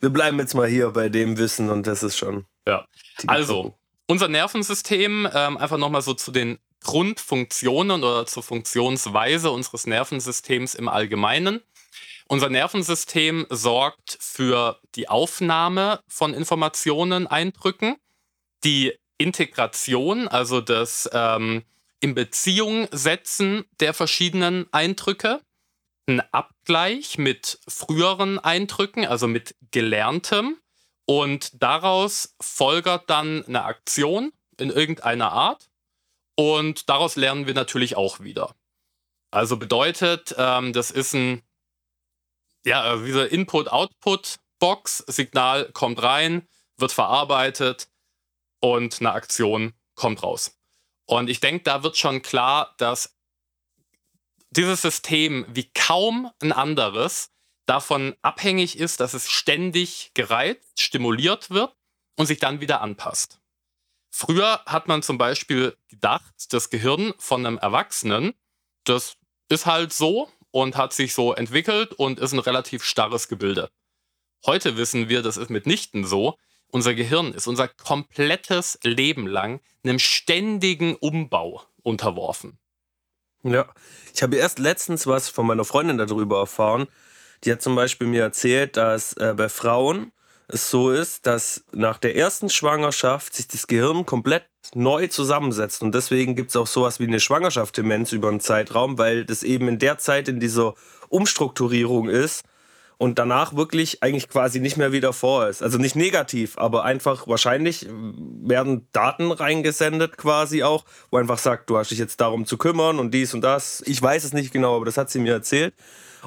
Wir 0.00 0.10
bleiben 0.10 0.40
jetzt 0.40 0.54
mal 0.54 0.66
hier 0.66 0.90
bei 0.90 1.08
dem 1.08 1.38
Wissen 1.38 1.70
und 1.70 1.86
das 1.86 2.02
ist 2.02 2.16
schon. 2.16 2.46
Ja. 2.66 2.84
Also, 3.28 3.78
unser 4.08 4.26
Nervensystem, 4.26 5.28
ähm, 5.32 5.56
einfach 5.56 5.78
nochmal 5.78 6.02
so 6.02 6.14
zu 6.14 6.32
den 6.32 6.58
Grundfunktionen 6.82 8.02
oder 8.02 8.26
zur 8.26 8.42
Funktionsweise 8.42 9.52
unseres 9.52 9.86
Nervensystems 9.86 10.74
im 10.74 10.88
Allgemeinen. 10.88 11.60
Unser 12.26 12.48
Nervensystem 12.48 13.46
sorgt 13.50 14.18
für 14.20 14.80
die 14.96 15.08
Aufnahme 15.08 16.00
von 16.08 16.34
Informationen, 16.34 17.28
Eindrücken, 17.28 17.94
die 18.64 18.94
Integration, 19.16 20.26
also 20.26 20.60
das 20.60 21.08
ähm, 21.12 21.62
in 22.00 22.14
Beziehung 22.14 22.88
setzen 22.92 23.64
der 23.80 23.94
verschiedenen 23.94 24.66
Eindrücke, 24.72 25.40
ein 26.06 26.20
Abgleich 26.32 27.18
mit 27.18 27.58
früheren 27.68 28.38
Eindrücken, 28.38 29.04
also 29.04 29.26
mit 29.26 29.56
gelerntem, 29.70 30.56
und 31.08 31.62
daraus 31.62 32.36
folgert 32.40 33.08
dann 33.08 33.42
eine 33.46 33.64
Aktion 33.64 34.30
in 34.58 34.68
irgendeiner 34.68 35.32
Art 35.32 35.70
und 36.36 36.90
daraus 36.90 37.16
lernen 37.16 37.46
wir 37.46 37.54
natürlich 37.54 37.96
auch 37.96 38.20
wieder. 38.20 38.54
Also 39.30 39.56
bedeutet, 39.56 40.34
ähm, 40.36 40.74
das 40.74 40.90
ist 40.90 41.14
ein, 41.14 41.42
ja, 42.66 42.94
äh, 42.94 43.04
diese 43.04 43.24
Input-Output-Box, 43.24 45.04
Signal 45.06 45.72
kommt 45.72 46.02
rein, 46.02 46.46
wird 46.76 46.92
verarbeitet 46.92 47.88
und 48.60 49.00
eine 49.00 49.12
Aktion 49.12 49.72
kommt 49.94 50.22
raus. 50.22 50.57
Und 51.08 51.30
ich 51.30 51.40
denke, 51.40 51.64
da 51.64 51.82
wird 51.82 51.96
schon 51.96 52.20
klar, 52.20 52.74
dass 52.76 53.16
dieses 54.50 54.82
System 54.82 55.46
wie 55.48 55.70
kaum 55.72 56.30
ein 56.42 56.52
anderes 56.52 57.30
davon 57.64 58.14
abhängig 58.20 58.78
ist, 58.78 59.00
dass 59.00 59.14
es 59.14 59.30
ständig 59.30 60.10
gereizt, 60.12 60.80
stimuliert 60.80 61.48
wird 61.48 61.74
und 62.16 62.26
sich 62.26 62.38
dann 62.38 62.60
wieder 62.60 62.82
anpasst. 62.82 63.40
Früher 64.10 64.62
hat 64.66 64.86
man 64.86 65.02
zum 65.02 65.16
Beispiel 65.16 65.76
gedacht, 65.88 66.52
das 66.52 66.68
Gehirn 66.68 67.14
von 67.18 67.44
einem 67.44 67.56
Erwachsenen, 67.56 68.34
das 68.84 69.16
ist 69.48 69.64
halt 69.64 69.94
so 69.94 70.30
und 70.50 70.76
hat 70.76 70.92
sich 70.92 71.14
so 71.14 71.32
entwickelt 71.32 71.94
und 71.94 72.20
ist 72.20 72.32
ein 72.32 72.38
relativ 72.38 72.84
starres 72.84 73.28
Gebilde. 73.28 73.70
Heute 74.44 74.76
wissen 74.76 75.08
wir, 75.08 75.22
das 75.22 75.38
ist 75.38 75.48
mitnichten 75.48 76.04
so. 76.04 76.36
Unser 76.70 76.94
Gehirn 76.94 77.32
ist 77.32 77.46
unser 77.46 77.68
komplettes 77.68 78.78
Leben 78.82 79.26
lang 79.26 79.60
einem 79.84 79.98
ständigen 79.98 80.96
Umbau 80.96 81.62
unterworfen. 81.82 82.58
Ja, 83.42 83.66
ich 84.14 84.22
habe 84.22 84.36
erst 84.36 84.58
letztens 84.58 85.06
was 85.06 85.28
von 85.28 85.46
meiner 85.46 85.64
Freundin 85.64 85.96
darüber 85.96 86.40
erfahren. 86.40 86.88
Die 87.44 87.52
hat 87.52 87.62
zum 87.62 87.74
Beispiel 87.76 88.06
mir 88.06 88.22
erzählt, 88.22 88.76
dass 88.76 89.12
äh, 89.14 89.32
bei 89.36 89.48
Frauen 89.48 90.12
es 90.48 90.70
so 90.70 90.90
ist, 90.90 91.26
dass 91.26 91.64
nach 91.72 91.98
der 91.98 92.16
ersten 92.16 92.50
Schwangerschaft 92.50 93.34
sich 93.34 93.48
das 93.48 93.66
Gehirn 93.66 94.06
komplett 94.06 94.44
neu 94.74 95.06
zusammensetzt. 95.06 95.82
Und 95.82 95.94
deswegen 95.94 96.36
gibt 96.36 96.50
es 96.50 96.56
auch 96.56 96.66
sowas 96.66 97.00
wie 97.00 97.06
eine 97.06 97.20
Schwangerschaftsdemenz 97.20 98.12
über 98.12 98.28
einen 98.28 98.40
Zeitraum, 98.40 98.98
weil 98.98 99.24
das 99.24 99.42
eben 99.42 99.68
in 99.68 99.78
der 99.78 99.98
Zeit 99.98 100.28
in 100.28 100.40
dieser 100.40 100.74
Umstrukturierung 101.08 102.08
ist 102.08 102.44
und 102.98 103.18
danach 103.18 103.54
wirklich 103.54 104.02
eigentlich 104.02 104.28
quasi 104.28 104.58
nicht 104.60 104.76
mehr 104.76 104.92
wieder 104.92 105.12
vor 105.12 105.48
ist. 105.48 105.62
Also 105.62 105.78
nicht 105.78 105.94
negativ, 105.96 106.58
aber 106.58 106.84
einfach 106.84 107.28
wahrscheinlich 107.28 107.86
werden 107.88 108.88
Daten 108.92 109.30
reingesendet 109.30 110.16
quasi 110.18 110.64
auch, 110.64 110.84
wo 111.10 111.16
einfach 111.16 111.38
sagt, 111.38 111.70
du 111.70 111.78
hast 111.78 111.90
dich 111.92 111.98
jetzt 111.98 112.20
darum 112.20 112.44
zu 112.44 112.58
kümmern 112.58 112.98
und 112.98 113.14
dies 113.14 113.34
und 113.34 113.40
das. 113.42 113.82
Ich 113.86 114.02
weiß 114.02 114.24
es 114.24 114.32
nicht 114.32 114.52
genau, 114.52 114.74
aber 114.76 114.84
das 114.84 114.96
hat 114.96 115.10
sie 115.10 115.20
mir 115.20 115.32
erzählt. 115.32 115.74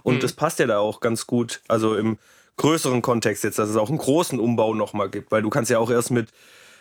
Und 0.04 0.16
Mhm. 0.16 0.20
das 0.22 0.34
passt 0.34 0.60
ja 0.60 0.66
da 0.68 0.80
auch 0.80 1.02
ganz 1.02 1.28
gut. 1.28 1.62
Also 1.68 1.96
im 1.96 2.18
größeren 2.56 3.02
Kontext 3.02 3.44
jetzt, 3.44 3.60
dass 3.60 3.70
es 3.70 3.76
auch 3.76 3.90
einen 3.90 3.98
großen 3.98 4.40
Umbau 4.40 4.74
nochmal 4.74 5.10
gibt, 5.10 5.32
weil 5.32 5.42
du 5.42 5.50
kannst 5.50 5.70
ja 5.72 5.78
auch 5.80 5.92
erst 5.92 6.12
mit, 6.12 6.30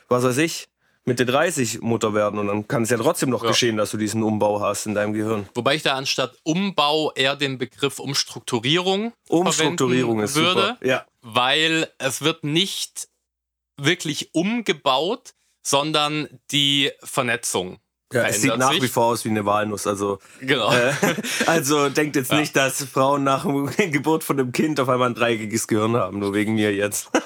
was 0.09 0.23
weiß 0.23 0.39
ich, 0.39 0.69
Mitte 1.11 1.27
30 1.27 1.81
Mutter 1.81 2.15
werden 2.15 2.39
und 2.39 2.47
dann 2.47 2.69
kann 2.69 2.85
es 2.85 2.91
ja 2.91 2.97
trotzdem 2.97 3.31
noch 3.31 3.43
Ja. 3.43 3.49
geschehen, 3.51 3.77
dass 3.77 3.91
du 3.91 3.97
diesen 3.97 4.23
Umbau 4.23 4.61
hast 4.61 4.87
in 4.87 4.95
deinem 4.95 5.13
Gehirn. 5.13 5.49
Wobei 5.55 5.75
ich 5.75 5.83
da 5.83 5.95
anstatt 5.97 6.37
Umbau 6.45 7.11
eher 7.17 7.35
den 7.35 7.59
Begriff 7.59 7.99
Umstrukturierung 7.99 9.13
Umstrukturierung 9.29 10.19
verwenden 10.19 10.25
ist 10.25 10.37
würde, 10.37 10.77
super. 10.79 10.87
Ja. 10.87 11.05
weil 11.23 11.89
es 11.99 12.23
wird 12.23 12.45
nicht 12.45 13.09
wirklich 13.77 14.35
umgebaut, 14.35 15.35
sondern 15.67 16.29
die 16.53 16.93
Vernetzung. 17.03 17.79
Ja, 18.13 18.23
es 18.27 18.41
sieht 18.43 18.57
nach 18.57 18.73
sich. 18.73 18.83
wie 18.83 18.89
vor 18.89 19.07
aus 19.07 19.25
wie 19.25 19.31
eine 19.31 19.45
Walnuss. 19.47 19.87
Also, 19.89 20.21
Genau. 20.41 20.73
äh, 20.73 20.93
also 21.47 21.89
denkt 21.89 22.15
jetzt 22.15 22.31
nicht, 22.33 22.55
dass 22.55 22.85
Frauen 22.85 23.25
nach 23.25 23.45
der 23.77 23.89
Geburt 23.91 24.23
von 24.23 24.37
dem 24.37 24.53
Kind 24.53 24.79
auf 24.79 24.89
einmal 24.89 25.09
ein 25.11 25.15
dreieckiges 25.17 25.67
Gehirn 25.67 25.97
haben, 25.97 26.21
nur 26.21 26.35
wegen 26.35 26.55
mir 26.55 26.73
jetzt. 26.73 27.11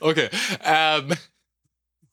Okay. 0.00 0.28
Ähm, 0.62 1.14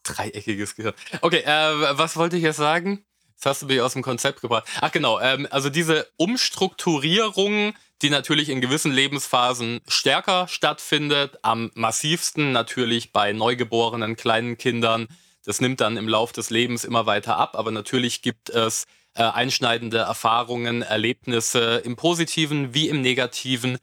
dreieckiges 0.08 0.76
Gehirn. 0.76 0.94
Okay, 1.22 1.44
äh, 1.46 1.98
was 1.98 2.18
wollte 2.18 2.38
ich 2.38 2.44
jetzt 2.44 2.58
sagen? 2.58 3.06
Jetzt 3.38 3.46
hast 3.46 3.62
du 3.62 3.66
mich 3.68 3.82
aus 3.82 3.94
dem 3.94 4.02
Konzept 4.02 4.42
gebracht. 4.42 4.68
Ach 4.82 4.92
genau, 4.92 5.20
ähm, 5.20 5.48
also 5.52 5.70
diese 5.70 6.08
Umstrukturierung, 6.18 7.74
die 8.02 8.10
natürlich 8.10 8.50
in 8.50 8.62
gewissen 8.62 8.92
Lebensphasen 8.92 9.82
stärker 9.88 10.48
stattfindet, 10.48 11.38
am 11.44 11.70
massivsten 11.76 12.52
natürlich 12.52 13.14
bei 13.14 13.34
neugeborenen 13.34 14.16
kleinen 14.16 14.58
Kindern. 14.58 15.08
Das 15.46 15.62
nimmt 15.62 15.82
dann 15.82 15.98
im 15.98 16.08
Lauf 16.08 16.32
des 16.32 16.50
Lebens 16.50 16.84
immer 16.84 17.06
weiter 17.06 17.38
ab, 17.38 17.56
aber 17.56 17.70
natürlich 17.70 18.24
gibt 18.24 18.50
es 18.50 18.86
äh, 19.14 19.22
einschneidende 19.22 20.00
Erfahrungen, 20.00 20.82
Erlebnisse 20.82 21.82
im 21.86 21.96
positiven 21.96 22.74
wie 22.74 22.90
im 22.90 23.02
negativen, 23.02 23.78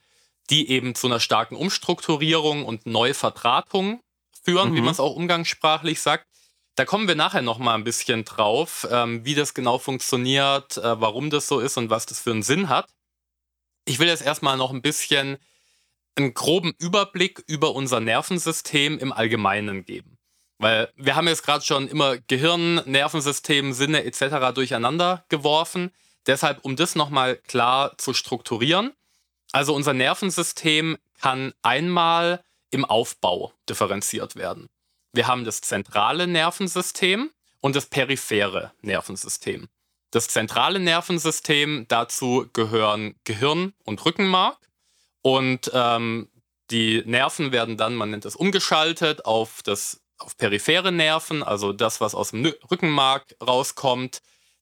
die 0.51 0.69
eben 0.69 0.95
zu 0.95 1.07
einer 1.07 1.21
starken 1.21 1.57
Umstrukturierung 1.57 2.65
und 2.65 2.87
Neuvertratung 2.87 4.01
führen, 4.45 4.75
wie 4.75 4.79
Mhm. 4.79 4.85
man 4.87 4.93
es 4.93 5.01
auch 5.01 5.17
umgangssprachlich 5.17 6.01
sagt. 6.01 6.27
Da 6.77 6.85
kommen 6.85 7.07
wir 7.09 7.15
nachher 7.15 7.43
noch 7.43 7.59
mal 7.59 7.75
ein 7.75 7.85
bisschen 7.85 8.25
drauf, 8.25 8.87
ähm, 8.91 9.25
wie 9.25 9.35
das 9.35 9.55
genau 9.55 9.79
funktioniert, 9.79 10.77
äh, 10.77 11.01
warum 11.01 11.31
das 11.31 11.47
so 11.47 11.61
ist 11.61 11.77
und 11.77 11.89
was 11.91 12.07
das 12.07 12.21
für 12.21 12.33
einen 12.33 12.43
Sinn 12.43 12.69
hat. 12.69 12.89
Ich 13.85 13.99
will 13.99 14.09
jetzt 14.09 14.23
erstmal 14.25 14.57
noch 14.57 14.73
ein 14.73 14.83
bisschen 14.83 15.39
einen 16.17 16.35
groben 16.35 16.73
Überblick 16.79 17.43
über 17.47 17.75
unser 17.75 18.01
Nervensystem 18.01 18.99
im 18.99 19.13
Allgemeinen 19.13 19.85
geben. 19.85 20.19
Weil 20.59 20.91
wir 20.97 21.17
haben 21.17 21.29
jetzt 21.29 21.45
gerade 21.45 21.65
schon 21.65 21.89
immer 21.89 22.17
Gehirn, 22.19 22.77
Nervensystem, 22.87 23.73
Sinne 23.73 24.05
etc. 24.05 24.53
durcheinander 24.55 25.25
geworfen. 25.29 25.93
Deshalb, 26.27 26.65
um 26.65 26.77
das 26.77 26.95
nochmal 26.95 27.37
klar 27.37 27.99
zu 27.99 28.15
strukturieren. 28.15 28.93
Also 29.53 29.75
unser 29.75 29.93
Nervensystem 29.93 30.97
kann 31.21 31.53
einmal 31.63 32.43
im 32.75 32.85
Aufbau 32.85 33.53
differenziert 33.69 34.35
werden. 34.35 34.69
Wir 35.13 35.29
haben 35.29 35.45
das 35.45 35.61
zentrale 35.61 36.27
Nervensystem 36.27 37.31
und 37.61 37.77
das 37.77 37.87
periphere 37.87 38.73
Nervensystem. 38.83 39.69
Das 40.11 40.27
zentrale 40.27 40.81
Nervensystem, 40.81 41.87
dazu 41.89 42.49
gehören 42.53 43.15
Gehirn 43.23 43.75
und 43.85 44.05
Rückenmark. 44.05 44.59
Und 45.23 45.71
ähm, 45.73 46.29
die 46.71 47.03
Nerven 47.07 47.53
werden 47.53 47.77
dann, 47.77 47.95
man 47.95 48.11
nennt 48.11 48.25
es 48.25 48.35
umgeschaltet, 48.35 49.25
auf 49.25 49.63
das 49.63 50.01
auf 50.19 50.37
periphere 50.37 50.91
Nerven, 50.91 51.43
also 51.43 51.73
das, 51.73 52.01
was 52.01 52.15
aus 52.15 52.31
dem 52.31 52.47
Rückenmark 52.71 53.37
rauskommt. 53.41 54.21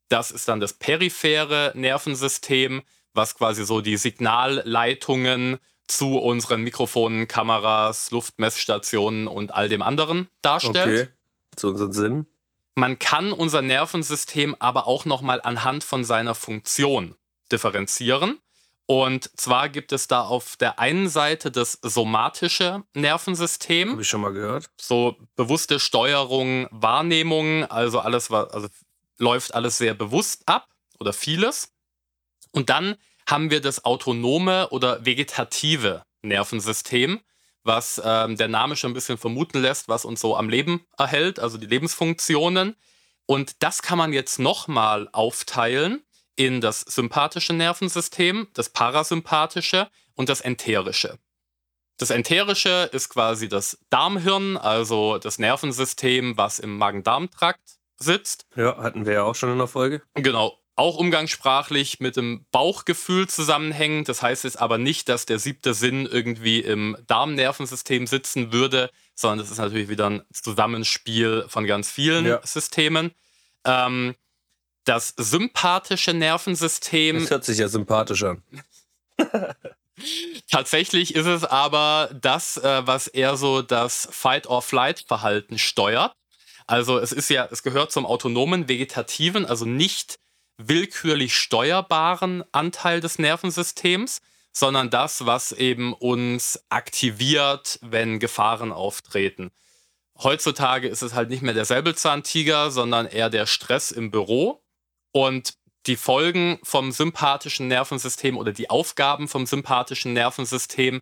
Das 0.08 0.30
ist 0.30 0.48
dann 0.48 0.60
das 0.60 0.74
periphere 0.74 1.72
Nervensystem, 1.74 2.82
was 3.14 3.34
quasi 3.36 3.64
so 3.64 3.80
die 3.80 3.96
Signalleitungen 3.96 5.58
zu 5.86 6.18
unseren 6.18 6.62
Mikrofonen, 6.62 7.28
Kameras, 7.28 8.10
Luftmessstationen 8.10 9.26
und 9.26 9.52
all 9.52 9.68
dem 9.68 9.82
anderen 9.82 10.28
darstellt. 10.42 11.08
Okay. 11.08 11.08
Zu 11.56 11.68
unserem 11.68 11.92
Sinn. 11.92 12.26
Man 12.74 12.98
kann 12.98 13.32
unser 13.32 13.60
Nervensystem 13.60 14.56
aber 14.58 14.86
auch 14.86 15.04
nochmal 15.04 15.40
anhand 15.42 15.84
von 15.84 16.04
seiner 16.04 16.34
Funktion 16.34 17.14
differenzieren. 17.50 18.38
Und 18.86 19.30
zwar 19.38 19.68
gibt 19.68 19.92
es 19.92 20.08
da 20.08 20.22
auf 20.22 20.56
der 20.56 20.78
einen 20.78 21.08
Seite 21.08 21.50
das 21.50 21.78
somatische 21.82 22.82
Nervensystem, 22.94 23.92
Habe 23.92 24.02
ich 24.02 24.08
schon 24.08 24.22
mal 24.22 24.32
gehört. 24.32 24.70
so 24.80 25.16
bewusste 25.36 25.78
Steuerung, 25.78 26.66
Wahrnehmung, 26.70 27.64
also 27.64 28.00
alles 28.00 28.30
was, 28.30 28.50
also 28.50 28.68
läuft 29.18 29.54
alles 29.54 29.78
sehr 29.78 29.94
bewusst 29.94 30.42
ab 30.46 30.68
oder 30.98 31.12
vieles. 31.12 31.72
Und 32.50 32.70
dann 32.70 32.96
haben 33.26 33.50
wir 33.50 33.60
das 33.60 33.84
autonome 33.84 34.68
oder 34.70 35.04
vegetative 35.04 36.02
Nervensystem, 36.22 37.20
was 37.64 38.00
ähm, 38.04 38.36
der 38.36 38.48
Name 38.48 38.76
schon 38.76 38.90
ein 38.90 38.94
bisschen 38.94 39.18
vermuten 39.18 39.60
lässt, 39.60 39.88
was 39.88 40.04
uns 40.04 40.20
so 40.20 40.36
am 40.36 40.48
Leben 40.48 40.84
erhält, 40.98 41.38
also 41.38 41.58
die 41.58 41.66
Lebensfunktionen. 41.66 42.76
Und 43.26 43.62
das 43.62 43.82
kann 43.82 43.98
man 43.98 44.12
jetzt 44.12 44.38
nochmal 44.38 45.08
aufteilen 45.12 46.02
in 46.36 46.60
das 46.60 46.80
sympathische 46.80 47.52
Nervensystem, 47.52 48.48
das 48.54 48.70
parasympathische 48.70 49.88
und 50.14 50.28
das 50.28 50.40
enterische. 50.40 51.18
Das 51.98 52.10
enterische 52.10 52.90
ist 52.92 53.10
quasi 53.10 53.48
das 53.48 53.78
Darmhirn, 53.90 54.56
also 54.56 55.18
das 55.18 55.38
Nervensystem, 55.38 56.36
was 56.36 56.58
im 56.58 56.76
Magen-Darm-Trakt 56.78 57.78
sitzt. 57.96 58.46
Ja, 58.56 58.76
hatten 58.78 59.06
wir 59.06 59.12
ja 59.12 59.22
auch 59.22 59.34
schon 59.34 59.52
in 59.52 59.58
der 59.58 59.68
Folge. 59.68 60.02
Genau. 60.14 60.58
Auch 60.74 60.96
umgangssprachlich 60.96 62.00
mit 62.00 62.16
dem 62.16 62.46
Bauchgefühl 62.50 63.28
zusammenhängt. 63.28 64.08
Das 64.08 64.22
heißt 64.22 64.44
jetzt 64.44 64.58
aber 64.58 64.78
nicht, 64.78 65.08
dass 65.08 65.26
der 65.26 65.38
siebte 65.38 65.74
Sinn 65.74 66.06
irgendwie 66.06 66.60
im 66.60 66.96
Darmnervensystem 67.06 68.06
sitzen 68.06 68.52
würde, 68.52 68.90
sondern 69.14 69.40
das 69.40 69.50
ist 69.50 69.58
natürlich 69.58 69.88
wieder 69.88 70.08
ein 70.08 70.22
Zusammenspiel 70.32 71.44
von 71.48 71.66
ganz 71.66 71.90
vielen 71.90 72.24
Ja. 72.24 72.40
Systemen. 72.44 73.12
Ähm, 73.66 74.14
das 74.84 75.14
sympathische 75.16 76.14
Nervensystem. 76.14 77.20
Das 77.20 77.30
hört 77.30 77.44
sich 77.44 77.58
ja 77.58 77.68
sympathisch 77.68 78.22
an. 78.24 78.42
Tatsächlich 80.50 81.14
ist 81.14 81.26
es 81.26 81.44
aber 81.44 82.10
das, 82.20 82.56
äh, 82.56 82.86
was 82.86 83.06
eher 83.08 83.36
so 83.36 83.62
das 83.62 84.08
Fight-or-Flight-Verhalten 84.10 85.58
steuert. 85.58 86.14
Also 86.66 86.98
es 86.98 87.12
ist 87.12 87.28
ja, 87.28 87.46
es 87.50 87.62
gehört 87.62 87.92
zum 87.92 88.06
autonomen, 88.06 88.68
vegetativen, 88.68 89.44
also 89.46 89.64
nicht 89.64 90.18
willkürlich 90.58 91.36
steuerbaren 91.36 92.44
Anteil 92.52 93.00
des 93.00 93.18
Nervensystems, 93.18 94.20
sondern 94.52 94.90
das, 94.90 95.24
was 95.26 95.52
eben 95.52 95.92
uns 95.94 96.62
aktiviert, 96.68 97.78
wenn 97.82 98.18
Gefahren 98.18 98.72
auftreten. 98.72 99.50
Heutzutage 100.22 100.88
ist 100.88 101.02
es 101.02 101.14
halt 101.14 101.30
nicht 101.30 101.42
mehr 101.42 101.54
der 101.54 101.64
Säbelzahntiger, 101.64 102.70
sondern 102.70 103.06
eher 103.06 103.30
der 103.30 103.46
Stress 103.46 103.90
im 103.90 104.10
Büro. 104.10 104.62
Und 105.10 105.54
die 105.86 105.96
Folgen 105.96 106.60
vom 106.62 106.92
sympathischen 106.92 107.66
Nervensystem 107.68 108.36
oder 108.36 108.52
die 108.52 108.70
Aufgaben 108.70 109.26
vom 109.26 109.46
sympathischen 109.46 110.12
Nervensystem 110.12 111.00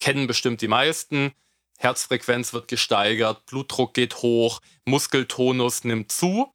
kennen 0.00 0.26
bestimmt 0.26 0.60
die 0.60 0.68
meisten. 0.68 1.32
Herzfrequenz 1.78 2.52
wird 2.52 2.68
gesteigert, 2.68 3.46
Blutdruck 3.46 3.94
geht 3.94 4.22
hoch, 4.22 4.60
Muskeltonus 4.84 5.82
nimmt 5.82 6.12
zu, 6.12 6.54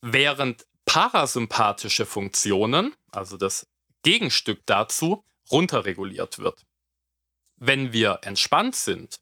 während 0.00 0.66
parasympathische 0.90 2.04
Funktionen, 2.04 2.96
also 3.12 3.36
das 3.36 3.68
Gegenstück 4.02 4.62
dazu, 4.66 5.22
runterreguliert 5.48 6.40
wird. 6.40 6.66
Wenn 7.54 7.92
wir 7.92 8.18
entspannt 8.22 8.74
sind, 8.74 9.20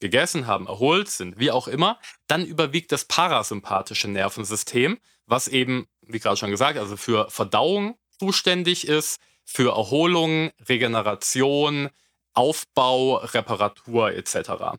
gegessen 0.00 0.46
haben, 0.46 0.66
erholt 0.66 1.10
sind, 1.10 1.38
wie 1.38 1.50
auch 1.50 1.68
immer, 1.68 2.00
dann 2.28 2.46
überwiegt 2.46 2.92
das 2.92 3.04
parasympathische 3.04 4.08
Nervensystem, 4.08 4.98
was 5.26 5.48
eben, 5.48 5.86
wie 6.00 6.18
gerade 6.18 6.38
schon 6.38 6.50
gesagt, 6.50 6.78
also 6.78 6.96
für 6.96 7.28
Verdauung 7.28 7.98
zuständig 8.18 8.88
ist, 8.88 9.20
für 9.44 9.76
Erholung, 9.76 10.50
Regeneration, 10.66 11.90
Aufbau, 12.32 13.16
Reparatur 13.16 14.12
etc. 14.12 14.78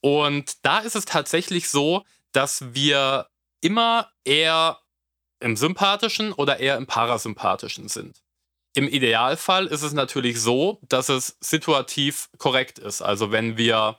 Und 0.00 0.66
da 0.66 0.80
ist 0.80 0.96
es 0.96 1.04
tatsächlich 1.04 1.70
so, 1.70 2.04
dass 2.32 2.74
wir 2.74 3.28
immer 3.60 4.10
eher 4.24 4.79
im 5.40 5.56
sympathischen 5.56 6.32
oder 6.32 6.60
eher 6.60 6.76
im 6.76 6.86
parasympathischen 6.86 7.88
sind. 7.88 8.22
Im 8.74 8.86
Idealfall 8.86 9.66
ist 9.66 9.82
es 9.82 9.92
natürlich 9.92 10.40
so, 10.40 10.78
dass 10.88 11.08
es 11.08 11.36
situativ 11.40 12.28
korrekt 12.38 12.78
ist. 12.78 13.02
Also 13.02 13.32
wenn 13.32 13.56
wir 13.56 13.98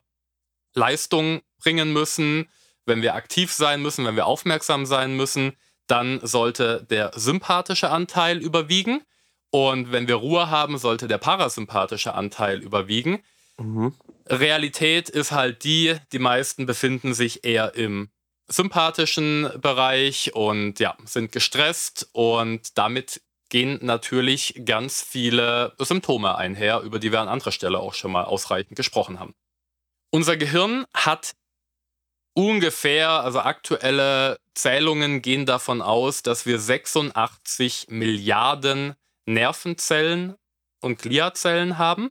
Leistung 0.73 1.41
bringen 1.59 1.91
müssen, 1.91 2.49
wenn 2.85 3.01
wir 3.01 3.15
aktiv 3.15 3.51
sein 3.51 3.81
müssen, 3.81 4.05
wenn 4.05 4.15
wir 4.15 4.25
aufmerksam 4.25 4.85
sein 4.85 5.15
müssen, 5.15 5.57
dann 5.87 6.25
sollte 6.25 6.85
der 6.89 7.11
sympathische 7.15 7.89
Anteil 7.89 8.37
überwiegen. 8.37 9.01
Und 9.49 9.91
wenn 9.91 10.07
wir 10.07 10.15
Ruhe 10.15 10.49
haben, 10.49 10.77
sollte 10.77 11.09
der 11.09 11.17
parasympathische 11.17 12.13
Anteil 12.13 12.61
überwiegen. 12.61 13.21
Mhm. 13.57 13.93
Realität 14.27 15.09
ist 15.09 15.31
halt 15.31 15.65
die, 15.65 15.97
die 16.13 16.19
meisten 16.19 16.65
befinden 16.65 17.13
sich 17.13 17.43
eher 17.43 17.75
im 17.75 18.09
sympathischen 18.51 19.49
Bereich 19.59 20.33
und 20.35 20.79
ja, 20.79 20.97
sind 21.05 21.31
gestresst 21.31 22.09
und 22.11 22.77
damit 22.77 23.21
gehen 23.49 23.79
natürlich 23.81 24.61
ganz 24.65 25.01
viele 25.01 25.73
Symptome 25.77 26.35
einher, 26.35 26.81
über 26.81 26.99
die 26.99 27.11
wir 27.11 27.19
an 27.19 27.27
anderer 27.27 27.51
Stelle 27.51 27.79
auch 27.79 27.93
schon 27.93 28.11
mal 28.11 28.23
ausreichend 28.23 28.75
gesprochen 28.75 29.19
haben. 29.19 29.35
Unser 30.09 30.37
Gehirn 30.37 30.85
hat 30.93 31.33
ungefähr, 32.33 33.09
also 33.09 33.39
aktuelle 33.39 34.37
Zählungen 34.55 35.21
gehen 35.21 35.45
davon 35.45 35.81
aus, 35.81 36.23
dass 36.23 36.45
wir 36.45 36.59
86 36.59 37.87
Milliarden 37.89 38.95
Nervenzellen 39.25 40.35
und 40.81 41.01
Gliazellen 41.01 41.77
haben. 41.77 42.09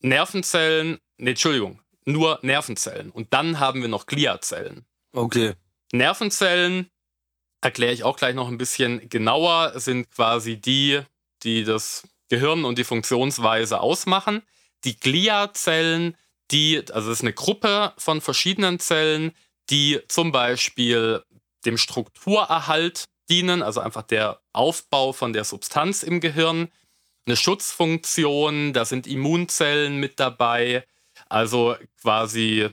Nervenzellen, 0.00 0.98
nee, 1.16 1.30
Entschuldigung, 1.30 1.80
nur 2.04 2.38
Nervenzellen. 2.42 3.10
Und 3.10 3.32
dann 3.32 3.60
haben 3.60 3.80
wir 3.80 3.88
noch 3.88 4.06
Gliazellen. 4.06 4.84
Okay. 5.14 5.54
Nervenzellen, 5.92 6.90
erkläre 7.60 7.92
ich 7.92 8.02
auch 8.02 8.16
gleich 8.16 8.34
noch 8.34 8.48
ein 8.48 8.58
bisschen 8.58 9.08
genauer, 9.08 9.78
sind 9.78 10.10
quasi 10.10 10.56
die, 10.56 11.00
die 11.44 11.62
das 11.62 12.08
Gehirn 12.28 12.64
und 12.64 12.78
die 12.78 12.84
Funktionsweise 12.84 13.80
ausmachen. 13.80 14.42
Die 14.82 14.98
Gliazellen, 14.98 16.16
die, 16.50 16.82
also 16.92 17.12
es 17.12 17.18
ist 17.18 17.22
eine 17.22 17.32
Gruppe 17.32 17.92
von 17.96 18.20
verschiedenen 18.20 18.80
Zellen, 18.80 19.32
die 19.70 20.00
zum 20.08 20.32
Beispiel 20.32 21.22
dem 21.64 21.78
Strukturerhalt 21.78 23.04
dienen, 23.30 23.62
also 23.62 23.80
einfach 23.80 24.02
der 24.02 24.40
Aufbau 24.52 25.12
von 25.12 25.32
der 25.32 25.44
Substanz 25.44 26.02
im 26.02 26.20
Gehirn, 26.20 26.72
eine 27.24 27.36
Schutzfunktion, 27.36 28.72
da 28.72 28.84
sind 28.84 29.06
Immunzellen 29.06 29.98
mit 29.98 30.18
dabei, 30.18 30.84
also 31.28 31.76
quasi, 32.02 32.68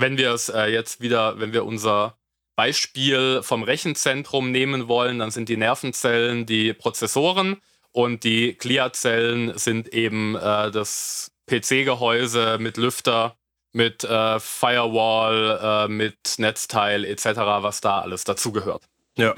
wenn 0.00 0.18
wir 0.18 0.32
es 0.32 0.48
äh, 0.48 0.66
jetzt 0.66 1.00
wieder, 1.00 1.38
wenn 1.40 1.52
wir 1.52 1.64
unser 1.64 2.18
Beispiel 2.56 3.42
vom 3.42 3.62
Rechenzentrum 3.62 4.50
nehmen 4.50 4.88
wollen, 4.88 5.18
dann 5.18 5.30
sind 5.30 5.48
die 5.48 5.58
Nervenzellen 5.58 6.46
die 6.46 6.72
Prozessoren 6.72 7.60
und 7.92 8.24
die 8.24 8.56
Gliazellen 8.56 9.56
sind 9.58 9.88
eben 9.92 10.34
äh, 10.36 10.70
das 10.70 11.32
PC-Gehäuse 11.46 12.58
mit 12.58 12.76
Lüfter, 12.76 13.36
mit 13.72 14.04
äh, 14.04 14.40
Firewall, 14.40 15.60
äh, 15.62 15.88
mit 15.88 16.38
Netzteil 16.38 17.04
etc., 17.04 17.26
was 17.60 17.80
da 17.80 18.00
alles 18.00 18.24
dazugehört. 18.24 18.84
Ja. 19.16 19.34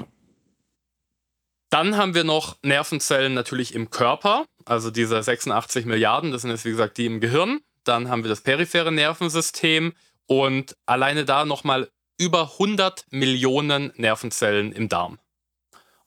Dann 1.69 1.97
haben 1.97 2.15
wir 2.15 2.23
noch 2.23 2.57
Nervenzellen 2.63 3.33
natürlich 3.33 3.75
im 3.75 3.91
Körper, 3.91 4.45
also 4.65 4.91
diese 4.91 5.21
86 5.21 5.85
Milliarden, 5.85 6.31
das 6.31 6.41
sind 6.41 6.51
jetzt 6.51 6.65
wie 6.65 6.71
gesagt 6.71 6.97
die 6.97 7.05
im 7.05 7.19
Gehirn. 7.19 7.59
Dann 7.83 8.09
haben 8.09 8.23
wir 8.23 8.29
das 8.29 8.41
periphere 8.41 8.91
Nervensystem 8.91 9.93
und 10.29 10.77
alleine 10.85 11.25
da 11.25 11.43
nochmal 11.43 11.89
über 12.19 12.51
100 12.53 13.07
Millionen 13.09 13.91
Nervenzellen 13.95 14.71
im 14.71 14.87
Darm. 14.87 15.17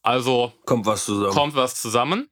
Also 0.01 0.53
kommt 0.65 0.87
was 0.87 1.07
zusammen. 1.07 1.33
Kommt 1.33 1.55
was 1.57 1.75
zusammen. 1.75 2.31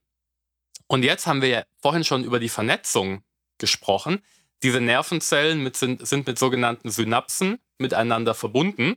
Und 0.87 1.03
jetzt 1.03 1.26
haben 1.26 1.42
wir 1.42 1.48
ja 1.48 1.64
vorhin 1.83 2.05
schon 2.05 2.22
über 2.22 2.38
die 2.38 2.48
Vernetzung 2.48 3.24
gesprochen. 3.59 4.22
Diese 4.62 4.81
Nervenzellen 4.81 5.64
mit, 5.64 5.76
sind, 5.76 6.07
sind 6.07 6.29
mit 6.29 6.38
sogenannten 6.38 6.90
Synapsen 6.90 7.59
miteinander 7.79 8.35
verbunden. 8.35 8.96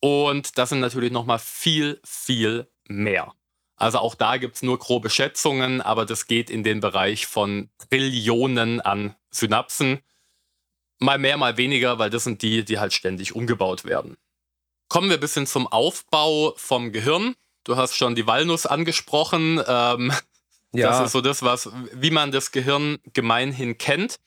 Und 0.00 0.58
das 0.58 0.68
sind 0.68 0.80
natürlich 0.80 1.10
nochmal 1.10 1.40
viel, 1.40 2.00
viel 2.04 2.70
mehr. 2.86 3.34
Also 3.76 3.98
auch 3.98 4.14
da 4.14 4.36
gibt 4.36 4.56
es 4.56 4.62
nur 4.62 4.78
grobe 4.78 5.10
Schätzungen, 5.10 5.80
aber 5.80 6.06
das 6.06 6.26
geht 6.26 6.50
in 6.50 6.62
den 6.62 6.78
Bereich 6.78 7.26
von 7.26 7.68
Trillionen 7.78 8.80
an 8.80 9.16
Synapsen. 9.30 10.02
Mal 11.02 11.18
mehr, 11.18 11.36
mal 11.36 11.56
weniger, 11.56 11.98
weil 11.98 12.10
das 12.10 12.24
sind 12.24 12.42
die, 12.42 12.64
die 12.64 12.78
halt 12.78 12.92
ständig 12.92 13.34
umgebaut 13.34 13.84
werden. 13.84 14.16
Kommen 14.88 15.08
wir 15.08 15.16
ein 15.16 15.20
bisschen 15.20 15.48
zum 15.48 15.66
Aufbau 15.66 16.54
vom 16.56 16.92
Gehirn. 16.92 17.34
Du 17.64 17.76
hast 17.76 17.96
schon 17.96 18.14
die 18.14 18.26
Walnuss 18.26 18.66
angesprochen. 18.66 19.60
Ähm, 19.66 20.12
ja. 20.72 20.90
Das 20.90 21.06
ist 21.06 21.12
so 21.12 21.20
das, 21.20 21.42
was, 21.42 21.70
wie 21.92 22.10
man 22.10 22.30
das 22.30 22.52
Gehirn 22.52 22.98
gemeinhin 23.12 23.78
kennt. 23.78 24.20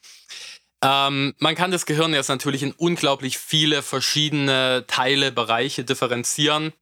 Ähm, 0.81 1.33
man 1.39 1.55
kann 1.55 1.71
das 1.71 1.85
Gehirn 1.85 2.13
jetzt 2.13 2.27
natürlich 2.27 2.61
in 2.61 2.73
unglaublich 2.73 3.37
viele 3.37 3.81
verschiedene 3.81 4.83
Teile, 4.87 5.31
Bereiche 5.31 5.85
differenzieren. 5.85 6.73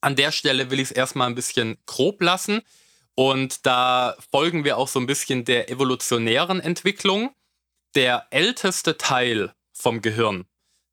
An 0.00 0.16
der 0.16 0.32
Stelle 0.32 0.70
will 0.70 0.80
ich 0.80 0.90
es 0.90 0.96
erstmal 0.96 1.28
ein 1.28 1.36
bisschen 1.36 1.78
grob 1.86 2.20
lassen. 2.22 2.62
Und 3.14 3.66
da 3.66 4.16
folgen 4.32 4.64
wir 4.64 4.78
auch 4.78 4.88
so 4.88 4.98
ein 4.98 5.06
bisschen 5.06 5.44
der 5.44 5.70
evolutionären 5.70 6.58
Entwicklung. 6.58 7.30
Der 7.94 8.26
älteste 8.30 8.96
Teil 8.96 9.52
vom 9.72 10.00
Gehirn, 10.00 10.46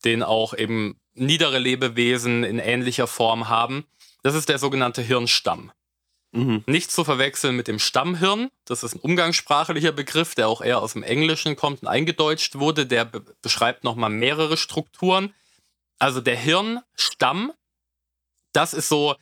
den 0.03 0.23
auch 0.23 0.53
eben 0.53 0.99
niedere 1.13 1.59
Lebewesen 1.59 2.43
in 2.43 2.59
ähnlicher 2.59 3.07
Form 3.07 3.49
haben, 3.49 3.85
das 4.23 4.35
ist 4.35 4.49
der 4.49 4.59
sogenannte 4.59 5.01
Hirnstamm. 5.01 5.71
Mhm. 6.31 6.63
Nicht 6.67 6.91
zu 6.91 7.03
verwechseln 7.03 7.55
mit 7.55 7.67
dem 7.67 7.79
Stammhirn. 7.79 8.49
Das 8.65 8.83
ist 8.83 8.93
ein 8.93 8.99
umgangssprachlicher 8.99 9.91
Begriff, 9.91 10.35
der 10.35 10.47
auch 10.47 10.61
eher 10.61 10.81
aus 10.81 10.93
dem 10.93 11.03
Englischen 11.03 11.55
kommt 11.55 11.81
und 11.81 11.87
eingedeutscht 11.87 12.55
wurde. 12.55 12.85
Der 12.85 13.05
be 13.05 13.23
beschreibt 13.41 13.83
nochmal 13.83 14.11
mehrere 14.11 14.57
Strukturen. 14.57 15.33
Also 15.97 16.21
der 16.21 16.35
Hirnstamm, 16.35 17.51
das 18.53 18.73
ist 18.73 18.89
so 18.89 19.15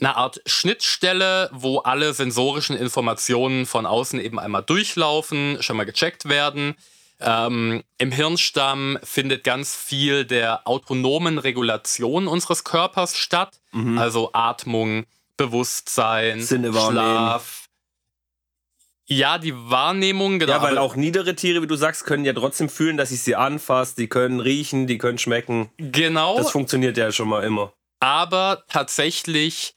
eine 0.00 0.16
Art 0.16 0.40
Schnittstelle, 0.46 1.50
wo 1.52 1.78
alle 1.78 2.14
sensorischen 2.14 2.76
Informationen 2.76 3.66
von 3.66 3.86
außen 3.86 4.18
eben 4.18 4.38
einmal 4.38 4.62
durchlaufen, 4.62 5.62
schon 5.62 5.76
mal 5.76 5.84
gecheckt 5.84 6.28
werden. 6.28 6.74
Ähm, 7.20 7.82
Im 7.98 8.12
Hirnstamm 8.12 8.98
findet 9.02 9.44
ganz 9.44 9.76
viel 9.76 10.24
der 10.24 10.66
autonomen 10.66 11.38
Regulation 11.38 12.28
unseres 12.28 12.64
Körpers 12.64 13.16
statt, 13.16 13.60
mhm. 13.72 13.98
also 13.98 14.30
Atmung, 14.32 15.04
Bewusstsein, 15.36 16.40
Sinne 16.40 16.72
Schlaf. 16.72 17.68
Ja, 19.06 19.38
die 19.38 19.54
Wahrnehmung, 19.54 20.38
genau. 20.38 20.52
Ja, 20.52 20.62
weil 20.62 20.78
auch 20.78 20.94
niedere 20.94 21.34
Tiere, 21.34 21.62
wie 21.62 21.66
du 21.66 21.74
sagst, 21.74 22.04
können 22.04 22.24
ja 22.24 22.32
trotzdem 22.32 22.68
fühlen, 22.68 22.96
dass 22.96 23.10
ich 23.10 23.22
sie 23.22 23.34
anfasse, 23.34 23.96
die 23.96 24.06
können 24.06 24.38
riechen, 24.38 24.86
die 24.86 24.98
können 24.98 25.18
schmecken. 25.18 25.70
Genau. 25.78 26.36
Das 26.36 26.52
funktioniert 26.52 26.96
ja 26.96 27.10
schon 27.10 27.28
mal 27.28 27.42
immer. 27.42 27.72
Aber 27.98 28.62
tatsächlich 28.68 29.74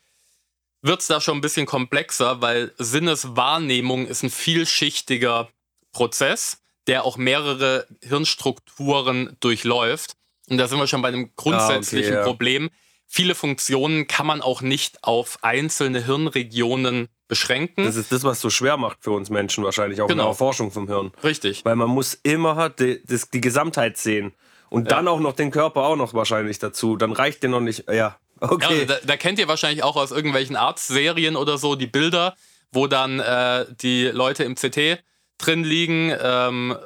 wird 0.84 1.02
es 1.02 1.08
da 1.08 1.20
schon 1.20 1.40
ein 1.40 1.42
bisschen 1.42 1.66
komplexer, 1.66 2.42
weil 2.42 2.74
Sinneswahrnehmung 2.78 4.06
ist 4.06 4.22
ein 4.22 4.30
vielschichtiger 4.30 5.50
Prozess, 5.94 6.63
der 6.88 7.06
auch 7.06 7.18
mehrere 7.18 7.88
Hirnstrukturen 8.02 9.38
durchläuft. 9.40 10.14
Und 10.50 10.58
da 10.58 10.68
sind 10.68 10.80
wir 10.80 10.88
schon 10.88 11.02
bei 11.02 11.08
einem 11.08 11.32
grundsätzlichen 11.36 12.16
ah, 12.16 12.20
okay. 12.20 12.26
Problem 12.26 12.70
viele 13.14 13.36
Funktionen 13.36 14.08
kann 14.08 14.26
man 14.26 14.42
auch 14.42 14.62
nicht 14.62 15.04
auf 15.04 15.38
einzelne 15.44 16.04
Hirnregionen 16.04 17.10
beschränken. 17.28 17.86
Das 17.86 17.96
ist 17.96 18.12
das, 18.12 18.24
was 18.24 18.42
so 18.42 18.50
schwer 18.50 18.76
macht 18.76 18.98
für 19.02 19.12
uns 19.12 19.30
Menschen 19.30 19.64
wahrscheinlich, 19.64 20.02
auch 20.02 20.08
genau. 20.08 20.24
in 20.24 20.30
der 20.30 20.36
Forschung 20.36 20.72
vom 20.72 20.88
Hirn. 20.88 21.12
Richtig. 21.24 21.64
Weil 21.64 21.76
man 21.76 21.90
muss 21.90 22.16
immer 22.24 22.70
die, 22.70 23.04
die, 23.06 23.22
die 23.32 23.42
Gesamtheit 23.42 23.98
sehen. 23.98 24.34
Und 24.70 24.90
ja. 24.90 24.98
dann 24.98 25.08
auch 25.08 25.20
noch 25.20 25.34
den 25.34 25.52
Körper 25.52 25.82
auch 25.82 25.96
noch 25.96 26.16
wahrscheinlich 26.16 26.58
dazu. 26.58 26.96
Dann 26.96 27.12
reicht 27.12 27.44
der 27.44 27.52
noch 27.52 27.60
nicht. 27.60 27.88
Ja, 27.88 28.18
okay. 28.40 28.80
Ja, 28.80 28.86
da, 28.86 28.96
da, 29.06 29.18
kennt 29.18 29.38
ihr 29.38 29.48
wahrscheinlich 29.48 29.84
auch 29.84 29.96
aus 29.96 30.10
irgendwelchen 30.10 30.56
Arztserien 30.56 31.36
oder 31.36 31.60
so 31.60 31.76
die 31.76 31.86
Bilder, 31.86 32.36
wo 32.72 32.88
dann 32.88 33.20
äh, 33.20 33.68
die 33.70 34.06
Leute 34.06 34.44
im 34.44 34.56
CT 34.56 35.04
drin 35.38 35.64
liegen 35.64 36.14
ähm, 36.22 36.78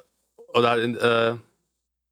oder 0.53 0.81
in, 0.81 0.95
äh, 0.95 1.36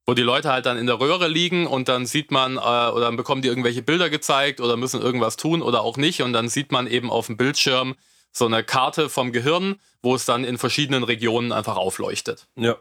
wo 0.06 0.14
die 0.14 0.22
Leute 0.22 0.52
halt 0.52 0.66
dann 0.66 0.78
in 0.78 0.86
der 0.86 1.00
Röhre 1.00 1.28
liegen 1.28 1.66
und 1.68 1.88
dann 1.88 2.06
sieht 2.06 2.32
man 2.32 2.58
äh, 2.58 2.60
oder 2.60 3.02
dann 3.02 3.16
bekommen 3.16 3.42
die 3.42 3.48
irgendwelche 3.48 3.82
Bilder 3.82 4.10
gezeigt 4.10 4.62
oder 4.62 4.78
müssen 4.78 5.02
irgendwas 5.02 5.38
tun 5.38 5.62
oder 5.62 5.82
auch 5.82 5.98
nicht 5.98 6.22
und 6.22 6.34
dann 6.34 6.50
sieht 6.50 6.72
man 6.72 6.88
eben 6.88 7.10
auf 7.10 7.28
dem 7.28 7.38
Bildschirm 7.38 7.96
so 8.32 8.46
eine 8.46 8.64
Karte 8.64 9.10
vom 9.10 9.32
Gehirn, 9.32 9.80
wo 10.02 10.14
es 10.14 10.26
dann 10.26 10.44
in 10.44 10.58
verschiedenen 10.58 11.04
Regionen 11.04 11.52
einfach 11.52 11.78
aufleuchtet. 11.78 12.48
Ja. 12.56 12.76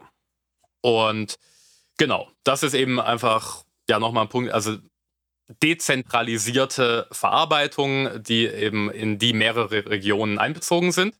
Und 0.81 1.39
genau, 1.97 2.29
das 2.43 2.61
ist 2.61 2.73
eben 2.73 2.99
einfach 2.99 3.63
ja 3.89 3.99
nochmal 3.99 4.25
ein 4.25 4.29
Punkt, 4.29 4.51
also 4.51 4.77
dezentralisierte 5.63 7.07
Verarbeitung, 7.11 8.21
die 8.21 8.47
eben 8.47 8.91
in 8.91 9.17
die 9.17 9.33
mehrere 9.33 9.87
Regionen 9.89 10.39
einbezogen 10.39 10.91
sind. 10.91 11.15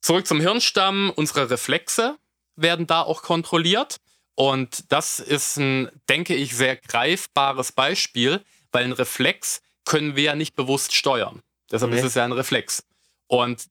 Zurück 0.00 0.26
zum 0.26 0.40
Hirnstamm, 0.40 1.12
unsere 1.14 1.50
Reflexe 1.50 2.16
werden 2.56 2.86
da 2.86 3.02
auch 3.02 3.22
kontrolliert. 3.22 3.98
Und 4.34 4.92
das 4.92 5.18
ist 5.18 5.56
ein, 5.56 5.90
denke 6.08 6.34
ich, 6.34 6.56
sehr 6.56 6.76
greifbares 6.76 7.72
Beispiel, 7.72 8.44
weil 8.70 8.84
ein 8.84 8.92
Reflex 8.92 9.60
können 9.84 10.16
wir 10.16 10.22
ja 10.22 10.34
nicht 10.36 10.54
bewusst 10.54 10.94
steuern. 10.94 11.42
Deshalb 11.70 11.92
nee. 11.92 11.98
ist 11.98 12.04
es 12.04 12.14
ja 12.14 12.24
ein 12.24 12.32
Reflex. 12.32 12.84
Und 13.26 13.66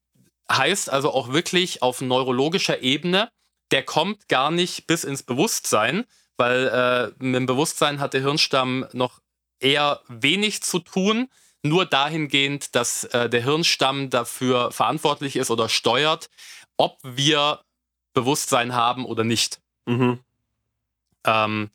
heißt 0.52 0.90
also 0.90 1.12
auch 1.12 1.32
wirklich 1.32 1.82
auf 1.82 2.02
neurologischer 2.02 2.82
Ebene, 2.82 3.30
der 3.72 3.84
kommt 3.84 4.28
gar 4.28 4.52
nicht 4.52 4.88
bis 4.88 5.04
ins 5.04 5.24
Bewusstsein, 5.24 6.06
weil 6.38 6.68
äh, 6.68 7.24
mit 7.24 7.36
dem 7.36 7.46
Bewusstsein 7.46 8.00
hat 8.00 8.14
der 8.14 8.22
Hirnstamm 8.22 8.86
noch 8.94 9.20
eher 9.60 10.02
wenig 10.08 10.64
zu 10.64 10.80
tun, 10.80 11.30
nur 11.68 11.86
dahingehend, 11.86 12.76
dass 12.76 13.04
äh, 13.06 13.30
der 13.30 13.44
Hirnstamm 13.44 14.10
dafür 14.10 14.72
verantwortlich 14.72 15.36
ist 15.36 15.52
oder 15.52 15.70
steuert, 15.70 16.30
ob 16.78 16.98
wir 17.04 17.62
Bewusstsein 18.14 18.74
haben 18.74 19.06
oder 19.06 19.24
nicht. 19.24 19.60
Mhm. 19.86 20.20
Ähm, 21.26 21.70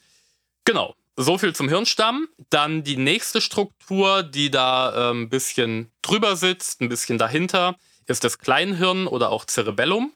genau, 0.64 0.94
so 1.16 1.38
viel 1.38 1.54
zum 1.54 1.68
Hirnstamm. 1.68 2.28
Dann 2.50 2.82
die 2.84 2.96
nächste 2.96 3.40
Struktur, 3.40 4.22
die 4.22 4.50
da 4.50 5.10
ein 5.10 5.16
ähm, 5.16 5.28
bisschen 5.28 5.90
drüber 6.02 6.36
sitzt, 6.36 6.80
ein 6.80 6.88
bisschen 6.88 7.18
dahinter, 7.18 7.76
ist 8.06 8.24
das 8.24 8.38
Kleinhirn 8.38 9.06
oder 9.06 9.30
auch 9.30 9.46
Cerebellum. 9.46 10.12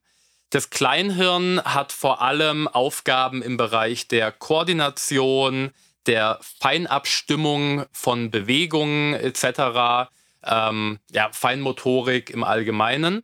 Das 0.51 0.70
Kleinhirn 0.70 1.61
hat 1.64 1.92
vor 1.92 2.22
allem 2.22 2.68
Aufgaben 2.68 3.42
im 3.42 3.57
Bereich 3.57 4.09
der 4.09 4.32
Koordination, 4.32 5.72
der 6.07 6.38
Feinabstimmung 6.61 7.86
von 7.92 8.30
Bewegungen 8.30 9.14
etc., 9.14 10.11
ähm, 10.44 11.00
ja, 11.11 11.30
Feinmotorik 11.32 12.30
im 12.30 12.44
Allgemeinen. 12.44 13.22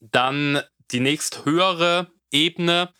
Dann 0.00 0.60
die 0.90 1.00
nächst 1.00 1.44
höhere 1.44 2.08
Ebene 2.30 2.92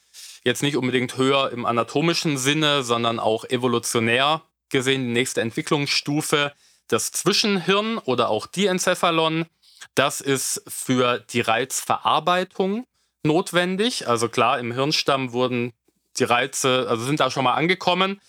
Jetzt 0.45 0.63
nicht 0.63 0.77
unbedingt 0.77 1.17
höher 1.17 1.51
im 1.53 1.65
anatomischen 1.65 2.37
Sinne, 2.37 2.83
sondern 2.83 3.19
auch 3.19 3.47
evolutionär 3.47 4.43
gesehen 4.69 5.07
die 5.07 5.13
nächste 5.13 5.41
Entwicklungsstufe, 5.41 6.53
das 6.87 7.13
Zwischenhirn 7.13 7.97
oder 7.97 8.29
auch 8.29 8.47
Diencephalon. 8.47 9.47
Das 9.95 10.21
ist 10.21 10.63
für 10.69 11.21
die 11.31 11.41
Reizverarbeitung 11.41 12.87
notwendig. 13.23 14.07
Also 14.07 14.29
klar, 14.29 14.59
im 14.59 14.73
Hirnstamm 14.73 15.33
wurden 15.33 15.73
die 16.19 16.25
Reize, 16.25 16.87
also 16.91 17.07
sind 17.07 17.21
da 17.21 17.31
schon 17.31 17.45
mal 17.45 17.55
angekommen. 17.55 18.21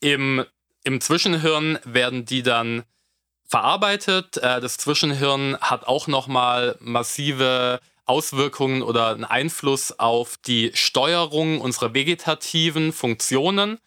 Im, 0.00 0.44
im 0.84 1.00
Zwischenhirn 1.00 1.78
werden 1.84 2.24
die 2.24 2.42
dann 2.42 2.84
verarbeitet. 3.46 4.36
Äh, 4.38 4.60
das 4.60 4.76
Zwischenhirn 4.76 5.56
hat 5.60 5.86
auch 5.86 6.06
nochmal 6.06 6.76
massive 6.80 7.80
Auswirkungen 8.06 8.82
oder 8.82 9.10
einen 9.10 9.24
Einfluss 9.24 9.98
auf 9.98 10.36
die 10.36 10.72
Steuerung 10.74 11.60
unserer 11.60 11.94
vegetativen 11.94 12.92
Funktionen. 12.92 13.78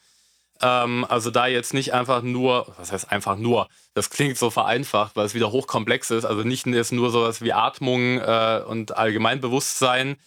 Ähm, 0.62 1.06
also 1.08 1.30
da 1.30 1.48
jetzt 1.48 1.74
nicht 1.74 1.94
einfach 1.94 2.22
nur, 2.24 2.74
was 2.78 2.92
heißt 2.92 3.12
einfach 3.12 3.38
nur, 3.38 3.68
das 3.94 4.10
klingt 4.10 4.38
so 4.38 4.50
vereinfacht, 4.50 5.16
weil 5.16 5.26
es 5.26 5.36
wieder 5.36 5.52
hochkomplex 5.52 6.12
ist, 6.12 6.26
also 6.26 6.44
nicht 6.44 6.66
jetzt 6.66 6.92
nur 6.92 7.12
sowas 7.12 7.42
wie 7.42 7.54
Atmung 7.54 8.20
äh, 8.20 8.64
und 8.66 8.98
Allgemeinbewusstsein, 8.98 10.18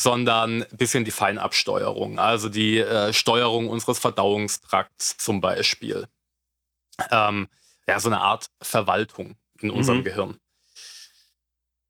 sondern 0.00 0.62
ein 0.62 0.76
bisschen 0.78 1.04
die 1.04 1.10
Feinabsteuerung, 1.10 2.18
also 2.18 2.48
die 2.48 2.78
äh, 2.78 3.12
Steuerung 3.12 3.68
unseres 3.68 3.98
Verdauungstrakts 3.98 5.18
zum 5.18 5.42
Beispiel. 5.42 6.08
Ähm, 7.10 7.48
ja, 7.86 8.00
so 8.00 8.08
eine 8.08 8.22
Art 8.22 8.46
Verwaltung 8.62 9.36
in 9.60 9.70
unserem 9.70 9.98
mhm. 9.98 10.04
Gehirn. 10.04 10.40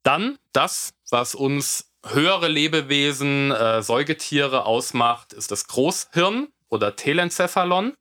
Dann 0.03 0.39
das, 0.53 0.93
was 1.09 1.37
uns 1.37 1.93
höhere 2.05 2.49
Lebewesen, 2.49 3.53
äh, 3.53 3.81
Säugetiere 3.81 4.65
ausmacht, 4.67 5.33
ist 5.33 5.53
das 5.53 5.69
Großhirn 5.69 6.49
oder 6.69 6.97
Telencephalon. 6.97 7.95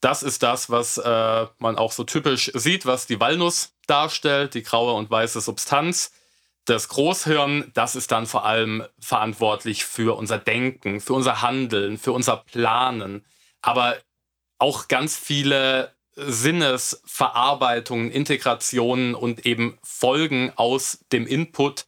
Das 0.00 0.24
ist 0.24 0.42
das, 0.42 0.70
was 0.70 0.98
äh, 0.98 1.46
man 1.58 1.78
auch 1.78 1.92
so 1.92 2.02
typisch 2.02 2.50
sieht, 2.54 2.84
was 2.84 3.06
die 3.06 3.20
Walnuss 3.20 3.74
darstellt, 3.86 4.54
die 4.54 4.64
graue 4.64 4.94
und 4.94 5.08
weiße 5.08 5.40
Substanz. 5.40 6.10
Das 6.66 6.88
Großhirn, 6.88 7.70
das 7.74 7.96
ist 7.96 8.12
dann 8.12 8.26
vor 8.26 8.44
allem 8.44 8.84
verantwortlich 9.00 9.84
für 9.84 10.16
unser 10.16 10.38
Denken, 10.38 11.00
für 11.00 11.14
unser 11.14 11.42
Handeln, 11.42 11.98
für 11.98 12.12
unser 12.12 12.36
Planen, 12.36 13.24
aber 13.62 13.96
auch 14.58 14.88
ganz 14.88 15.16
viele 15.16 15.94
Sinnesverarbeitungen, 16.14 18.10
Integrationen 18.10 19.14
und 19.14 19.46
eben 19.46 19.78
Folgen 19.82 20.52
aus 20.56 21.04
dem 21.12 21.26
Input 21.26 21.86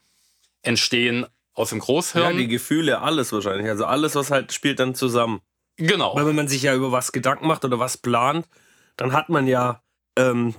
entstehen 0.62 1.26
aus 1.54 1.70
dem 1.70 1.80
Großhirn. 1.80 2.32
Ja, 2.32 2.32
die 2.32 2.48
Gefühle, 2.48 3.02
alles 3.02 3.32
wahrscheinlich. 3.32 3.68
Also 3.68 3.84
alles, 3.84 4.14
was 4.14 4.30
halt 4.30 4.52
spielt 4.52 4.80
dann 4.80 4.94
zusammen. 4.94 5.42
Genau. 5.76 6.14
Weil 6.14 6.26
wenn 6.26 6.36
man 6.36 6.48
sich 6.48 6.62
ja 6.62 6.74
über 6.74 6.92
was 6.92 7.12
Gedanken 7.12 7.46
macht 7.46 7.64
oder 7.64 7.78
was 7.78 7.98
plant, 7.98 8.46
dann 8.96 9.12
hat 9.12 9.28
man 9.28 9.46
ja 9.46 9.82
ähm, 10.16 10.54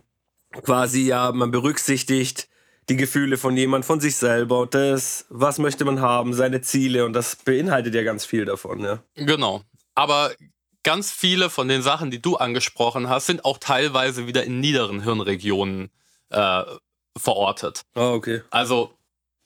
quasi 0.64 1.06
ja, 1.06 1.32
man 1.32 1.52
berücksichtigt 1.52 2.48
die 2.90 2.98
Gefühle 2.98 3.38
von 3.38 3.56
jemand, 3.56 3.86
von 3.86 4.00
sich 4.00 4.16
selber, 4.16 4.68
das, 4.70 5.26
was 5.30 5.58
möchte 5.58 5.86
man 5.86 6.02
haben, 6.02 6.34
seine 6.34 6.62
Ziele 6.62 7.06
und 7.06 7.14
das 7.14 7.36
beinhaltet 7.36 7.96
ja 7.96 8.04
ganz 8.04 8.26
viel 8.26 8.46
davon, 8.46 8.80
ja. 8.82 9.00
Genau. 9.16 9.62
Aber 9.96 10.32
ganz 10.84 11.12
viele 11.12 11.50
von 11.50 11.68
den 11.68 11.82
Sachen, 11.82 12.12
die 12.12 12.22
du 12.22 12.36
angesprochen 12.36 13.10
hast, 13.10 13.28
sind 13.28 13.46
auch 13.46 13.58
teilweise 13.58 14.28
wieder 14.28 14.44
in 14.44 14.60
niederen 14.60 15.02
Hirnregionen 15.02 15.90
äh, 16.30 16.64
verortet. 17.18 17.84
Ah, 17.96 18.10
oh, 18.10 18.14
okay. 18.16 18.42
Also, 18.50 18.94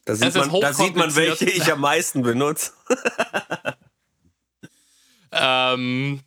da 0.05 0.15
sieht, 0.15 0.35
man, 0.35 0.61
da 0.61 0.73
sieht 0.73 0.95
man, 0.95 1.15
welche 1.15 1.45
ich 1.45 1.71
am 1.71 1.81
meisten 1.81 2.23
benutze. 2.23 2.71
ähm, 5.31 6.21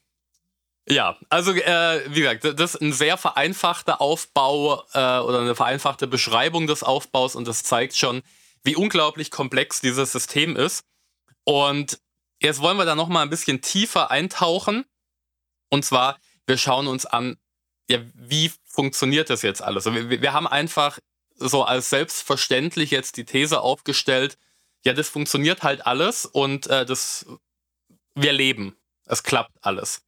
ja, 0.91 1.17
also 1.29 1.53
äh, 1.53 2.03
wie 2.09 2.21
gesagt, 2.21 2.45
das 2.59 2.75
ist 2.75 2.83
ein 2.83 2.93
sehr 2.93 3.17
vereinfachter 3.17 4.01
Aufbau 4.01 4.83
äh, 4.93 5.19
oder 5.21 5.41
eine 5.41 5.55
vereinfachte 5.55 6.07
Beschreibung 6.07 6.67
des 6.67 6.83
Aufbaus 6.83 7.37
und 7.37 7.47
das 7.47 7.63
zeigt 7.63 7.97
schon, 7.97 8.23
wie 8.63 8.77
unglaublich 8.77 9.31
komplex 9.31 9.81
dieses 9.81 10.13
System 10.13 10.57
ist. 10.57 10.85
Und 11.45 12.01
jetzt 12.41 12.61
wollen 12.61 12.77
wir 12.77 12.85
da 12.85 12.95
noch 12.95 13.09
mal 13.09 13.23
ein 13.23 13.31
bisschen 13.31 13.63
tiefer 13.63 14.11
eintauchen 14.11 14.85
und 15.71 15.85
zwar, 15.85 16.19
wir 16.47 16.59
schauen 16.59 16.89
uns 16.89 17.07
an, 17.07 17.39
ja, 17.89 18.01
wie 18.15 18.53
funktioniert 18.67 19.31
das 19.31 19.43
jetzt 19.43 19.63
alles? 19.63 19.87
Also 19.87 20.11
wir, 20.11 20.21
wir 20.23 20.33
haben 20.33 20.47
einfach 20.47 20.99
so 21.37 21.65
als 21.65 21.91
selbstverständlich 21.91 22.91
jetzt 22.91 23.17
die 23.17 23.25
These 23.25 23.61
aufgestellt, 23.61 24.37
ja, 24.85 24.93
das 24.93 25.09
funktioniert 25.09 25.63
halt 25.63 25.87
alles 25.87 26.27
und 26.27 26.67
äh, 26.67 26.85
das, 26.85 27.27
wir 28.15 28.33
leben. 28.33 28.77
Es 29.07 29.23
klappt 29.23 29.53
alles. 29.61 30.03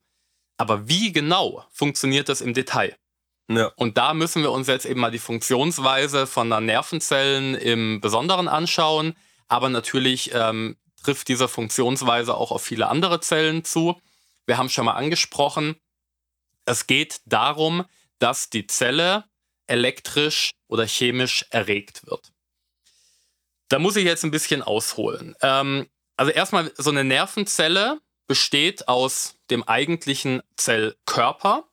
Aber 0.62 0.86
wie 0.86 1.10
genau 1.10 1.64
funktioniert 1.72 2.28
das 2.28 2.40
im 2.40 2.54
Detail? 2.54 2.96
Ja. 3.48 3.72
Und 3.74 3.98
da 3.98 4.14
müssen 4.14 4.42
wir 4.44 4.52
uns 4.52 4.68
jetzt 4.68 4.86
eben 4.86 5.00
mal 5.00 5.10
die 5.10 5.18
Funktionsweise 5.18 6.28
von 6.28 6.50
der 6.50 6.60
Nervenzellen 6.60 7.56
im 7.56 8.00
Besonderen 8.00 8.46
anschauen. 8.46 9.16
Aber 9.48 9.68
natürlich 9.68 10.30
ähm, 10.32 10.76
trifft 11.02 11.26
diese 11.26 11.48
Funktionsweise 11.48 12.36
auch 12.36 12.52
auf 12.52 12.62
viele 12.62 12.86
andere 12.86 13.18
Zellen 13.18 13.64
zu. 13.64 14.00
Wir 14.46 14.56
haben 14.56 14.68
schon 14.68 14.84
mal 14.84 14.92
angesprochen, 14.92 15.74
es 16.64 16.86
geht 16.86 17.22
darum, 17.26 17.84
dass 18.20 18.48
die 18.48 18.68
Zelle 18.68 19.24
elektrisch 19.66 20.52
oder 20.68 20.86
chemisch 20.86 21.44
erregt 21.50 22.06
wird. 22.06 22.30
Da 23.66 23.80
muss 23.80 23.96
ich 23.96 24.04
jetzt 24.04 24.22
ein 24.22 24.30
bisschen 24.30 24.62
ausholen. 24.62 25.34
Ähm, 25.42 25.88
also 26.16 26.30
erstmal, 26.30 26.70
so 26.76 26.90
eine 26.90 27.02
Nervenzelle 27.02 28.00
besteht 28.26 28.88
aus 28.88 29.36
dem 29.50 29.62
eigentlichen 29.62 30.42
Zellkörper. 30.56 31.64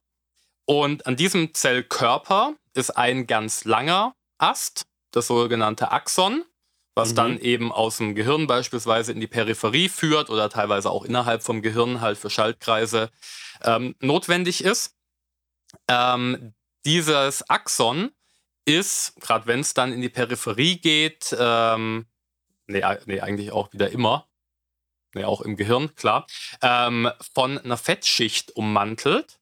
Und 0.65 1.07
an 1.07 1.15
diesem 1.15 1.53
Zellkörper 1.53 2.55
ist 2.73 2.91
ein 2.91 3.27
ganz 3.27 3.65
langer 3.65 4.15
Ast, 4.37 4.85
das 5.11 5.27
sogenannte 5.27 5.91
Axon 5.91 6.43
was 6.99 7.11
mhm. 7.11 7.15
dann 7.15 7.39
eben 7.39 7.71
aus 7.71 7.97
dem 7.97 8.13
Gehirn 8.13 8.45
beispielsweise 8.45 9.11
in 9.13 9.19
die 9.19 9.27
Peripherie 9.27 9.89
führt 9.89 10.29
oder 10.29 10.49
teilweise 10.49 10.91
auch 10.91 11.05
innerhalb 11.05 11.41
vom 11.41 11.61
Gehirn 11.61 12.01
halt 12.01 12.17
für 12.17 12.29
Schaltkreise 12.29 13.09
ähm, 13.63 13.95
notwendig 13.99 14.63
ist. 14.63 14.95
Ähm, 15.87 16.53
dieses 16.85 17.49
Axon 17.49 18.11
ist, 18.65 19.13
gerade 19.21 19.47
wenn 19.47 19.61
es 19.61 19.73
dann 19.73 19.93
in 19.93 20.01
die 20.01 20.09
Peripherie 20.09 20.77
geht, 20.77 21.35
ähm, 21.39 22.05
nee, 22.67 22.83
nee, 23.05 23.21
eigentlich 23.21 23.51
auch 23.51 23.71
wieder 23.73 23.89
immer, 23.91 24.27
nee, 25.13 25.23
auch 25.23 25.41
im 25.41 25.55
Gehirn, 25.55 25.95
klar, 25.95 26.27
ähm, 26.61 27.09
von 27.33 27.57
einer 27.57 27.77
Fettschicht 27.77 28.51
ummantelt, 28.51 29.39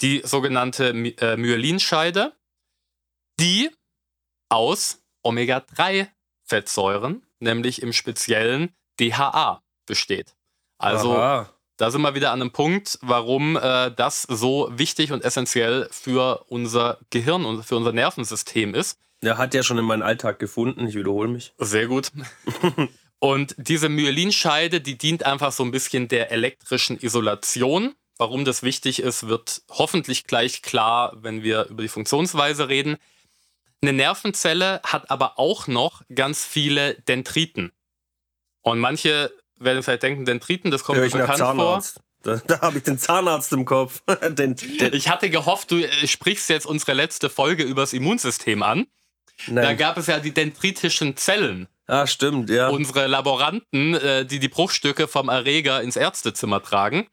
die 0.00 0.22
sogenannte 0.24 0.92
My 0.92 1.16
äh, 1.20 1.36
Myelinscheide, 1.36 2.32
die 3.40 3.70
aus 4.48 5.02
Omega-3 5.22 6.08
Fettsäuren, 6.44 7.22
nämlich 7.40 7.82
im 7.82 7.92
speziellen 7.92 8.74
DHA 8.98 9.62
besteht. 9.86 10.34
Also 10.78 11.16
Aha. 11.16 11.52
da 11.76 11.90
sind 11.90 12.02
wir 12.02 12.14
wieder 12.14 12.32
an 12.32 12.40
einem 12.40 12.52
Punkt, 12.52 12.98
warum 13.02 13.56
äh, 13.56 13.90
das 13.90 14.22
so 14.22 14.70
wichtig 14.72 15.12
und 15.12 15.24
essentiell 15.24 15.88
für 15.90 16.44
unser 16.48 16.98
Gehirn 17.10 17.44
und 17.44 17.64
für 17.64 17.76
unser 17.76 17.92
Nervensystem 17.92 18.74
ist. 18.74 18.98
Ja, 19.22 19.36
hat 19.36 19.52
ja 19.52 19.64
schon 19.64 19.78
in 19.78 19.84
meinen 19.84 20.02
Alltag 20.02 20.38
gefunden, 20.38 20.86
ich 20.86 20.94
wiederhole 20.94 21.28
mich. 21.28 21.52
Sehr 21.58 21.88
gut. 21.88 22.12
und 23.20 23.54
diese 23.58 23.88
Myelinscheide, 23.88 24.80
die 24.80 24.96
dient 24.96 25.24
einfach 25.24 25.52
so 25.52 25.64
ein 25.64 25.70
bisschen 25.70 26.08
der 26.08 26.30
elektrischen 26.30 26.98
Isolation. 26.98 27.94
Warum 28.16 28.44
das 28.44 28.62
wichtig 28.62 29.00
ist, 29.00 29.28
wird 29.28 29.62
hoffentlich 29.70 30.24
gleich 30.24 30.62
klar, 30.62 31.16
wenn 31.16 31.42
wir 31.42 31.66
über 31.66 31.82
die 31.82 31.88
Funktionsweise 31.88 32.68
reden. 32.68 32.96
Eine 33.80 33.92
Nervenzelle 33.92 34.80
hat 34.84 35.10
aber 35.10 35.38
auch 35.38 35.68
noch 35.68 36.02
ganz 36.12 36.44
viele 36.44 36.94
Dendriten. 37.02 37.72
Und 38.62 38.80
manche 38.80 39.32
werden 39.58 39.82
vielleicht 39.82 40.02
denken, 40.02 40.24
Dendriten, 40.24 40.70
das 40.70 40.84
kommt 40.84 40.98
mir 40.98 41.08
bekannt 41.08 41.38
vor. 41.38 41.82
Da, 42.22 42.36
da 42.46 42.60
habe 42.60 42.78
ich 42.78 42.84
den 42.84 42.98
Zahnarzt 42.98 43.52
im 43.52 43.64
Kopf. 43.64 44.02
den, 44.30 44.56
den. 44.56 44.92
Ich 44.92 45.08
hatte 45.08 45.30
gehofft, 45.30 45.70
du 45.70 45.78
äh, 45.78 46.06
sprichst 46.06 46.48
jetzt 46.50 46.66
unsere 46.66 46.92
letzte 46.92 47.30
Folge 47.30 47.62
übers 47.62 47.92
Immunsystem 47.92 48.62
an. 48.62 48.88
Nein. 49.46 49.64
Da 49.64 49.74
gab 49.74 49.96
es 49.96 50.08
ja 50.08 50.18
die 50.18 50.34
dendritischen 50.34 51.16
Zellen. 51.16 51.68
Ah, 51.88 52.06
stimmt, 52.06 52.50
ja. 52.50 52.68
Unsere 52.68 53.06
Laboranten, 53.06 53.94
äh, 53.94 54.26
die 54.26 54.38
die 54.38 54.48
Bruchstücke 54.48 55.08
vom 55.08 55.30
Erreger 55.30 55.82
ins 55.82 55.96
Ärztezimmer 55.96 56.62
tragen, 56.62 57.08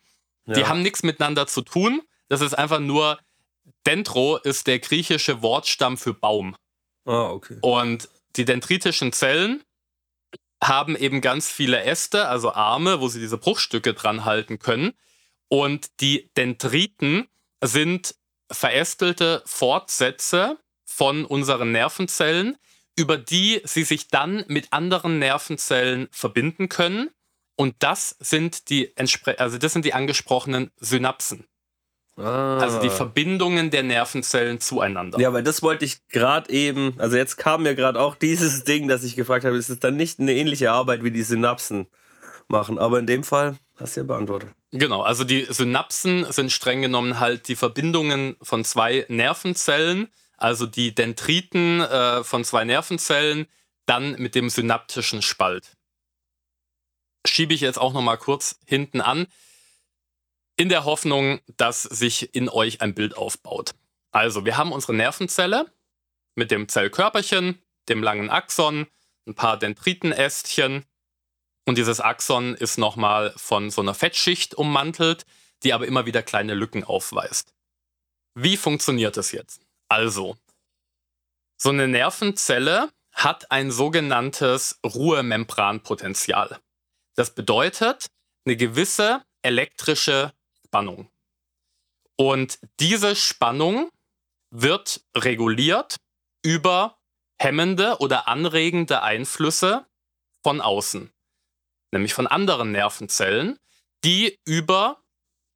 ja. 0.45 0.53
die 0.53 0.65
haben 0.65 0.82
nichts 0.82 1.01
miteinander 1.01 1.47
zu 1.47 1.61
tun. 1.61 2.01
Das 2.28 2.41
ist 2.41 2.53
einfach 2.53 2.80
nur 2.80 3.17
Dendro 3.86 4.38
ist 4.38 4.67
der 4.67 4.80
griechische 4.80 5.41
Wortstamm 5.41 5.97
für 5.97 6.13
Baum. 6.13 6.55
Ah, 7.05 7.30
okay. 7.30 7.57
Und 7.61 8.09
die 8.36 8.45
dendritischen 8.45 9.13
Zellen 9.13 9.63
haben 10.61 10.95
eben 10.95 11.21
ganz 11.21 11.49
viele 11.49 11.84
Äste, 11.84 12.28
also 12.28 12.51
Arme, 12.51 12.99
wo 12.99 13.07
sie 13.07 13.19
diese 13.19 13.38
Bruchstücke 13.38 13.93
dran 13.93 14.26
halten 14.26 14.59
können. 14.59 14.93
Und 15.47 16.01
die 16.01 16.32
Dendriten 16.36 17.28
sind 17.61 18.15
verästelte 18.51 19.41
Fortsätze 19.45 20.57
von 20.86 21.26
unseren 21.26 21.71
Nervenzellen, 21.71 22.57
über 22.96 23.18
die 23.18 23.62
sie 23.64 23.84
sich 23.84 24.08
dann 24.08 24.46
mit 24.48 24.72
anderen 24.72 25.20
Nervenzellen 25.20 26.08
verbinden 26.12 26.70
können. 26.70 27.10
Und 27.58 27.76
das 27.80 28.16
sind 28.20 28.70
die, 28.70 28.93
also 29.38 29.58
das 29.58 29.74
sind 29.74 29.86
die 29.86 29.93
angesprochenen 29.93 30.72
Synapsen. 30.78 31.48
Ah. 32.18 32.58
Also 32.60 32.80
die 32.80 32.89
Verbindungen 32.89 33.72
der 33.72 33.84
Nervenzellen 33.84 34.60
zueinander. 34.60 35.20
Ja, 35.20 35.34
weil 35.34 35.43
das 35.43 35.62
wollte 35.62 35.84
ich 35.84 36.08
gerade 36.08 36.50
eben, 36.50 36.96
also 36.98 37.18
jetzt 37.18 37.36
kam 37.38 37.64
mir 37.64 37.76
gerade 37.76 38.00
auch 38.00 38.16
dieses 38.16 38.64
Ding, 38.66 38.88
dass 38.88 39.04
ich 39.04 39.16
gefragt 39.16 39.43
habe, 39.46 39.58
ist 39.58 39.70
es 39.70 39.80
dann 39.80 39.98
nicht 39.98 40.20
eine 40.20 40.34
ähnliche 40.34 40.72
Arbeit 40.72 41.04
wie 41.04 41.12
die 41.12 41.24
Synapsen 41.24 41.88
machen? 42.48 42.80
Aber 42.80 43.00
in 43.00 43.08
dem 43.08 43.24
Fall 43.24 43.58
hast 43.78 43.96
du 43.96 44.02
ja 44.02 44.06
beantwortet. 44.06 44.50
Genau, 44.72 45.02
also 45.02 45.24
die 45.24 45.46
Synapsen 45.50 46.26
sind 46.32 46.52
streng 46.52 46.82
genommen 46.82 47.20
halt 47.20 47.48
die 47.48 47.56
Verbindungen 47.56 48.36
von 48.41 48.64
zwei 48.64 49.06
Nervenzellen, 49.10 50.08
also 50.38 50.66
die 50.66 50.94
Dendriten 50.94 51.82
äh, 51.82 52.24
von 52.24 52.44
zwei 52.44 52.64
Nervenzellen, 52.64 53.48
dann 53.86 54.14
mit 54.14 54.36
dem 54.36 54.50
synaptischen 54.50 55.22
Spalt. 55.22 55.78
Schiebe 57.26 57.54
ich 57.54 57.62
jetzt 57.62 57.80
auch 57.80 57.94
noch 57.94 58.02
mal 58.02 58.18
kurz 58.18 58.60
hinten 58.66 59.02
an 59.02 59.28
in 60.58 60.70
der 60.70 60.86
Hoffnung, 60.86 61.42
dass 61.58 61.84
sich 61.84 62.34
in 62.34 62.50
euch 62.50 62.82
ein 62.82 62.96
Bild 62.96 63.18
aufbaut. 63.18 63.72
Also, 64.12 64.46
wir 64.46 64.58
haben 64.58 64.72
unsere 64.72 64.94
Nervenzelle 64.94 65.72
mit 66.36 66.52
dem 66.52 66.70
Zellkörperchen, 66.70 67.62
dem 67.90 68.02
langen 68.02 68.30
Axon, 68.30 68.88
ein 69.28 69.36
paar 69.36 69.58
Dendritenästchen 69.58 70.86
und 71.66 71.78
dieses 71.78 72.00
Axon 72.00 72.56
ist 72.56 72.78
nochmal 72.78 73.34
von 73.36 73.72
so 73.72 73.82
einer 73.82 73.96
Fettschicht 73.96 74.54
ummantelt, 74.56 75.26
die 75.64 75.74
aber 75.74 75.88
immer 75.88 76.06
wieder 76.06 76.22
kleine 76.22 76.54
Lücken 76.54 76.84
aufweist. 76.84 77.54
Wie 78.36 78.56
funktioniert 78.56 79.18
das 79.18 79.32
jetzt? 79.32 79.64
Also, 79.90 80.38
so 81.58 81.70
eine 81.70 81.88
Nervenzelle 81.88 82.92
hat 83.12 83.52
ein 83.52 83.72
sogenanntes 83.72 84.80
Ruhemembranpotenzial. 84.86 86.60
Das 87.16 87.34
bedeutet, 87.34 88.08
eine 88.46 88.58
gewisse 88.58 89.24
elektrische 89.42 90.34
Spannung. 90.66 91.10
Und 92.18 92.60
diese 92.80 93.16
Spannung 93.16 93.90
wird 94.52 95.06
reguliert 95.16 95.98
über 96.44 97.00
hemmende 97.40 97.98
oder 98.00 98.28
anregende 98.28 99.02
Einflüsse 99.02 99.86
von 100.44 100.62
außen, 100.62 101.12
nämlich 101.92 102.14
von 102.14 102.28
anderen 102.28 102.72
Nervenzellen, 102.72 103.60
die 104.04 104.40
über 104.46 105.04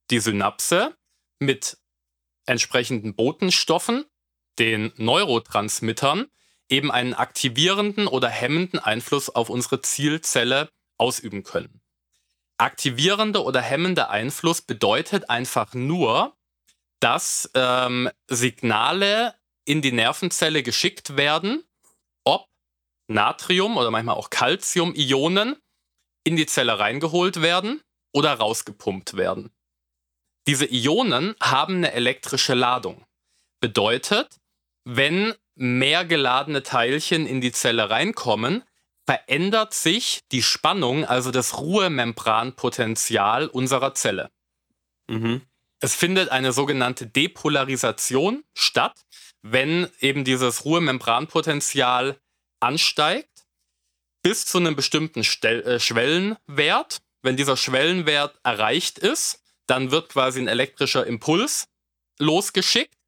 die 0.09 0.19
Synapse 0.19 0.97
mit 1.39 1.77
entsprechenden 2.45 3.15
Botenstoffen, 3.15 4.05
den 4.59 4.91
Neurotransmittern, 4.97 6.27
eben 6.69 6.91
einen 6.91 7.13
aktivierenden 7.13 8.07
oder 8.07 8.29
hemmenden 8.29 8.79
Einfluss 8.79 9.29
auf 9.29 9.49
unsere 9.49 9.81
Zielzelle 9.81 10.69
ausüben 10.97 11.43
können 11.43 11.81
aktivierende 12.59 13.43
oder 13.43 13.61
hemmende 13.61 14.09
Einfluss 14.09 14.61
bedeutet 14.61 15.29
einfach 15.29 15.73
nur, 15.73 16.35
dass 16.99 17.49
ähm, 17.55 18.09
Signale 18.27 19.35
in 19.65 19.81
die 19.81 19.93
Nervenzelle 19.93 20.61
geschickt 20.61 21.15
werden, 21.15 21.63
ob 22.25 22.47
Natrium 23.07 23.77
oder 23.77 23.91
manchmal 23.91 24.15
auch 24.15 24.29
Calcium-Ionen 24.29 25.55
in 26.25 26.35
die 26.35 26.45
Zelle 26.45 26.79
reingeholt 26.79 27.41
werden 27.41 27.81
oder 28.13 28.33
rausgepumpt 28.33 29.15
werden. 29.15 29.51
Diese 30.47 30.65
Ionen 30.65 31.35
haben 31.41 31.77
eine 31.77 31.93
elektrische 31.93 32.55
Ladung. 32.55 33.05
Bedeutet, 33.61 34.37
wenn 34.85 35.33
mehr 35.55 36.05
geladene 36.05 36.63
Teilchen 36.63 37.27
in 37.27 37.41
die 37.41 37.51
Zelle 37.51 37.89
reinkommen, 37.89 38.63
verändert 39.05 39.73
sich 39.73 40.21
die 40.31 40.43
Spannung, 40.43 41.03
also 41.03 41.31
das 41.31 41.57
Ruhemembranpotenzial 41.57 43.47
unserer 43.47 43.93
Zelle. 43.93 44.29
Mhm. 45.07 45.41
Es 45.79 45.95
findet 45.95 46.29
eine 46.29 46.51
sogenannte 46.51 47.07
Depolarisation 47.07 48.43
statt, 48.53 49.01
wenn 49.41 49.89
eben 49.99 50.25
dieses 50.25 50.65
Ruhemembranpotenzial 50.65 52.19
ansteigt 52.59 53.45
bis 54.21 54.45
zu 54.45 54.57
einem 54.57 54.75
bestimmten 54.75 55.23
Stel 55.23 55.63
äh, 55.63 55.79
Schwellenwert. 55.79 56.99
Wenn 57.21 57.37
dieser 57.37 57.57
Schwellenwert 57.57 58.39
erreicht 58.43 58.99
ist, 58.99 59.41
dann 59.65 59.91
wird 59.91 60.09
quasi 60.09 60.39
ein 60.39 60.47
elektrischer 60.47 61.05
Impuls 61.05 61.67
losgeschickt 62.19 62.98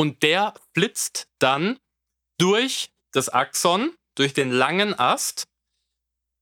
und 0.00 0.22
der 0.22 0.54
flitzt 0.72 1.28
dann 1.40 1.78
durch 2.38 2.90
das 3.12 3.28
Axon 3.28 3.94
durch 4.14 4.32
den 4.32 4.50
langen 4.50 4.98
Ast 4.98 5.46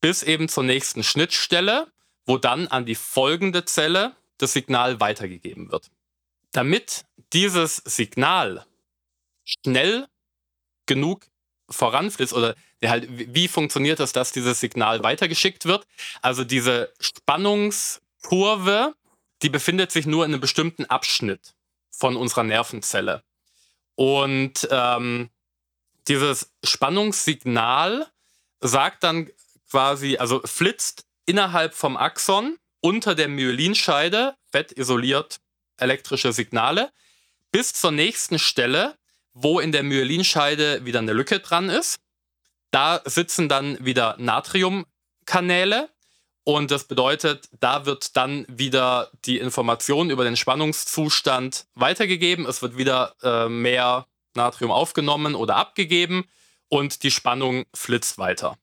bis 0.01 0.23
eben 0.23 0.49
zur 0.49 0.63
nächsten 0.63 1.03
Schnittstelle, 1.03 1.91
wo 2.25 2.39
dann 2.39 2.69
an 2.69 2.87
die 2.87 2.95
folgende 2.95 3.65
Zelle 3.65 4.15
das 4.37 4.53
Signal 4.53 5.01
weitergegeben 5.01 5.73
wird. 5.73 5.91
Damit 6.53 7.05
dieses 7.33 7.79
Signal 7.79 8.65
schnell 9.45 10.07
genug 10.87 11.27
voranfließt 11.69 12.35
oder 12.35 12.55
halt, 12.85 13.09
wie 13.11 13.49
funktioniert 13.49 13.99
das, 13.99 14.13
dass 14.13 14.31
dieses 14.31 14.61
Signal 14.61 15.03
weitergeschickt 15.03 15.65
wird? 15.65 15.85
Also 16.23 16.45
diese 16.45 16.95
Spannungskurve, 17.01 18.95
die 19.43 19.49
befindet 19.51 19.91
sich 19.91 20.07
nur 20.07 20.25
in 20.25 20.31
einem 20.31 20.41
bestimmten 20.41 20.85
Abschnitt 20.85 21.57
von 21.91 22.17
unserer 22.17 22.45
Nervenzelle. 22.45 23.25
Und 23.99 24.69
ähm, 24.71 25.29
dieses 26.07 26.53
Spannungssignal 26.63 28.07
sagt 28.61 29.03
dann 29.03 29.29
quasi, 29.69 30.19
also 30.19 30.41
flitzt 30.45 31.05
innerhalb 31.27 31.75
vom 31.75 31.97
Axon 31.97 32.59
unter 32.81 33.17
der 33.17 33.27
Myelinscheide, 33.27 34.37
fett 34.53 34.71
isoliert 34.71 35.41
elektrische 35.79 36.33
Signale, 36.33 36.93
bis 37.51 37.73
zur 37.73 37.91
nächsten 37.91 38.39
Stelle, 38.39 38.97
wo 39.33 39.59
in 39.59 39.73
der 39.73 39.83
Myelinscheide 39.83 40.85
wieder 40.85 41.01
eine 41.01 41.13
Lücke 41.13 41.41
dran 41.41 41.69
ist. 41.69 41.99
Da 42.71 43.03
sitzen 43.05 43.49
dann 43.49 43.85
wieder 43.85 44.15
Natriumkanäle 44.21 45.91
und 46.49 46.71
das 46.71 46.85
bedeutet, 46.85 47.51
da 47.61 47.85
wird 47.85 48.17
dann 48.17 48.47
wieder 48.49 49.11
die 49.27 49.37
Information 49.37 50.09
über 50.09 50.25
den 50.25 50.35
Spannungszustand 50.35 51.67
weitergegeben. 51.75 52.47
Es 52.47 52.63
wird 52.63 52.79
wieder 52.79 53.15
äh, 53.23 53.51
mehr 53.51 54.07
Natrium 54.33 54.71
aufgenommen 54.71 55.35
oder 55.35 55.57
abgegeben 55.57 56.25
und 56.71 57.03
die 57.03 57.11
Spannung 57.11 57.67
flitzt 57.75 58.17
weiter. 58.17 58.57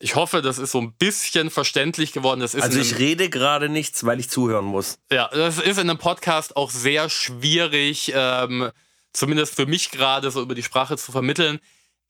Ich 0.00 0.16
hoffe, 0.16 0.42
das 0.42 0.58
ist 0.58 0.72
so 0.72 0.80
ein 0.80 0.94
bisschen 0.94 1.50
verständlich 1.50 2.10
geworden. 2.10 2.42
also 2.42 2.80
ich 2.80 2.98
rede 2.98 3.30
gerade 3.30 3.68
nichts, 3.68 4.04
weil 4.04 4.18
ich 4.18 4.28
zuhören 4.28 4.64
muss. 4.64 4.98
Ja, 5.12 5.28
das 5.28 5.60
ist 5.60 5.78
in 5.78 5.88
einem 5.88 5.98
Podcast 5.98 6.56
auch 6.56 6.72
sehr 6.72 7.08
schwierig, 7.08 8.10
ähm, 8.16 8.72
zumindest 9.12 9.54
für 9.54 9.66
mich 9.66 9.92
gerade 9.92 10.32
so 10.32 10.42
über 10.42 10.56
die 10.56 10.64
Sprache 10.64 10.96
zu 10.96 11.12
vermitteln. 11.12 11.60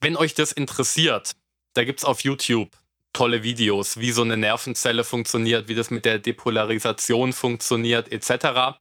Wenn 0.01 0.17
euch 0.17 0.33
das 0.33 0.53
interessiert, 0.53 1.33
da 1.75 1.85
gibt 1.85 1.99
es 1.99 2.07
auf 2.07 2.21
YouTube 2.21 2.71
tolle 3.19 3.43
Videos, 3.43 3.99
wie 3.99 4.13
so 4.13 4.23
eine 4.23 4.37
Nervenzelle 4.37 5.03
funktioniert, 5.03 5.67
wie 5.67 5.75
das 5.75 5.91
mit 5.91 6.05
der 6.05 6.21
Depolarisation 6.21 7.33
funktioniert, 7.33 8.13
etc. 8.13 8.79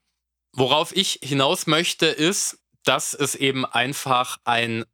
Worauf 0.53 0.95
ich 0.95 1.19
hinaus 1.23 1.65
möchte, 1.65 2.05
ist, 2.05 2.59
dass 2.83 3.15
es 3.15 3.33
eben 3.33 3.65
einfach 3.65 4.37
ein 4.43 4.85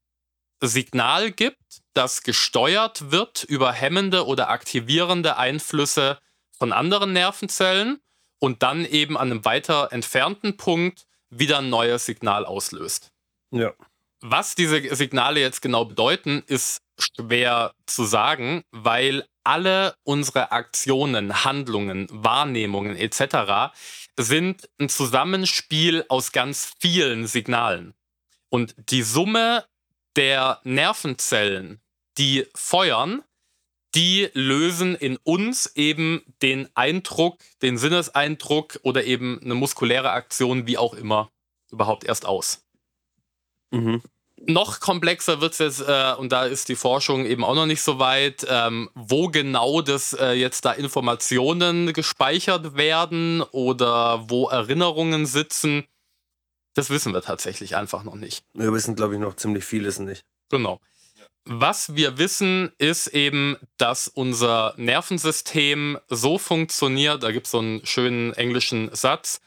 Signal 0.61 1.31
gibt, 1.31 1.81
das 1.93 2.23
gesteuert 2.23 3.11
wird 3.11 3.43
über 3.43 3.73
hemmende 3.73 4.25
oder 4.27 4.49
aktivierende 4.49 5.35
Einflüsse 5.35 6.19
von 6.57 6.71
anderen 6.71 7.11
Nervenzellen 7.11 7.99
und 8.39 8.63
dann 8.63 8.85
eben 8.85 9.17
an 9.17 9.29
einem 9.29 9.43
weiter 9.43 9.89
entfernten 9.91 10.55
Punkt 10.55 11.05
wieder 11.29 11.57
ein 11.57 11.69
neues 11.69 12.05
Signal 12.05 12.45
auslöst. 12.45 13.11
Ja. 13.51 13.73
Was 14.21 14.55
diese 14.55 14.95
Signale 14.95 15.41
jetzt 15.41 15.61
genau 15.61 15.83
bedeuten, 15.83 16.43
ist 16.47 16.82
schwer 16.99 17.73
zu 17.85 18.05
sagen, 18.05 18.63
weil 18.71 19.25
alle 19.43 19.95
unsere 20.03 20.51
Aktionen, 20.51 21.43
Handlungen, 21.43 22.07
Wahrnehmungen 22.09 22.95
etc. 22.95 23.73
sind 24.17 24.69
ein 24.79 24.89
Zusammenspiel 24.89 26.05
aus 26.09 26.31
ganz 26.31 26.73
vielen 26.79 27.27
Signalen. 27.27 27.93
Und 28.49 28.75
die 28.77 29.03
Summe 29.03 29.65
der 30.15 30.61
Nervenzellen, 30.63 31.81
die 32.17 32.45
feuern, 32.55 33.23
die 33.95 34.29
lösen 34.33 34.95
in 34.95 35.17
uns 35.17 35.67
eben 35.75 36.23
den 36.41 36.69
Eindruck, 36.75 37.39
den 37.61 37.77
Sinneseindruck 37.77 38.79
oder 38.83 39.03
eben 39.03 39.39
eine 39.43 39.55
muskuläre 39.55 40.11
Aktion, 40.11 40.67
wie 40.67 40.77
auch 40.77 40.93
immer, 40.93 41.31
überhaupt 41.71 42.03
erst 42.03 42.25
aus. 42.25 42.65
Mhm 43.71 44.01
noch 44.47 44.79
komplexer 44.79 45.41
wird 45.41 45.53
es 45.53 45.59
jetzt, 45.59 45.81
äh, 45.81 46.13
und 46.17 46.31
da 46.31 46.45
ist 46.45 46.69
die 46.69 46.75
Forschung 46.75 47.25
eben 47.25 47.43
auch 47.43 47.55
noch 47.55 47.65
nicht 47.65 47.81
so 47.81 47.99
weit, 47.99 48.45
ähm, 48.49 48.89
wo 48.93 49.29
genau 49.29 49.81
das 49.81 50.13
äh, 50.13 50.31
jetzt 50.31 50.65
da 50.65 50.71
Informationen 50.71 51.93
gespeichert 51.93 52.75
werden 52.75 53.41
oder 53.51 54.29
wo 54.29 54.49
Erinnerungen 54.49 55.25
sitzen. 55.25 55.85
Das 56.73 56.89
wissen 56.89 57.13
wir 57.13 57.21
tatsächlich 57.21 57.75
einfach 57.75 58.03
noch 58.03 58.15
nicht. 58.15 58.43
Wir 58.53 58.73
wissen, 58.73 58.95
glaube 58.95 59.13
ich, 59.13 59.19
noch 59.19 59.35
ziemlich 59.35 59.63
vieles 59.63 59.99
nicht. 59.99 60.25
Genau. 60.49 60.79
Was 61.45 61.95
wir 61.95 62.17
wissen, 62.17 62.71
ist 62.77 63.07
eben, 63.07 63.57
dass 63.77 64.07
unser 64.07 64.73
Nervensystem 64.77 65.99
so 66.07 66.37
funktioniert, 66.37 67.21
da 67.23 67.31
gibt 67.31 67.47
es 67.47 67.51
so 67.51 67.59
einen 67.59 67.85
schönen 67.85 68.33
englischen 68.33 68.93
Satz, 68.95 69.41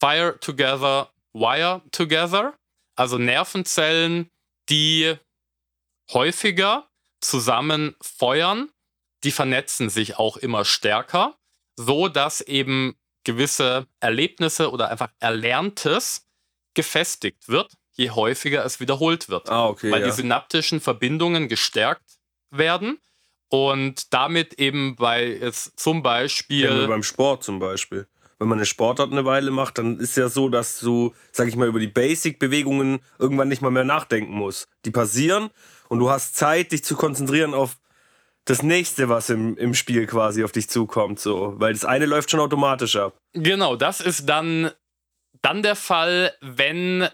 Fire 0.00 0.38
together, 0.40 1.10
wire 1.32 1.82
together. 1.90 2.54
Also 2.96 3.18
Nervenzellen, 3.18 4.30
die 4.68 5.14
häufiger 6.12 6.88
zusammen 7.20 7.96
feuern, 8.00 8.70
die 9.24 9.30
vernetzen 9.30 9.88
sich 9.90 10.16
auch 10.18 10.36
immer 10.36 10.64
stärker, 10.64 11.36
so 11.76 12.08
dass 12.08 12.40
eben 12.40 12.96
gewisse 13.24 13.86
Erlebnisse 14.00 14.70
oder 14.70 14.90
einfach 14.90 15.10
Erlerntes 15.18 16.26
gefestigt 16.74 17.48
wird 17.48 17.72
je 17.96 18.10
häufiger 18.10 18.64
es 18.64 18.80
wiederholt 18.80 19.28
wird. 19.28 19.48
Ah, 19.48 19.68
okay. 19.68 19.90
Weil 19.90 20.00
ja. 20.00 20.06
die 20.06 20.12
synaptischen 20.12 20.80
Verbindungen 20.80 21.48
gestärkt 21.48 22.18
werden 22.50 22.98
und 23.48 24.12
damit 24.12 24.54
eben 24.54 24.96
bei 24.96 25.26
jetzt 25.26 25.78
zum 25.78 26.02
Beispiel. 26.02 26.64
Ja, 26.64 26.86
beim 26.86 27.02
Sport 27.02 27.44
zum 27.44 27.58
Beispiel. 27.58 28.06
Wenn 28.38 28.48
man 28.48 28.58
eine 28.58 28.66
Sportart 28.66 29.12
eine 29.12 29.24
Weile 29.24 29.50
macht, 29.50 29.78
dann 29.78 29.98
ist 29.98 30.16
ja 30.16 30.28
so, 30.28 30.48
dass 30.48 30.80
du, 30.80 31.14
sag 31.32 31.48
ich 31.48 31.56
mal, 31.56 31.68
über 31.68 31.80
die 31.80 31.88
Basic-Bewegungen 31.88 33.00
irgendwann 33.18 33.48
nicht 33.48 33.62
mal 33.62 33.70
mehr 33.70 33.84
nachdenken 33.84 34.32
musst. 34.32 34.68
Die 34.84 34.90
passieren 34.90 35.50
und 35.88 35.98
du 35.98 36.10
hast 36.10 36.36
Zeit, 36.36 36.72
dich 36.72 36.84
zu 36.84 36.96
konzentrieren 36.96 37.54
auf 37.54 37.76
das 38.44 38.62
nächste, 38.62 39.08
was 39.08 39.30
im, 39.30 39.56
im 39.56 39.74
Spiel 39.74 40.06
quasi 40.06 40.44
auf 40.44 40.52
dich 40.52 40.68
zukommt, 40.68 41.18
so. 41.18 41.54
Weil 41.56 41.72
das 41.72 41.84
eine 41.84 42.06
läuft 42.06 42.30
schon 42.30 42.40
automatisch 42.40 42.96
ab. 42.96 43.16
Genau, 43.32 43.76
das 43.76 44.00
ist 44.00 44.28
dann, 44.28 44.70
dann 45.40 45.62
der 45.62 45.76
Fall, 45.76 46.34
wenn 46.40 47.08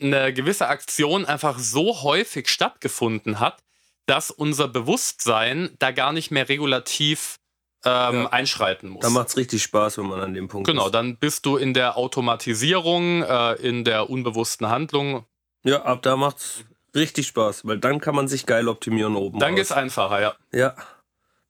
eine 0.00 0.32
gewisse 0.32 0.68
Aktion 0.68 1.24
einfach 1.24 1.58
so 1.58 2.02
häufig 2.02 2.48
stattgefunden 2.48 3.40
hat, 3.40 3.62
dass 4.06 4.30
unser 4.30 4.68
Bewusstsein 4.68 5.70
da 5.78 5.90
gar 5.90 6.12
nicht 6.12 6.30
mehr 6.30 6.48
regulativ 6.48 7.36
ähm, 7.84 8.22
ja. 8.22 8.26
einschreiten 8.30 8.90
muss. 8.90 9.02
Da 9.02 9.10
macht 9.10 9.28
es 9.28 9.36
richtig 9.36 9.62
Spaß, 9.62 9.98
wenn 9.98 10.06
man 10.06 10.20
an 10.20 10.34
dem 10.34 10.48
Punkt 10.48 10.66
genau, 10.66 10.86
ist. 10.86 10.92
Genau, 10.92 11.02
dann 11.02 11.16
bist 11.16 11.46
du 11.46 11.56
in 11.56 11.74
der 11.74 11.96
Automatisierung, 11.96 13.22
äh, 13.22 13.54
in 13.54 13.84
der 13.84 14.10
unbewussten 14.10 14.68
Handlung. 14.68 15.24
Ja, 15.64 15.82
ab 15.82 16.02
da 16.02 16.16
macht 16.16 16.38
es 16.38 16.64
richtig 16.94 17.26
Spaß, 17.28 17.66
weil 17.66 17.78
dann 17.78 18.00
kann 18.00 18.14
man 18.14 18.28
sich 18.28 18.46
geil 18.46 18.68
optimieren 18.68 19.16
oben. 19.16 19.38
Dann 19.38 19.54
geht 19.54 19.64
es 19.64 19.72
einfacher, 19.72 20.20
ja. 20.20 20.34
Ja, 20.52 20.74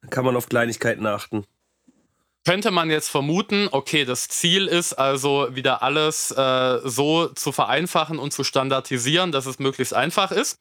dann 0.03 0.11
kann 0.11 0.25
man 0.25 0.37
auf 0.37 0.49
Kleinigkeiten 0.49 1.07
achten 1.07 1.45
könnte 2.49 2.71
man 2.71 2.91
jetzt 2.91 3.11
vermuten, 3.11 3.69
okay, 3.73 4.07
das 4.07 4.27
Ziel 4.29 4.69
ist 4.69 4.95
also 4.95 5.49
wieder 5.55 5.83
alles 5.83 6.31
äh, 6.31 6.79
so 6.83 7.27
zu 7.27 7.53
vereinfachen 7.53 8.19
und 8.19 8.33
zu 8.33 8.43
standardisieren, 8.43 9.33
dass 9.33 9.45
es 9.45 9.59
möglichst 9.59 9.93
einfach 9.93 10.33
ist. 10.33 10.59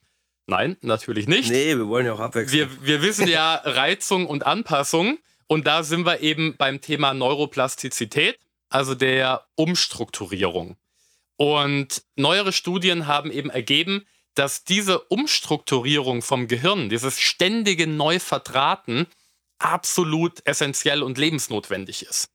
Nein, 0.48 0.76
natürlich 0.82 1.30
nicht. 1.30 1.50
Nee, 1.50 1.78
wir 1.78 1.88
wollen 1.88 2.06
ja 2.06 2.12
auch 2.12 2.20
abwechseln. 2.20 2.70
Wir, 2.82 2.86
wir 2.86 3.02
wissen 3.02 3.30
ja 3.30 3.56
Reizung 3.64 4.28
und 4.28 4.46
Anpassung 4.46 5.18
und 5.48 5.66
da 5.66 5.84
sind 5.84 6.06
wir 6.06 6.20
eben 6.22 6.56
beim 6.58 6.82
Thema 6.82 7.14
Neuroplastizität, 7.14 8.38
also 8.70 8.96
der 8.96 9.48
Umstrukturierung. 9.56 10.78
Und 11.38 12.04
neuere 12.16 12.52
Studien 12.52 13.08
haben 13.08 13.32
eben 13.32 13.50
ergeben, 13.50 14.06
dass 14.34 14.64
diese 14.64 15.00
Umstrukturierung 15.00 16.22
vom 16.22 16.48
Gehirn, 16.48 16.90
dieses 16.90 17.20
ständige 17.20 17.88
Neuverdrahten, 17.88 19.08
absolut 19.60 20.46
essentiell 20.46 21.02
und 21.02 21.18
lebensnotwendig 21.18 22.04
ist. 22.04 22.30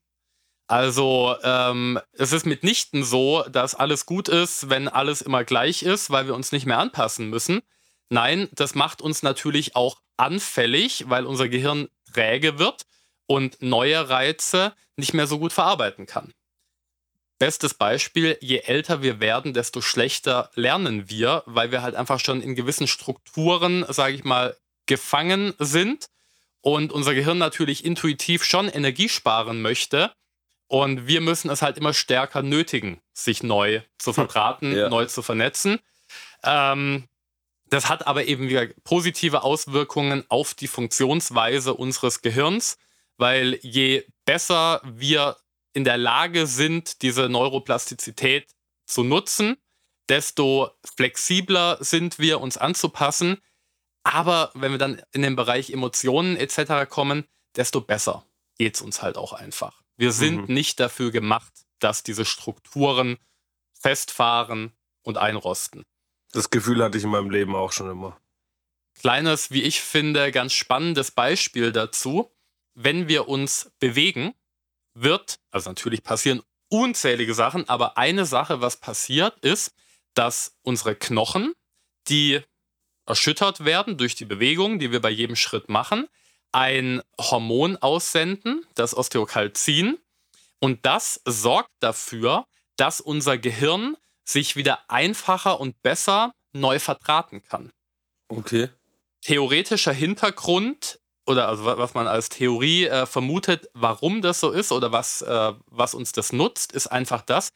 Also 0.67 1.35
ähm, 1.43 1.99
es 2.13 2.31
ist 2.31 2.45
mitnichten 2.45 3.03
so, 3.03 3.43
dass 3.43 3.75
alles 3.75 4.05
gut 4.05 4.27
ist, 4.27 4.69
wenn 4.69 4.87
alles 4.87 5.21
immer 5.21 5.43
gleich 5.43 5.83
ist, 5.83 6.09
weil 6.09 6.25
wir 6.25 6.35
uns 6.35 6.51
nicht 6.51 6.65
mehr 6.65 6.79
anpassen 6.79 7.29
müssen. 7.29 7.61
Nein, 8.09 8.49
das 8.53 8.75
macht 8.75 9.01
uns 9.01 9.23
natürlich 9.23 9.75
auch 9.75 10.01
anfällig, 10.17 11.05
weil 11.07 11.25
unser 11.25 11.47
Gehirn 11.47 11.89
träge 12.11 12.59
wird 12.59 12.85
und 13.25 13.61
neue 13.61 14.09
Reize 14.09 14.73
nicht 14.95 15.13
mehr 15.13 15.27
so 15.27 15.39
gut 15.39 15.53
verarbeiten 15.53 16.05
kann. 16.05 16.33
Bestes 17.39 17.73
Beispiel, 17.73 18.37
je 18.41 18.59
älter 18.59 19.01
wir 19.01 19.19
werden, 19.19 19.53
desto 19.53 19.81
schlechter 19.81 20.49
lernen 20.55 21.09
wir, 21.09 21.43
weil 21.45 21.71
wir 21.71 21.81
halt 21.81 21.95
einfach 21.95 22.19
schon 22.19 22.41
in 22.41 22.55
gewissen 22.55 22.87
Strukturen, 22.87 23.85
sage 23.89 24.15
ich 24.15 24.23
mal, 24.23 24.55
gefangen 24.85 25.53
sind 25.59 26.09
und 26.61 26.91
unser 26.93 27.13
Gehirn 27.13 27.37
natürlich 27.37 27.83
intuitiv 27.83 28.43
schon 28.45 28.69
Energie 28.69 29.09
sparen 29.09 29.61
möchte. 29.61 30.11
Und 30.67 31.07
wir 31.07 31.21
müssen 31.21 31.49
es 31.49 31.61
halt 31.61 31.77
immer 31.77 31.93
stärker 31.93 32.41
nötigen, 32.41 33.01
sich 33.13 33.43
neu 33.43 33.81
zu 33.97 34.11
hm. 34.11 34.13
verdrahten, 34.15 34.75
ja. 34.75 34.89
neu 34.89 35.05
zu 35.05 35.21
vernetzen. 35.21 35.79
Ähm, 36.43 37.07
das 37.65 37.89
hat 37.89 38.07
aber 38.07 38.25
eben 38.25 38.49
wieder 38.49 38.67
positive 38.83 39.43
Auswirkungen 39.43 40.23
auf 40.29 40.53
die 40.53 40.67
Funktionsweise 40.67 41.73
unseres 41.73 42.21
Gehirns, 42.21 42.77
weil 43.17 43.59
je 43.61 44.05
besser 44.25 44.81
wir 44.83 45.37
in 45.73 45.83
der 45.83 45.97
Lage 45.97 46.47
sind, 46.47 47.01
diese 47.01 47.29
Neuroplastizität 47.29 48.51
zu 48.85 49.03
nutzen, 49.03 49.57
desto 50.09 50.71
flexibler 50.95 51.77
sind 51.81 52.19
wir, 52.19 52.41
uns 52.41 52.57
anzupassen, 52.57 53.37
aber 54.03 54.51
wenn 54.53 54.71
wir 54.71 54.77
dann 54.77 55.01
in 55.11 55.21
den 55.21 55.35
Bereich 55.35 55.71
Emotionen 55.71 56.35
etc. 56.35 56.89
kommen, 56.89 57.25
desto 57.55 57.81
besser 57.81 58.25
geht 58.57 58.75
es 58.75 58.81
uns 58.81 59.01
halt 59.01 59.17
auch 59.17 59.33
einfach. 59.33 59.81
Wir 59.95 60.11
sind 60.11 60.49
mhm. 60.49 60.53
nicht 60.53 60.79
dafür 60.79 61.11
gemacht, 61.11 61.53
dass 61.79 62.03
diese 62.03 62.25
Strukturen 62.25 63.17
festfahren 63.79 64.73
und 65.03 65.17
einrosten. 65.17 65.83
Das 66.31 66.49
Gefühl 66.49 66.83
hatte 66.83 66.97
ich 66.97 67.03
in 67.03 67.09
meinem 67.09 67.29
Leben 67.29 67.55
auch 67.55 67.71
schon 67.71 67.89
immer. 67.89 68.19
Kleines, 68.99 69.51
wie 69.51 69.63
ich 69.63 69.81
finde, 69.81 70.31
ganz 70.31 70.53
spannendes 70.53 71.11
Beispiel 71.11 71.71
dazu. 71.71 72.32
Wenn 72.75 73.07
wir 73.07 73.27
uns 73.27 73.71
bewegen, 73.79 74.33
wird, 74.93 75.39
also 75.51 75.69
natürlich 75.69 76.03
passieren 76.03 76.41
unzählige 76.69 77.33
Sachen, 77.33 77.69
aber 77.69 77.97
eine 77.97 78.25
Sache, 78.25 78.61
was 78.61 78.77
passiert, 78.77 79.37
ist, 79.39 79.73
dass 80.15 80.57
unsere 80.63 80.95
Knochen, 80.95 81.53
die 82.07 82.41
erschüttert 83.05 83.65
werden 83.65 83.97
durch 83.97 84.15
die 84.15 84.25
Bewegung, 84.25 84.79
die 84.79 84.91
wir 84.91 85.01
bei 85.01 85.09
jedem 85.09 85.35
Schritt 85.35 85.69
machen, 85.69 86.07
ein 86.51 87.01
Hormon 87.19 87.77
aussenden, 87.77 88.65
das 88.75 88.95
Osteokalzin. 88.95 89.97
Und 90.59 90.85
das 90.85 91.21
sorgt 91.25 91.71
dafür, 91.79 92.45
dass 92.77 93.01
unser 93.01 93.37
Gehirn 93.37 93.97
sich 94.23 94.55
wieder 94.55 94.89
einfacher 94.89 95.59
und 95.59 95.81
besser 95.81 96.33
neu 96.53 96.79
verdrahten 96.79 97.43
kann. 97.43 97.71
Okay. 98.29 98.69
Theoretischer 99.21 99.93
Hintergrund 99.93 100.99
oder 101.25 101.47
also 101.47 101.65
was 101.65 101.93
man 101.93 102.07
als 102.07 102.29
Theorie 102.29 102.85
äh, 102.85 103.05
vermutet, 103.05 103.69
warum 103.73 104.21
das 104.21 104.39
so 104.39 104.51
ist 104.51 104.71
oder 104.71 104.91
was, 104.91 105.21
äh, 105.21 105.53
was 105.67 105.93
uns 105.93 106.11
das 106.11 106.33
nutzt, 106.33 106.71
ist 106.73 106.87
einfach 106.87 107.21
das. 107.21 107.49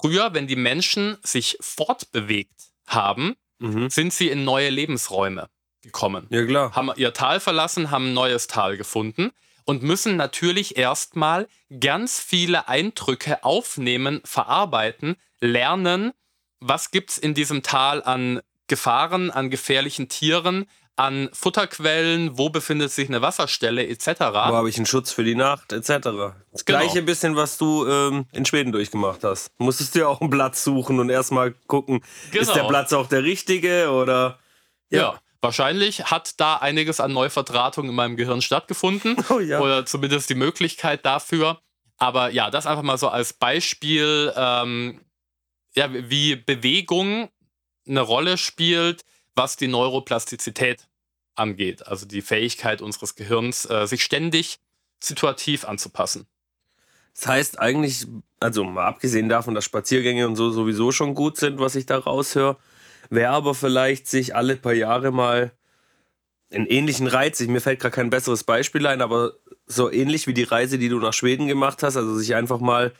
Früher, 0.00 0.32
wenn 0.32 0.46
die 0.46 0.56
Menschen 0.56 1.18
sich 1.22 1.58
fortbewegt 1.60 2.70
haben, 2.86 3.34
mhm. 3.58 3.90
sind 3.90 4.12
sie 4.12 4.28
in 4.28 4.44
neue 4.44 4.70
Lebensräume 4.70 5.48
gekommen. 5.82 6.26
Ja, 6.30 6.44
klar. 6.44 6.74
Haben 6.74 6.92
ihr 6.96 7.12
Tal 7.12 7.40
verlassen, 7.40 7.90
haben 7.90 8.08
ein 8.08 8.14
neues 8.14 8.46
Tal 8.46 8.76
gefunden 8.76 9.32
und 9.64 9.82
müssen 9.82 10.16
natürlich 10.16 10.76
erstmal 10.78 11.48
ganz 11.80 12.20
viele 12.20 12.68
Eindrücke 12.68 13.44
aufnehmen, 13.44 14.22
verarbeiten, 14.24 15.16
lernen, 15.40 16.12
was 16.60 16.90
gibt 16.90 17.10
es 17.10 17.18
in 17.18 17.34
diesem 17.34 17.62
Tal 17.62 18.02
an 18.02 18.40
Gefahren, 18.66 19.30
an 19.30 19.50
gefährlichen 19.50 20.08
Tieren, 20.08 20.66
an 20.98 21.30
Futterquellen, 21.32 22.36
wo 22.36 22.50
befindet 22.50 22.90
sich 22.90 23.08
eine 23.08 23.22
Wasserstelle 23.22 23.86
etc. 23.86 24.06
Wo 24.18 24.34
habe 24.34 24.68
ich 24.68 24.76
einen 24.76 24.86
Schutz 24.86 25.12
für 25.12 25.22
die 25.22 25.36
Nacht 25.36 25.72
etc. 25.72 25.86
Das 25.88 26.64
genau. 26.64 26.80
gleiche 26.80 27.02
bisschen, 27.02 27.36
was 27.36 27.56
du 27.56 27.86
ähm, 27.86 28.26
in 28.32 28.44
Schweden 28.44 28.72
durchgemacht 28.72 29.22
hast. 29.22 29.52
Musstest 29.58 29.94
du 29.94 30.00
ja 30.00 30.08
auch 30.08 30.20
einen 30.20 30.30
Platz 30.30 30.64
suchen 30.64 30.98
und 30.98 31.08
erstmal 31.08 31.52
gucken, 31.68 32.02
genau. 32.30 32.42
ist 32.42 32.48
der 32.48 32.56
genau. 32.56 32.68
Platz 32.68 32.92
auch 32.92 33.06
der 33.06 33.22
richtige 33.22 33.90
oder 33.90 34.38
ja. 34.90 35.00
ja. 35.00 35.20
Wahrscheinlich 35.40 36.06
hat 36.06 36.40
da 36.40 36.56
einiges 36.56 36.98
an 36.98 37.12
Neuverdrahtung 37.12 37.88
in 37.88 37.94
meinem 37.94 38.16
Gehirn 38.16 38.42
stattgefunden. 38.42 39.16
Oh, 39.30 39.38
ja. 39.38 39.60
Oder 39.60 39.86
zumindest 39.86 40.30
die 40.30 40.34
Möglichkeit 40.34 41.06
dafür. 41.06 41.60
Aber 41.96 42.30
ja, 42.30 42.50
das 42.50 42.66
einfach 42.66 42.82
mal 42.82 42.98
so 42.98 43.08
als 43.08 43.34
Beispiel, 43.34 44.32
ähm, 44.34 45.00
ja, 45.76 45.88
wie 45.92 46.34
Bewegung 46.34 47.28
eine 47.86 48.00
Rolle 48.00 48.36
spielt, 48.36 49.04
was 49.36 49.56
die 49.56 49.68
Neuroplastizität 49.68 50.87
angeht, 51.38 51.86
also 51.86 52.06
die 52.06 52.22
Fähigkeit 52.22 52.82
unseres 52.82 53.14
Gehirns, 53.14 53.68
äh, 53.68 53.86
sich 53.86 54.02
ständig 54.02 54.58
situativ 55.00 55.64
anzupassen. 55.64 56.26
Das 57.14 57.26
heißt 57.26 57.58
eigentlich, 57.58 58.06
also 58.40 58.64
mal 58.64 58.86
abgesehen 58.86 59.28
davon, 59.28 59.54
dass 59.54 59.64
Spaziergänge 59.64 60.26
und 60.28 60.36
so 60.36 60.50
sowieso 60.50 60.92
schon 60.92 61.14
gut 61.14 61.36
sind, 61.36 61.58
was 61.58 61.74
ich 61.74 61.86
da 61.86 61.98
raushöre, 61.98 62.56
wäre 63.10 63.32
aber 63.32 63.54
vielleicht 63.54 64.06
sich 64.06 64.36
alle 64.36 64.56
paar 64.56 64.74
Jahre 64.74 65.10
mal 65.10 65.52
einen 66.52 66.66
ähnlichen 66.66 67.06
Reiz, 67.06 67.40
mir 67.40 67.60
fällt 67.60 67.80
gerade 67.80 67.94
kein 67.94 68.10
besseres 68.10 68.44
Beispiel 68.44 68.86
ein, 68.86 69.02
aber 69.02 69.34
so 69.66 69.90
ähnlich 69.90 70.26
wie 70.26 70.34
die 70.34 70.44
Reise, 70.44 70.78
die 70.78 70.88
du 70.88 70.98
nach 70.98 71.12
Schweden 71.12 71.46
gemacht 71.46 71.82
hast, 71.82 71.96
also 71.96 72.16
sich 72.16 72.34
einfach 72.34 72.60
mal, 72.60 72.92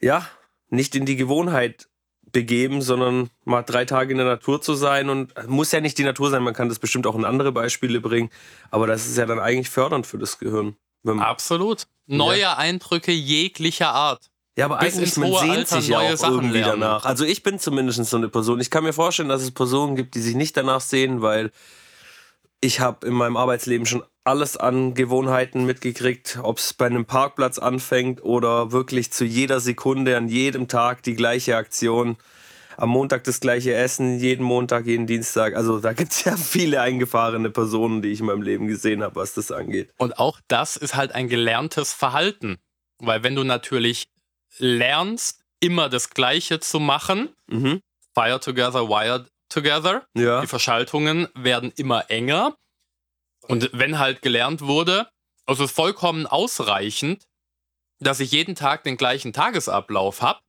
ja, 0.00 0.28
nicht 0.68 0.94
in 0.94 1.06
die 1.06 1.16
Gewohnheit 1.16 1.88
begeben, 2.32 2.82
sondern 2.82 3.30
mal 3.44 3.62
drei 3.62 3.84
Tage 3.84 4.12
in 4.12 4.18
der 4.18 4.26
Natur 4.26 4.60
zu 4.60 4.74
sein 4.74 5.08
und 5.08 5.32
muss 5.48 5.72
ja 5.72 5.80
nicht 5.80 5.98
die 5.98 6.04
Natur 6.04 6.30
sein, 6.30 6.42
man 6.42 6.54
kann 6.54 6.68
das 6.68 6.78
bestimmt 6.78 7.06
auch 7.06 7.14
in 7.14 7.24
andere 7.24 7.52
Beispiele 7.52 8.00
bringen, 8.00 8.30
aber 8.70 8.86
das 8.86 9.06
ist 9.06 9.16
ja 9.16 9.26
dann 9.26 9.38
eigentlich 9.38 9.70
fördernd 9.70 10.06
für 10.06 10.18
das 10.18 10.38
Gehirn. 10.38 10.76
Absolut. 11.06 11.86
Neue 12.06 12.40
ja. 12.40 12.56
Eindrücke 12.56 13.12
jeglicher 13.12 13.92
Art. 13.92 14.30
Ja, 14.58 14.64
aber 14.64 14.78
Bis 14.78 14.96
eigentlich 14.96 15.16
man 15.16 15.32
sehnt 15.34 15.50
Alter 15.50 15.80
sich 15.80 15.88
ja 15.88 16.00
auch 16.00 16.16
Sachen 16.16 16.34
irgendwie 16.34 16.58
lernen. 16.58 16.80
danach. 16.80 17.04
Also 17.04 17.24
ich 17.24 17.44
bin 17.44 17.60
zumindest 17.60 18.04
so 18.06 18.16
eine 18.16 18.28
Person. 18.28 18.60
Ich 18.60 18.70
kann 18.70 18.82
mir 18.82 18.92
vorstellen, 18.92 19.28
dass 19.28 19.42
es 19.42 19.52
Personen 19.52 19.94
gibt, 19.94 20.16
die 20.16 20.20
sich 20.20 20.34
nicht 20.34 20.56
danach 20.56 20.80
sehen, 20.80 21.22
weil 21.22 21.52
ich 22.60 22.80
habe 22.80 23.06
in 23.06 23.14
meinem 23.14 23.36
Arbeitsleben 23.36 23.86
schon 23.86 24.02
alles 24.24 24.56
an 24.56 24.94
Gewohnheiten 24.94 25.64
mitgekriegt, 25.64 26.38
ob 26.42 26.58
es 26.58 26.74
bei 26.74 26.86
einem 26.86 27.06
Parkplatz 27.06 27.58
anfängt 27.58 28.22
oder 28.22 28.72
wirklich 28.72 29.12
zu 29.12 29.24
jeder 29.24 29.60
Sekunde, 29.60 30.16
an 30.16 30.28
jedem 30.28 30.68
Tag 30.68 31.02
die 31.02 31.14
gleiche 31.14 31.56
Aktion. 31.56 32.16
Am 32.76 32.90
Montag 32.90 33.24
das 33.24 33.40
gleiche 33.40 33.74
Essen, 33.74 34.20
jeden 34.20 34.44
Montag, 34.44 34.86
jeden 34.86 35.08
Dienstag. 35.08 35.56
Also 35.56 35.80
da 35.80 35.92
gibt 35.94 36.12
es 36.12 36.24
ja 36.24 36.36
viele 36.36 36.80
eingefahrene 36.80 37.50
Personen, 37.50 38.02
die 38.02 38.10
ich 38.10 38.20
in 38.20 38.26
meinem 38.26 38.42
Leben 38.42 38.68
gesehen 38.68 39.02
habe, 39.02 39.16
was 39.16 39.34
das 39.34 39.50
angeht. 39.50 39.92
Und 39.98 40.18
auch 40.18 40.40
das 40.46 40.76
ist 40.76 40.94
halt 40.94 41.12
ein 41.12 41.28
gelerntes 41.28 41.92
Verhalten. 41.92 42.58
Weil 43.00 43.24
wenn 43.24 43.34
du 43.34 43.42
natürlich 43.42 44.08
lernst, 44.58 45.42
immer 45.60 45.88
das 45.88 46.10
Gleiche 46.10 46.60
zu 46.60 46.78
machen, 46.78 47.30
mhm. 47.48 47.80
Fire 48.14 48.38
Together, 48.38 48.88
Wired 48.88 49.28
Together, 49.48 50.06
ja. 50.14 50.40
die 50.40 50.46
Verschaltungen 50.46 51.28
werden 51.34 51.72
immer 51.76 52.10
enger. 52.10 52.56
Und 53.42 53.70
wenn 53.72 53.98
halt 53.98 54.22
gelernt 54.22 54.60
wurde, 54.60 55.08
also 55.46 55.64
es 55.64 55.70
ist 55.70 55.76
vollkommen 55.76 56.26
ausreichend, 56.26 57.26
dass 58.00 58.20
ich 58.20 58.30
jeden 58.32 58.54
Tag 58.54 58.84
den 58.84 58.96
gleichen 58.96 59.32
Tagesablauf 59.32 60.22
habe 60.22 60.40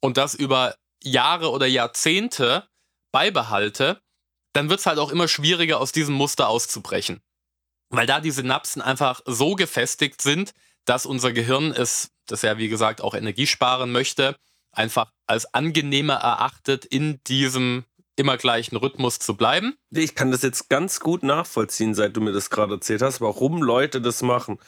und 0.00 0.16
das 0.16 0.34
über 0.34 0.76
Jahre 1.02 1.50
oder 1.50 1.66
Jahrzehnte 1.66 2.68
beibehalte, 3.12 4.00
dann 4.52 4.70
wird 4.70 4.80
es 4.80 4.86
halt 4.86 4.98
auch 4.98 5.10
immer 5.10 5.28
schwieriger, 5.28 5.80
aus 5.80 5.92
diesem 5.92 6.14
Muster 6.14 6.48
auszubrechen. 6.48 7.20
Weil 7.90 8.06
da 8.06 8.20
die 8.20 8.30
Synapsen 8.30 8.80
einfach 8.80 9.20
so 9.26 9.54
gefestigt 9.54 10.22
sind, 10.22 10.54
dass 10.84 11.06
unser 11.06 11.32
Gehirn 11.32 11.72
es, 11.72 12.10
das 12.26 12.42
ja 12.42 12.58
wie 12.58 12.68
gesagt 12.68 13.00
auch 13.00 13.14
Energie 13.14 13.46
sparen 13.46 13.92
möchte, 13.92 14.36
einfach 14.72 15.10
als 15.26 15.52
angenehmer 15.54 16.14
erachtet, 16.14 16.84
in 16.84 17.20
diesem 17.24 17.84
immer 18.16 18.36
gleichen 18.36 18.76
Rhythmus 18.76 19.18
zu 19.18 19.36
bleiben. 19.36 19.74
Ich 19.90 20.14
kann 20.14 20.30
das 20.30 20.42
jetzt 20.42 20.68
ganz 20.68 21.00
gut 21.00 21.22
nachvollziehen, 21.22 21.94
seit 21.94 22.16
du 22.16 22.20
mir 22.20 22.32
das 22.32 22.50
gerade 22.50 22.74
erzählt 22.74 23.02
hast, 23.02 23.20
warum 23.20 23.62
Leute 23.62 24.00
das 24.00 24.22
machen. 24.22 24.58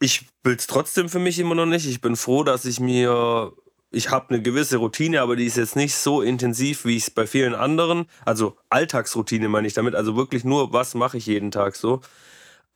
Ich 0.00 0.26
will 0.42 0.56
es 0.56 0.66
trotzdem 0.66 1.08
für 1.08 1.18
mich 1.18 1.38
immer 1.38 1.54
noch 1.54 1.66
nicht. 1.66 1.86
Ich 1.86 2.00
bin 2.00 2.16
froh, 2.16 2.44
dass 2.44 2.64
ich 2.64 2.80
mir 2.80 3.52
ich 3.94 4.10
habe 4.10 4.30
eine 4.30 4.42
gewisse 4.42 4.78
Routine, 4.78 5.20
aber 5.20 5.36
die 5.36 5.46
ist 5.46 5.56
jetzt 5.56 5.76
nicht 5.76 5.94
so 5.94 6.20
intensiv, 6.20 6.84
wie 6.84 6.96
ich 6.96 7.04
es 7.04 7.10
bei 7.10 7.26
vielen 7.26 7.54
anderen, 7.54 8.06
also 8.24 8.56
Alltagsroutine 8.68 9.48
meine 9.48 9.66
ich 9.66 9.74
damit, 9.74 9.94
also 9.94 10.16
wirklich 10.16 10.44
nur, 10.44 10.72
was 10.72 10.94
mache 10.94 11.16
ich 11.16 11.26
jeden 11.26 11.50
Tag 11.50 11.76
so. 11.76 12.00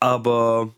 Aber 0.00 0.70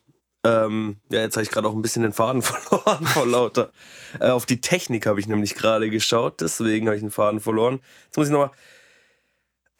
ähm, 0.44 0.96
ja, 1.10 1.20
jetzt 1.20 1.36
habe 1.36 1.44
ich 1.44 1.50
gerade 1.50 1.68
auch 1.68 1.74
ein 1.74 1.82
bisschen 1.82 2.02
den 2.02 2.12
Faden 2.12 2.42
verloren 2.42 3.06
vor 3.06 3.26
lauter. 3.26 3.72
Äh, 4.18 4.30
auf 4.30 4.46
die 4.46 4.60
Technik 4.60 5.06
habe 5.06 5.20
ich 5.20 5.28
nämlich 5.28 5.54
gerade 5.54 5.90
geschaut, 5.90 6.40
deswegen 6.40 6.86
habe 6.86 6.96
ich 6.96 7.02
den 7.02 7.10
Faden 7.10 7.40
verloren. 7.40 7.80
Jetzt 8.06 8.16
muss 8.16 8.28
ich 8.28 8.32
nochmal. 8.32 8.50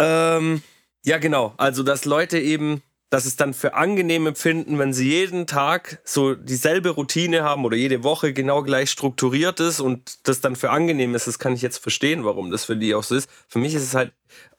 Ähm, 0.01 0.63
ja, 1.05 1.19
genau. 1.19 1.55
Also, 1.57 1.83
dass 1.83 2.05
Leute 2.05 2.39
eben, 2.39 2.83
dass 3.11 3.25
es 3.25 3.37
dann 3.37 3.55
für 3.55 3.75
angenehm 3.75 4.27
empfinden, 4.27 4.79
wenn 4.79 4.93
sie 4.93 5.09
jeden 5.09 5.47
Tag 5.47 6.01
so 6.05 6.35
dieselbe 6.35 6.91
Routine 6.91 7.43
haben 7.45 7.65
oder 7.65 7.77
jede 7.77 8.03
Woche 8.03 8.33
genau 8.33 8.63
gleich 8.63 8.91
strukturiert 8.91 9.61
ist 9.61 9.81
und 9.81 10.27
das 10.27 10.41
dann 10.41 10.57
für 10.57 10.71
angenehm 10.71 11.15
ist, 11.15 11.27
das 11.27 11.39
kann 11.39 11.55
ich 11.55 11.63
jetzt 11.63 11.79
verstehen, 11.79 12.25
warum 12.25 12.51
das 12.51 12.65
für 12.65 12.77
die 12.77 12.95
auch 12.95 13.05
so 13.05 13.15
ist. 13.15 13.31
Für 13.47 13.59
mich 13.59 13.75
ist 13.75 13.83
es 13.83 13.95
halt, 13.95 14.13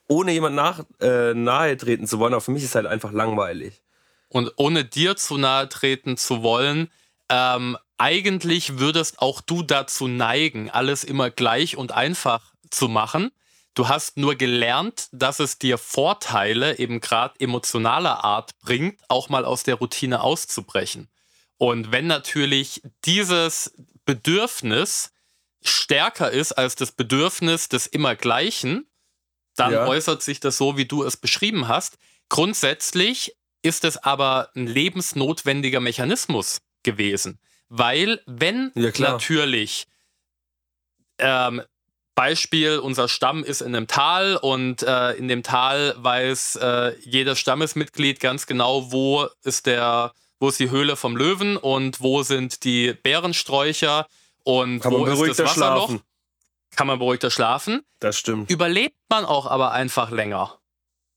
ohne 0.07 0.31
jemand 0.31 0.55
nach, 0.55 0.83
äh, 0.99 1.33
nahe 1.33 1.75
treten 1.77 2.07
zu 2.07 2.19
wollen, 2.19 2.33
aber 2.33 2.41
für 2.41 2.51
mich 2.51 2.63
ist 2.63 2.69
es 2.69 2.75
halt 2.75 2.87
einfach 2.87 3.11
langweilig 3.11 3.81
und 4.31 4.53
ohne 4.55 4.85
dir 4.85 5.17
zu 5.17 5.37
nahe 5.37 5.67
treten 5.67 6.15
zu 6.17 6.41
wollen, 6.41 6.89
ähm, 7.29 7.77
eigentlich 7.97 8.79
würdest 8.79 9.19
auch 9.19 9.41
du 9.41 9.61
dazu 9.61 10.07
neigen, 10.07 10.69
alles 10.69 11.03
immer 11.03 11.29
gleich 11.29 11.77
und 11.77 11.91
einfach 11.91 12.53
zu 12.69 12.87
machen. 12.87 13.31
Du 13.73 13.87
hast 13.87 14.17
nur 14.17 14.35
gelernt, 14.35 15.07
dass 15.11 15.39
es 15.39 15.57
dir 15.57 15.77
Vorteile 15.77 16.77
eben 16.77 16.99
gerade 16.99 17.39
emotionaler 17.39 18.23
Art 18.23 18.59
bringt, 18.59 19.01
auch 19.07 19.29
mal 19.29 19.45
aus 19.45 19.63
der 19.63 19.75
Routine 19.75 20.21
auszubrechen. 20.21 21.09
Und 21.57 21.91
wenn 21.91 22.07
natürlich 22.07 22.81
dieses 23.05 23.73
Bedürfnis 24.03 25.13
stärker 25.63 26.31
ist 26.31 26.53
als 26.53 26.75
das 26.75 26.91
Bedürfnis 26.91 27.69
des 27.69 27.87
Immergleichen, 27.87 28.87
dann 29.55 29.73
ja. 29.73 29.85
äußert 29.85 30.21
sich 30.21 30.39
das 30.39 30.57
so, 30.57 30.75
wie 30.75 30.85
du 30.85 31.03
es 31.03 31.17
beschrieben 31.17 31.67
hast. 31.67 31.97
Grundsätzlich 32.29 33.35
ist 33.61 33.85
es 33.85 33.97
aber 33.97 34.49
ein 34.55 34.67
lebensnotwendiger 34.67 35.79
Mechanismus 35.79 36.61
gewesen. 36.83 37.39
Weil, 37.69 38.21
wenn 38.25 38.71
ja, 38.75 38.91
natürlich, 38.97 39.87
ähm, 41.19 41.61
Beispiel, 42.21 42.77
unser 42.77 43.07
Stamm 43.07 43.43
ist 43.43 43.61
in 43.61 43.75
einem 43.75 43.87
Tal 43.87 44.35
und 44.35 44.83
äh, 44.83 45.13
in 45.13 45.27
dem 45.27 45.41
Tal 45.41 45.95
weiß 45.97 46.57
äh, 46.57 46.95
jedes 46.99 47.39
Stammesmitglied 47.39 48.19
ganz 48.19 48.45
genau, 48.45 48.91
wo 48.91 49.27
ist 49.43 49.65
der, 49.65 50.13
wo 50.39 50.49
ist 50.49 50.59
die 50.59 50.69
Höhle 50.69 50.95
vom 50.95 51.17
Löwen 51.17 51.57
und 51.57 51.99
wo 51.99 52.21
sind 52.21 52.63
die 52.63 52.93
Bärensträucher 52.93 54.05
und 54.43 54.81
Kann 54.81 54.91
wo 54.93 55.05
ist 55.07 55.39
das 55.39 55.49
Wasserloch. 55.49 55.87
Schlafen. 55.87 56.01
Kann 56.75 56.85
man 56.85 56.99
beruhigter 56.99 57.31
schlafen. 57.31 57.81
Das 57.99 58.19
stimmt. 58.19 58.51
Überlebt 58.51 58.95
man 59.09 59.25
auch 59.25 59.47
aber 59.47 59.71
einfach 59.71 60.11
länger. 60.11 60.59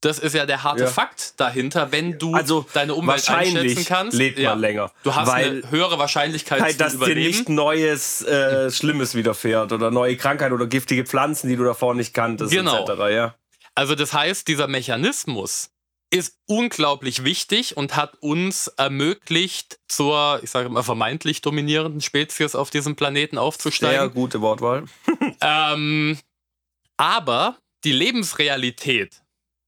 Das 0.04 0.18
ist 0.18 0.34
ja 0.34 0.44
der 0.44 0.62
harte 0.62 0.84
ja. 0.84 0.90
Fakt 0.90 1.40
dahinter, 1.40 1.90
wenn 1.90 2.18
du 2.18 2.34
also 2.34 2.66
deine 2.74 2.94
Umwelt 2.94 3.26
einschätzen 3.28 3.84
kannst. 3.86 4.16
lebt 4.16 4.36
man 4.36 4.44
ja. 4.44 4.52
länger. 4.54 4.92
Du 5.02 5.14
hast 5.14 5.32
weil, 5.32 5.62
eine 5.62 5.70
höhere 5.70 5.98
Wahrscheinlichkeit 5.98 6.60
halt, 6.60 6.80
dass 6.80 6.98
dir 6.98 7.14
nicht 7.14 7.48
Neues 7.48 8.22
äh, 8.22 8.70
Schlimmes 8.70 9.14
widerfährt 9.14 9.72
oder 9.72 9.90
neue 9.90 10.16
Krankheiten 10.16 10.52
oder 10.52 10.66
giftige 10.66 11.04
Pflanzen, 11.04 11.48
die 11.48 11.56
du 11.56 11.64
davor 11.64 11.94
nicht 11.94 12.12
kanntest, 12.12 12.52
genau. 12.52 12.84
etc. 12.84 13.00
Ja. 13.10 13.34
Also 13.74 13.94
das 13.94 14.12
heißt, 14.12 14.46
dieser 14.46 14.68
Mechanismus 14.68 15.70
ist 16.10 16.38
unglaublich 16.46 17.24
wichtig 17.24 17.76
und 17.76 17.96
hat 17.96 18.14
uns 18.20 18.68
ermöglicht, 18.68 19.80
zur, 19.88 20.38
ich 20.42 20.50
sage 20.50 20.68
mal, 20.68 20.82
vermeintlich 20.82 21.40
dominierenden 21.40 22.02
Spezies 22.02 22.54
auf 22.54 22.70
diesem 22.70 22.94
Planeten 22.94 23.38
aufzusteigen. 23.38 24.00
Sehr 24.00 24.08
gute 24.10 24.42
Wortwahl. 24.42 24.84
ähm, 25.40 26.18
aber 26.98 27.56
die 27.84 27.92
Lebensrealität 27.92 29.23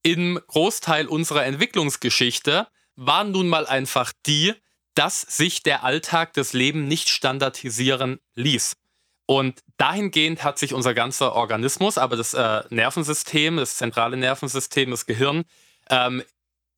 im 0.07 0.39
Großteil 0.47 1.05
unserer 1.07 1.43
Entwicklungsgeschichte 1.43 2.67
war 2.95 3.25
nun 3.25 3.49
mal 3.49 3.67
einfach 3.67 4.13
die, 4.25 4.53
dass 4.95 5.19
sich 5.19 5.63
der 5.63 5.83
Alltag 5.83 6.31
des 6.31 6.53
Lebens 6.53 6.87
nicht 6.87 7.09
standardisieren 7.09 8.21
ließ. 8.35 8.77
Und 9.25 9.61
dahingehend 9.75 10.45
hat 10.45 10.59
sich 10.59 10.73
unser 10.73 10.93
ganzer 10.93 11.33
Organismus, 11.35 11.97
aber 11.97 12.15
das 12.15 12.33
äh, 12.33 12.63
Nervensystem, 12.69 13.57
das 13.57 13.75
zentrale 13.75 14.15
Nervensystem, 14.15 14.91
das 14.91 15.07
Gehirn, 15.07 15.43
ähm, 15.89 16.23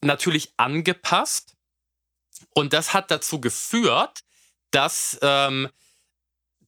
natürlich 0.01 0.51
angepasst. 0.57 1.55
Und 2.55 2.73
das 2.73 2.95
hat 2.95 3.11
dazu 3.11 3.39
geführt, 3.39 4.21
dass 4.71 5.19
ähm, 5.21 5.69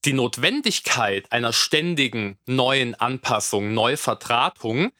die 0.06 0.14
Notwendigkeit 0.14 1.32
einer 1.32 1.54
ständigen 1.54 2.38
neuen 2.46 2.94
Anpassung, 2.94 3.74
Neuvertratung 3.74 4.92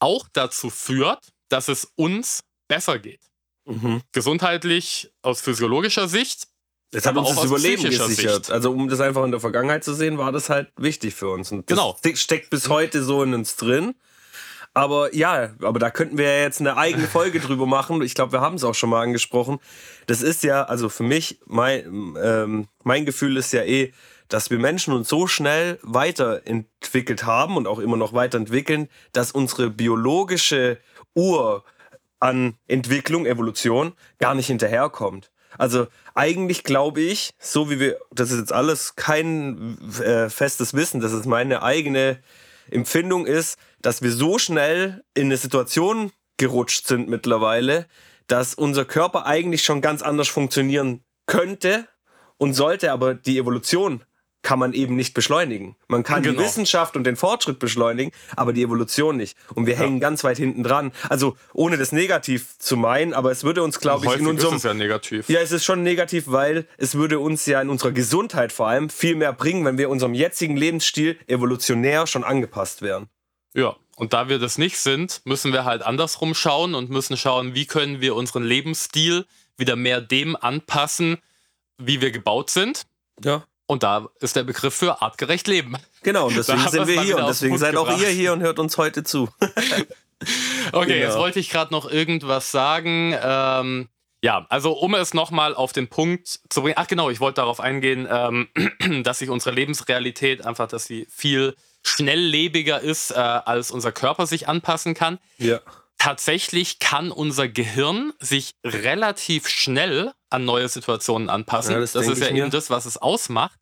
auch 0.00 0.26
dazu 0.32 0.70
führt, 0.70 1.28
dass 1.48 1.68
es 1.68 1.92
uns 1.96 2.40
besser 2.68 2.98
geht. 2.98 3.20
Mhm. 3.66 4.02
Gesundheitlich 4.12 5.12
aus 5.22 5.40
physiologischer 5.40 6.08
Sicht. 6.08 6.48
Das 6.92 7.06
hat 7.06 7.16
uns 7.16 7.34
das 7.34 7.44
Überleben 7.44 7.84
gesichert. 7.84 8.46
Sicht. 8.46 8.50
Also 8.50 8.72
um 8.72 8.88
das 8.88 9.00
einfach 9.00 9.24
in 9.24 9.30
der 9.30 9.40
Vergangenheit 9.40 9.84
zu 9.84 9.94
sehen, 9.94 10.18
war 10.18 10.32
das 10.32 10.50
halt 10.50 10.72
wichtig 10.76 11.14
für 11.14 11.28
uns. 11.28 11.52
Und 11.52 11.70
das 11.70 11.78
genau. 11.78 11.96
steckt 12.14 12.50
bis 12.50 12.68
heute 12.68 13.04
so 13.04 13.22
in 13.22 13.32
uns 13.32 13.56
drin. 13.56 13.94
Aber 14.72 15.14
ja, 15.14 15.50
aber 15.62 15.78
da 15.78 15.90
könnten 15.90 16.16
wir 16.16 16.24
ja 16.26 16.42
jetzt 16.42 16.60
eine 16.60 16.76
eigene 16.76 17.06
Folge 17.08 17.40
drüber 17.40 17.66
machen. 17.66 18.02
Ich 18.02 18.14
glaube, 18.14 18.32
wir 18.32 18.40
haben 18.40 18.56
es 18.56 18.64
auch 18.64 18.74
schon 18.74 18.90
mal 18.90 19.02
angesprochen. 19.02 19.58
Das 20.06 20.22
ist 20.22 20.42
ja, 20.42 20.64
also 20.64 20.88
für 20.88 21.02
mich, 21.02 21.40
mein, 21.46 22.16
ähm, 22.20 22.68
mein 22.82 23.04
Gefühl 23.04 23.36
ist 23.36 23.52
ja 23.52 23.62
eh, 23.62 23.92
dass 24.30 24.50
wir 24.50 24.58
Menschen 24.58 24.94
uns 24.94 25.08
so 25.08 25.26
schnell 25.26 25.78
weiterentwickelt 25.82 27.24
haben 27.24 27.56
und 27.56 27.66
auch 27.66 27.78
immer 27.78 27.96
noch 27.96 28.12
weiterentwickeln, 28.12 28.88
dass 29.12 29.32
unsere 29.32 29.70
biologische 29.70 30.78
Uhr 31.14 31.64
an 32.20 32.54
Entwicklung, 32.68 33.26
Evolution 33.26 33.92
gar 34.18 34.34
nicht 34.34 34.46
hinterherkommt. 34.46 35.30
Also 35.58 35.88
eigentlich 36.14 36.62
glaube 36.62 37.00
ich, 37.00 37.32
so 37.38 37.70
wie 37.70 37.80
wir, 37.80 37.98
das 38.12 38.30
ist 38.30 38.38
jetzt 38.38 38.52
alles 38.52 38.94
kein 38.94 39.78
äh, 40.00 40.30
festes 40.30 40.74
Wissen, 40.74 41.00
das 41.00 41.12
ist 41.12 41.26
meine 41.26 41.62
eigene 41.62 42.22
Empfindung 42.70 43.26
ist, 43.26 43.58
dass 43.82 44.00
wir 44.00 44.12
so 44.12 44.38
schnell 44.38 45.02
in 45.14 45.26
eine 45.26 45.36
Situation 45.36 46.12
gerutscht 46.36 46.86
sind 46.86 47.08
mittlerweile, 47.08 47.86
dass 48.28 48.54
unser 48.54 48.84
Körper 48.84 49.26
eigentlich 49.26 49.64
schon 49.64 49.80
ganz 49.80 50.02
anders 50.02 50.28
funktionieren 50.28 51.02
könnte 51.26 51.88
und 52.38 52.54
sollte, 52.54 52.92
aber 52.92 53.14
die 53.14 53.38
Evolution 53.38 54.04
kann 54.42 54.58
man 54.58 54.72
eben 54.72 54.96
nicht 54.96 55.12
beschleunigen. 55.14 55.76
Man 55.86 56.02
kann 56.02 56.22
Genau. 56.22 56.38
die 56.38 56.44
Wissenschaft 56.44 56.96
und 56.96 57.04
den 57.04 57.16
Fortschritt 57.16 57.58
beschleunigen, 57.58 58.10
aber 58.36 58.52
die 58.52 58.62
Evolution 58.62 59.16
nicht. 59.16 59.36
Und 59.54 59.66
wir 59.66 59.76
hängen 59.76 60.00
ganz 60.00 60.24
weit 60.24 60.38
hinten 60.38 60.62
dran. 60.62 60.92
Also 61.08 61.36
ohne 61.52 61.76
das 61.76 61.92
negativ 61.92 62.58
zu 62.58 62.76
meinen, 62.76 63.12
aber 63.12 63.30
es 63.30 63.44
würde 63.44 63.62
uns, 63.62 63.80
glaube 63.80 64.06
ich, 64.06 64.16
in 64.16 64.26
unserem 64.26 64.54
ist 64.54 64.58
es 64.58 64.62
ja 64.64 64.74
negativ. 64.74 65.28
ja, 65.28 65.40
es 65.40 65.52
ist 65.52 65.64
schon 65.64 65.82
negativ, 65.82 66.24
weil 66.26 66.66
es 66.78 66.94
würde 66.94 67.18
uns 67.18 67.44
ja 67.46 67.60
in 67.60 67.68
unserer 67.68 67.92
Gesundheit 67.92 68.52
vor 68.52 68.68
allem 68.68 68.88
viel 68.88 69.14
mehr 69.14 69.32
bringen, 69.32 69.64
wenn 69.64 69.76
wir 69.78 69.90
unserem 69.90 70.14
jetzigen 70.14 70.56
Lebensstil 70.56 71.18
evolutionär 71.26 72.06
schon 72.06 72.24
angepasst 72.24 72.80
wären. 72.82 73.08
Ja, 73.54 73.76
und 73.96 74.14
da 74.14 74.28
wir 74.30 74.38
das 74.38 74.56
nicht 74.56 74.78
sind, 74.78 75.20
müssen 75.24 75.52
wir 75.52 75.66
halt 75.66 75.82
andersrum 75.82 76.34
schauen 76.34 76.74
und 76.74 76.88
müssen 76.88 77.18
schauen, 77.18 77.54
wie 77.54 77.66
können 77.66 78.00
wir 78.00 78.14
unseren 78.16 78.44
Lebensstil 78.44 79.26
wieder 79.58 79.76
mehr 79.76 80.00
dem 80.00 80.36
anpassen, 80.36 81.18
wie 81.76 82.00
wir 82.00 82.10
gebaut 82.10 82.48
sind. 82.48 82.86
Ja. 83.22 83.44
Und 83.70 83.84
da 83.84 84.08
ist 84.18 84.34
der 84.34 84.42
Begriff 84.42 84.74
für 84.74 85.00
artgerecht 85.00 85.46
leben. 85.46 85.76
Genau, 86.02 86.26
und 86.26 86.36
deswegen 86.36 86.58
sind 86.68 86.88
wir 86.88 87.02
hier 87.02 87.18
und 87.18 87.28
deswegen 87.28 87.56
seid 87.56 87.76
auch 87.76 87.96
ihr 88.00 88.08
hier 88.08 88.32
und 88.32 88.40
hört 88.40 88.58
uns 88.58 88.76
heute 88.76 89.04
zu. 89.04 89.28
Okay, 90.72 90.98
jetzt 90.98 91.12
Genau. 91.12 91.20
wollte 91.20 91.38
ich 91.38 91.50
gerade 91.50 91.72
noch 91.72 91.88
irgendwas 91.88 92.50
sagen. 92.50 93.14
Ähm, 93.22 93.88
ja, 94.22 94.44
also 94.48 94.72
um 94.72 94.96
es 94.96 95.14
nochmal 95.14 95.54
auf 95.54 95.72
den 95.72 95.86
Punkt 95.86 96.40
zu 96.48 96.62
bringen. 96.62 96.74
Ach 96.76 96.88
genau, 96.88 97.10
ich 97.10 97.20
wollte 97.20 97.36
darauf 97.36 97.60
eingehen, 97.60 98.08
ähm, 98.10 98.48
dass 99.04 99.20
sich 99.20 99.30
unsere 99.30 99.54
Lebensrealität 99.54 100.44
einfach, 100.44 100.66
dass 100.66 100.86
sie 100.86 101.06
viel 101.08 101.54
schnelllebiger 101.84 102.80
ist, 102.80 103.12
äh, 103.12 103.14
als 103.14 103.70
unser 103.70 103.92
Körper 103.92 104.26
sich 104.26 104.48
anpassen 104.48 104.94
kann. 104.94 105.18
Ja. 105.38 105.60
Tatsächlich 106.00 106.78
kann 106.78 107.12
unser 107.12 107.46
Gehirn 107.46 108.14
sich 108.18 108.54
relativ 108.64 109.48
schnell 109.48 110.12
an 110.30 110.46
neue 110.46 110.68
Situationen 110.68 111.28
anpassen. 111.28 111.74
Ja, 111.74 111.80
das 111.80 111.92
das 111.92 112.08
ist 112.08 112.20
ja 112.20 112.30
eben 112.30 112.50
das, 112.50 112.70
was 112.70 112.86
es 112.86 112.96
ausmacht. 112.96 113.60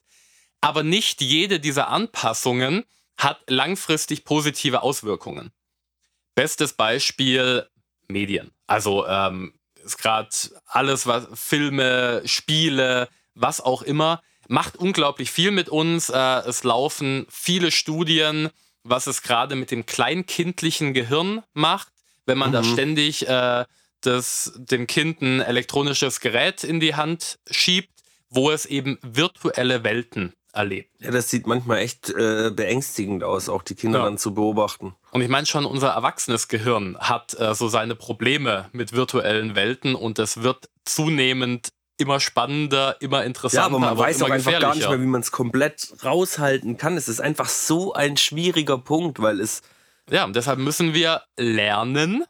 Aber 0.60 0.84
nicht 0.84 1.20
jede 1.20 1.58
dieser 1.58 1.88
Anpassungen 1.88 2.84
hat 3.16 3.40
langfristig 3.48 4.24
positive 4.24 4.82
Auswirkungen. 4.82 5.50
Bestes 6.36 6.74
Beispiel 6.74 7.68
Medien. 8.06 8.52
Also 8.68 9.04
ähm, 9.06 9.52
ist 9.84 9.98
gerade 9.98 10.30
alles, 10.66 11.08
was 11.08 11.26
Filme, 11.34 12.22
Spiele, 12.24 13.08
was 13.34 13.60
auch 13.60 13.82
immer, 13.82 14.22
macht 14.46 14.76
unglaublich 14.76 15.32
viel 15.32 15.50
mit 15.50 15.68
uns. 15.68 16.08
Äh, 16.08 16.40
es 16.46 16.62
laufen 16.62 17.26
viele 17.28 17.72
Studien, 17.72 18.50
was 18.84 19.08
es 19.08 19.22
gerade 19.22 19.56
mit 19.56 19.72
dem 19.72 19.86
kleinkindlichen 19.86 20.94
Gehirn 20.94 21.42
macht, 21.52 21.88
wenn 22.28 22.38
man 22.38 22.52
da 22.52 22.60
Mhm. 22.62 22.72
ständig 22.72 23.26
äh, 23.28 23.64
das, 24.02 24.52
dem 24.56 24.86
Kind 24.86 25.22
ein 25.22 25.40
elektronisches 25.40 26.20
Gerät 26.20 26.62
in 26.62 26.78
die 26.78 26.94
Hand 26.94 27.38
schiebt, 27.50 27.90
wo 28.30 28.50
es 28.50 28.64
eben 28.66 28.98
virtuelle 29.02 29.82
Welten 29.82 30.34
erlebt. 30.52 30.90
ja, 31.00 31.10
das 31.10 31.30
sieht 31.30 31.46
manchmal 31.46 31.78
echt 31.78 32.10
äh, 32.10 32.50
beängstigend 32.50 33.22
aus, 33.22 33.48
auch 33.48 33.62
die 33.62 33.74
Kinder 33.74 33.98
Ja. 34.00 34.04
dann 34.06 34.18
zu 34.18 34.34
beobachten. 34.34 34.94
Und 35.12 35.20
ich 35.20 35.28
meine 35.28 35.46
schon, 35.46 35.64
unser 35.66 35.88
erwachsenes 35.90 36.48
Gehirn 36.48 36.96
hat 36.98 37.38
äh, 37.38 37.54
so 37.54 37.68
seine 37.68 37.94
Probleme 37.94 38.68
mit 38.72 38.92
virtuellen 38.92 39.54
Welten 39.54 39.94
und 39.94 40.18
es 40.18 40.42
wird 40.42 40.68
zunehmend 40.84 41.68
immer 41.96 42.20
spannender, 42.20 42.96
immer 43.00 43.24
interessanter. 43.24 43.62
Ja, 43.62 43.66
aber 43.66 43.78
man 43.78 43.98
weiß 43.98 44.16
immer 44.18 44.26
auch 44.26 44.30
einfach 44.30 44.58
gar 44.60 44.74
nicht 44.74 44.88
mehr, 44.88 45.00
wie 45.00 45.06
man 45.06 45.20
es 45.20 45.30
komplett 45.32 45.92
raushalten 46.04 46.76
kann. 46.76 46.96
Es 46.96 47.08
ist 47.08 47.20
einfach 47.20 47.48
so 47.48 47.92
ein 47.92 48.16
schwieriger 48.16 48.78
Punkt, 48.78 49.20
weil 49.20 49.40
es 49.40 49.62
Ja, 50.10 50.24
und 50.24 50.36
deshalb 50.36 50.58
müssen 50.58 50.94
wir 50.94 51.22
lernen, 51.36 52.24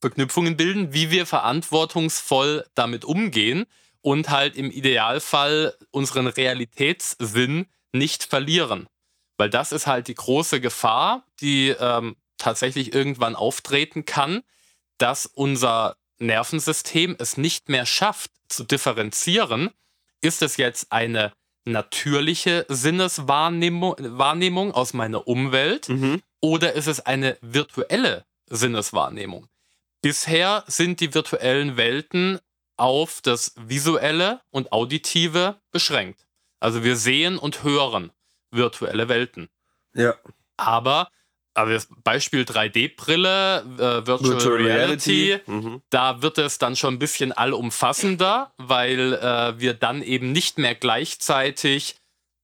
Verknüpfungen 0.00 0.56
bilden, 0.56 0.92
wie 0.92 1.10
wir 1.10 1.26
verantwortungsvoll 1.26 2.66
damit 2.74 3.04
umgehen 3.04 3.66
und 4.00 4.30
halt 4.30 4.56
im 4.56 4.70
Idealfall 4.70 5.76
unseren 5.90 6.26
Realitätssinn 6.26 7.66
nicht 7.92 8.24
verlieren. 8.24 8.86
Weil 9.36 9.50
das 9.50 9.72
ist 9.72 9.86
halt 9.86 10.08
die 10.08 10.14
große 10.14 10.60
Gefahr, 10.60 11.24
die 11.40 11.68
ähm, 11.68 12.16
tatsächlich 12.38 12.94
irgendwann 12.94 13.36
auftreten 13.36 14.04
kann, 14.04 14.42
dass 14.98 15.26
unser 15.26 15.96
Nervensystem 16.18 17.16
es 17.18 17.36
nicht 17.36 17.68
mehr 17.68 17.86
schafft 17.86 18.30
zu 18.48 18.64
differenzieren. 18.64 19.70
Ist 20.20 20.42
es 20.42 20.56
jetzt 20.56 20.92
eine 20.92 21.32
natürliche 21.64 22.66
Sinneswahrnehmung 22.68 23.96
Wahrnehmung 23.98 24.72
aus 24.72 24.92
meiner 24.92 25.26
Umwelt 25.26 25.88
oder 26.40 26.72
ist 26.74 26.86
es 26.86 27.00
eine 27.00 27.36
virtuelle 27.40 28.24
Sinneswahrnehmung? 28.48 29.46
Bisher 30.02 30.64
sind 30.66 31.00
die 31.00 31.12
virtuellen 31.14 31.76
Welten 31.76 32.38
auf 32.76 33.20
das 33.22 33.52
Visuelle 33.56 34.40
und 34.50 34.72
Auditive 34.72 35.60
beschränkt. 35.70 36.26
Also 36.60 36.82
wir 36.84 36.96
sehen 36.96 37.38
und 37.38 37.62
hören 37.62 38.10
virtuelle 38.50 39.08
Welten. 39.08 39.48
ja. 39.94 40.14
Aber, 40.56 41.08
aber 41.54 41.72
das 41.72 41.88
Beispiel 42.04 42.42
3D-Brille, 42.42 43.60
äh, 43.78 44.06
Virtual, 44.06 44.56
Reality, 44.62 45.40
Mhm. 45.46 45.80
da 45.88 46.20
wird 46.20 46.36
es 46.38 46.58
dann 46.58 46.76
schon 46.76 46.94
ein 46.94 46.98
bisschen 46.98 47.32
allumfassender, 47.32 48.52
weil 48.58 49.14
äh, 49.14 49.58
wir 49.58 49.72
dann 49.72 50.02
eben 50.02 50.32
nicht 50.32 50.58
mehr 50.58 50.74
gleichzeitig 50.74 51.96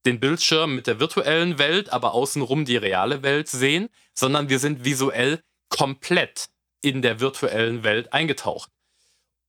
den 0.07 0.21
Bildschirm 0.21 0.75
mit 0.75 0.87
der 0.87 1.01
virtuellen 1.01 1.59
Welt, 1.59 1.93
aber 1.93 2.15
außenrum 2.15 2.65
die 2.65 2.77
reale 2.77 3.23
Welt 3.23 3.49
sehen, 3.49 3.89
sondern 4.15 4.49
wir 4.49 4.59
sind 4.59 4.85
visuell 4.85 5.43
komplett 5.69 6.47
in 6.81 7.03
der 7.03 7.21
virtuellen 7.21 7.83
Welt 7.83 8.13
eingetaucht. 8.13 8.71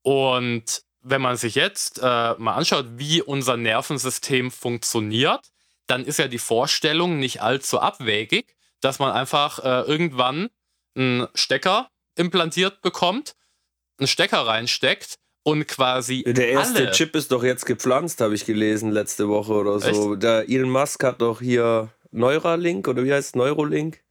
Und 0.02 0.84
wenn 1.02 1.22
man 1.22 1.38
sich 1.38 1.56
jetzt 1.56 2.00
äh, 2.00 2.34
mal 2.38 2.56
anschaut, 2.56 2.86
wie 2.98 3.22
unser 3.22 3.56
Nervensystem 3.56 4.52
funktioniert, 4.52 5.48
dann 5.86 6.04
ist 6.04 6.20
ja 6.20 6.28
die 6.28 6.40
Vorstellung 6.40 7.20
nicht 7.20 7.42
allzu 7.42 7.80
abwegig, 7.80 8.56
dass 8.82 9.00
man 9.00 9.12
einfach 9.12 9.60
äh, 9.60 9.82
irgendwann 9.82 10.50
einen 10.96 11.28
Stecker 11.34 11.90
implantiert 12.16 12.82
bekommt, 12.82 13.36
einen 14.00 14.08
Stecker 14.08 14.46
reinsteckt 14.46 15.18
und 15.48 15.66
quasi 15.66 16.26
Der 16.28 16.50
erste 16.50 16.80
alle, 16.80 16.92
Chip 16.92 17.16
ist 17.16 17.32
doch 17.32 17.42
jetzt 17.42 17.66
gepflanzt, 17.66 18.20
habe 18.20 18.36
ich 18.36 18.46
gelesen 18.46 18.92
letzte 18.92 19.30
Woche 19.30 19.54
oder 19.54 19.80
so. 19.80 20.16
Der 20.16 20.50
Elon 20.50 20.70
Musk 20.70 21.02
hat 21.06 21.22
doch 21.22 21.40
hier 21.40 21.88
Neuralink 22.12 22.86
oder 22.90 23.06
wie 23.06 23.14
heißt 23.14 23.30
es? 23.30 23.36
Neurolink? 23.36 24.02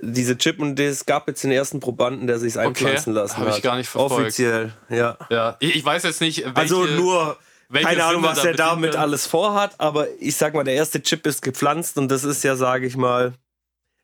Diese 0.00 0.36
Chip 0.36 0.58
und 0.58 0.78
es 0.80 1.06
gab 1.06 1.28
jetzt 1.28 1.44
den 1.44 1.52
ersten 1.52 1.78
Probanden, 1.78 2.26
der 2.26 2.40
sich 2.40 2.58
einpflanzen 2.58 3.14
lassen 3.14 3.36
hab 3.36 3.46
ich 3.46 3.54
hat. 3.54 3.62
gar 3.62 3.76
nicht 3.76 3.88
verfolgt. 3.88 4.22
Offiziell, 4.22 4.72
ja. 4.90 5.16
ja, 5.30 5.56
ich, 5.60 5.76
ich 5.76 5.84
weiß 5.84 6.02
jetzt 6.02 6.20
nicht, 6.20 6.38
welche, 6.44 6.56
Also 6.56 6.84
nur, 6.84 7.36
welche 7.68 7.86
keine 7.86 8.04
Ahnung, 8.04 8.24
was 8.24 8.44
er 8.44 8.54
damit 8.54 8.94
werden. 8.94 9.02
alles 9.02 9.26
vorhat, 9.28 9.76
aber 9.78 10.08
ich 10.18 10.34
sag 10.34 10.52
mal, 10.52 10.64
der 10.64 10.74
erste 10.74 11.00
Chip 11.00 11.24
ist 11.28 11.42
gepflanzt 11.42 11.96
und 11.96 12.08
das 12.08 12.24
ist 12.24 12.42
ja, 12.42 12.56
sage 12.56 12.88
ich 12.88 12.96
mal, 12.96 13.34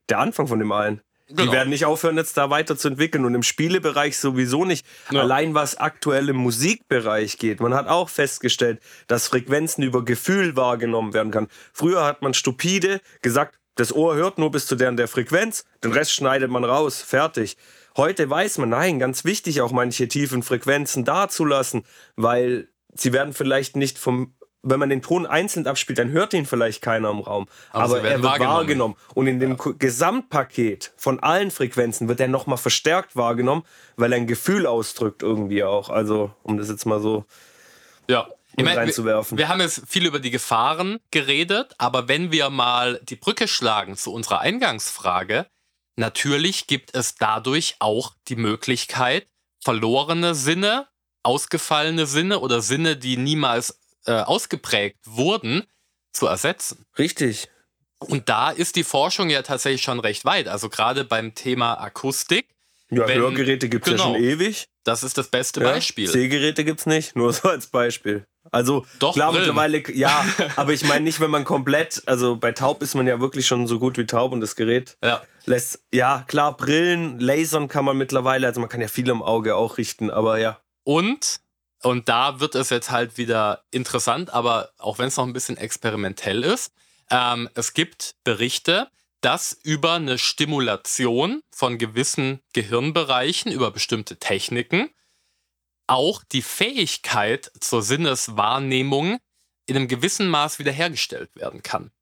der 0.09 0.21
Anfang 0.21 0.47
von 0.47 0.61
dem 0.61 0.71
allen. 0.71 1.01
Die 1.33 1.37
Genau. 1.43 1.53
werden 1.53 1.71
nicht 1.71 1.85
aufhören, 1.87 2.17
jetzt 2.17 2.37
da 2.37 2.51
weiterzuentwickeln 2.51 3.25
und 3.25 3.35
im 3.35 3.43
Spielebereich 3.43 4.19
sowieso 4.19 4.65
nicht. 4.65 4.85
Ja. 5.11 5.21
Allein 5.21 5.55
was 5.55 5.77
aktuell 5.77 6.29
im 6.29 6.37
Musikbereich 6.37 7.39
geht. 7.39 7.61
Man 7.61 7.75
hat 7.75 7.89
auch 7.89 8.09
festgestellt, 8.09 8.81
dass 9.07 9.29
Frequenzen 9.29 9.83
über 9.83 10.05
Gefühl 10.05 10.57
wahrgenommen 10.57 11.15
werden 11.15 11.33
kann. 11.33 11.49
Früher 11.73 12.05
hat 12.05 12.23
man 12.23 12.35
stupide 12.35 13.01
gesagt, 13.23 13.59
das 13.77 13.95
Ohr 13.95 14.15
hört 14.15 14.37
nur 14.39 14.51
bis 14.51 14.67
zu 14.67 14.77
der 14.77 14.91
und 14.91 14.99
der 14.99 15.09
Frequenz, 15.09 15.65
den 15.83 15.93
Rest 15.93 16.13
schneidet 16.13 16.51
man 16.51 16.65
raus, 16.65 17.01
fertig. 17.01 17.57
Heute 17.97 18.29
weiß 18.29 18.59
man, 18.59 18.69
nein, 18.69 18.99
ganz 18.99 19.25
wichtig, 19.25 19.61
auch 19.63 19.73
manche 19.73 20.09
tiefen 20.09 20.43
Frequenzen 20.43 21.05
dazulassen, 21.05 21.85
weil 22.17 22.69
sie 22.95 23.13
werden 23.15 23.33
vielleicht 23.33 23.77
nicht 23.77 23.99
vom, 23.99 24.35
wenn 24.63 24.79
man 24.79 24.89
den 24.91 25.03
Ton 25.03 25.27
einzeln 25.27 25.67
abspielt, 25.67 25.99
dann 25.99 26.11
hört 26.13 26.33
ihn 26.35 26.47
vielleicht 26.47 26.83
keiner 26.83 27.11
im 27.11 27.19
Raum. 27.21 27.49
Aber 27.71 27.85
Aber, 27.85 27.97
er 28.03 28.15
wird 28.15 28.23
wahrgenommen. 28.23 28.55
wahrgenommen. 28.57 28.97
Und 29.15 29.27
in 29.27 29.41
dem 29.41 29.57
Ko- 29.57 29.75
Gesamtpaket 29.77 30.93
von 30.97 31.21
allen 31.21 31.51
Frequenzen 31.51 32.09
wird 32.09 32.21
er 32.21 32.29
nochmal 32.29 32.59
verstärkt 32.59 33.17
wahrgenommen, 33.17 33.65
weil 33.97 34.13
er 34.13 34.19
ein 34.19 34.27
Gefühl 34.27 34.67
ausdrückt 34.67 35.23
irgendwie 35.23 35.65
auch. 35.65 35.89
Also, 35.91 36.31
um 36.45 36.59
das 36.59 36.69
jetzt 36.69 36.87
mal 36.87 37.01
so 37.01 37.25
Ja. 38.09 38.29
Ich 38.55 38.57
mit 38.59 38.67
mein, 38.67 38.75
wir, 38.75 38.81
reinzuwerfen. 38.83 39.39
wir 39.39 39.49
haben 39.49 39.61
jetzt 39.63 39.83
viel 39.89 40.05
über 40.07 40.21
die 40.21 40.31
Gefahren 40.31 40.99
geredet, 41.11 41.75
aber 41.79 42.07
wenn 42.07 42.31
wir 42.31 42.51
mal 42.51 43.01
die 43.03 43.17
Brücke 43.17 43.49
schlagen 43.49 43.97
zu 43.97 44.13
unserer 44.13 44.41
Eingangsfrage, 44.41 45.47
natürlich 45.97 46.67
gibt 46.67 46.95
es 46.95 47.15
dadurch 47.15 47.77
auch 47.79 48.13
die 48.29 48.37
Möglichkeit, 48.37 49.27
verlorene 49.65 50.35
Sinne, 50.35 50.87
ausgefallene 51.23 52.05
Sinne 52.07 52.41
oder 52.41 52.61
Sinne, 52.61 52.97
die 52.97 53.17
niemals 53.17 53.81
äh, 54.07 54.13
ausgeprägt 54.13 54.99
wurden, 55.05 55.65
zu 56.13 56.27
ersetzen. 56.27 56.85
Richtig. 56.99 57.49
Und 57.99 58.29
da 58.29 58.51
ist 58.51 58.77
die 58.77 58.85
Forschung 58.85 59.31
ja 59.31 59.43
tatsächlich 59.43 59.83
schon 59.83 60.01
recht 60.01 60.25
weit. 60.25 60.49
Also 60.49 60.69
gerade 60.69 61.05
beim 61.05 61.35
Thema 61.35 61.75
Akustik, 61.75 62.49
Ja, 62.91 63.07
Wenn- 63.09 63.21
Hörgeräte 63.21 63.69
gibt 63.71 63.87
es 63.87 63.93
genau. 63.93 64.09
ja 64.13 64.15
schon 64.19 64.23
ewig. 64.25 64.69
das 64.85 65.03
ist 65.05 65.17
das 65.17 65.29
beste 65.29 65.61
Ja, 65.63 65.71
Beispiel. 65.71 66.09
Sehgeräte 66.09 66.65
gibt 66.65 66.81
es 66.81 66.87
nicht, 66.87 67.15
nur 67.17 67.33
so 67.33 67.49
als 67.49 67.69
Beispiel. 67.69 68.27
Also 68.51 68.85
Doch, 68.99 69.15
klar, 69.15 69.31
Brillen. 69.31 69.47
mittlerweile, 69.47 69.83
ja, 69.97 70.27
aber 70.57 70.73
ich 70.73 70.85
meine 70.85 71.03
nicht, 71.05 71.21
wenn 71.21 71.31
man 71.31 71.45
komplett, 71.45 72.03
also 72.07 72.35
bei 72.37 72.51
taub 72.53 72.83
ist 72.83 72.95
man 72.97 73.07
ja 73.07 73.21
wirklich 73.21 73.47
schon 73.47 73.67
so 73.69 73.79
gut 73.79 73.97
wie 73.97 74.05
taub 74.05 74.33
und 74.33 74.41
das 74.41 74.57
Gerät 74.57 74.97
Ja. 75.03 75.23
lässt, 75.47 75.85
ja 75.95 76.25
klar, 76.27 76.57
Brillen, 76.57 77.21
Lasern 77.21 77.69
kann 77.69 77.85
man 77.85 77.97
mittlerweile, 77.97 78.49
also 78.49 78.61
man 78.61 78.69
kann 78.69 78.81
ja 78.81 78.89
viel 78.89 79.09
im 79.09 79.23
Auge 79.23 79.55
auch 79.55 79.79
richten, 79.79 80.11
aber 80.11 80.39
ja. 80.39 80.59
Und, 80.83 81.41
und 81.83 82.09
da 82.09 82.41
wird 82.41 82.55
es 82.55 82.71
jetzt 82.71 82.91
halt 82.91 83.19
wieder 83.19 83.65
interessant, 83.71 84.33
aber 84.33 84.71
auch 84.79 84.99
wenn 84.99 85.09
es 85.09 85.17
noch 85.17 85.27
ein 85.27 85.33
bisschen 85.33 85.57
experimentell 85.57 86.45
ist, 86.45 86.73
Ähm, 87.13 87.51
es 87.55 87.75
gibt 87.75 88.15
Berichte, 88.25 88.89
dass 89.21 89.53
über 89.63 89.95
eine 89.95 90.17
Stimulation 90.19 91.43
von 91.51 91.77
gewissen 91.77 92.41
Gehirnbereichen, 92.55 93.53
über 93.53 93.71
bestimmte 93.71 94.17
Techniken, 94.17 94.89
auch 95.87 96.25
die 96.25 96.43
Fähigkeit 96.43 97.53
zur 97.61 97.83
Sinneswahrnehmung 97.83 99.19
in 99.67 99.77
einem 99.77 99.89
gewissen 99.89 100.29
Maß 100.29 100.59
wiederhergestellt 100.59 101.37
werden 101.37 101.63
kann. 101.63 101.93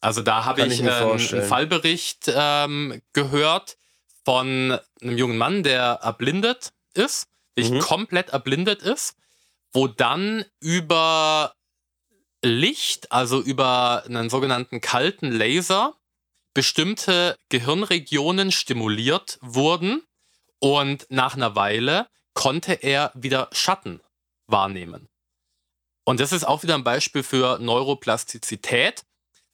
Also 0.00 0.22
da 0.22 0.46
habe 0.46 0.62
ich, 0.62 0.80
ich 0.80 0.86
äh, 0.86 0.90
einen 0.90 1.42
Fallbericht 1.42 2.32
ähm, 2.34 3.02
gehört 3.12 3.76
von 4.24 4.78
einem 5.02 5.18
jungen 5.18 5.36
Mann, 5.36 5.62
der 5.62 6.00
erblindet 6.02 6.72
ist, 6.94 7.28
der 7.58 7.70
mhm. 7.70 7.80
komplett 7.80 8.30
erblindet 8.30 8.82
ist, 8.82 9.16
wo 9.74 9.88
dann 9.88 10.44
über 10.60 11.54
Licht, 12.42 13.12
also 13.12 13.40
über 13.40 14.04
einen 14.06 14.30
sogenannten 14.30 14.80
kalten 14.80 15.30
Laser, 15.30 15.94
bestimmte 16.54 17.36
Gehirnregionen 17.48 18.52
stimuliert 18.52 19.38
wurden 19.42 20.02
und 20.60 21.06
nach 21.10 21.34
einer 21.34 21.56
Weile 21.56 22.08
konnte 22.32 22.74
er 22.74 23.10
wieder 23.14 23.50
Schatten 23.52 24.00
wahrnehmen. 24.46 25.08
Und 26.04 26.20
das 26.20 26.32
ist 26.32 26.44
auch 26.44 26.62
wieder 26.62 26.74
ein 26.74 26.84
Beispiel 26.84 27.22
für 27.22 27.58
Neuroplastizität. 27.58 29.04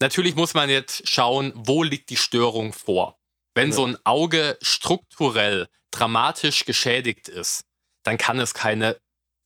Natürlich 0.00 0.34
muss 0.34 0.54
man 0.54 0.68
jetzt 0.68 1.08
schauen, 1.08 1.52
wo 1.54 1.82
liegt 1.82 2.10
die 2.10 2.16
Störung 2.16 2.72
vor. 2.72 3.18
Wenn 3.54 3.68
ja. 3.68 3.74
so 3.74 3.86
ein 3.86 3.96
Auge 4.04 4.58
strukturell 4.60 5.68
dramatisch 5.90 6.64
geschädigt 6.64 7.28
ist, 7.28 7.64
dann 8.02 8.18
kann 8.18 8.38
es 8.40 8.54
keine 8.54 9.00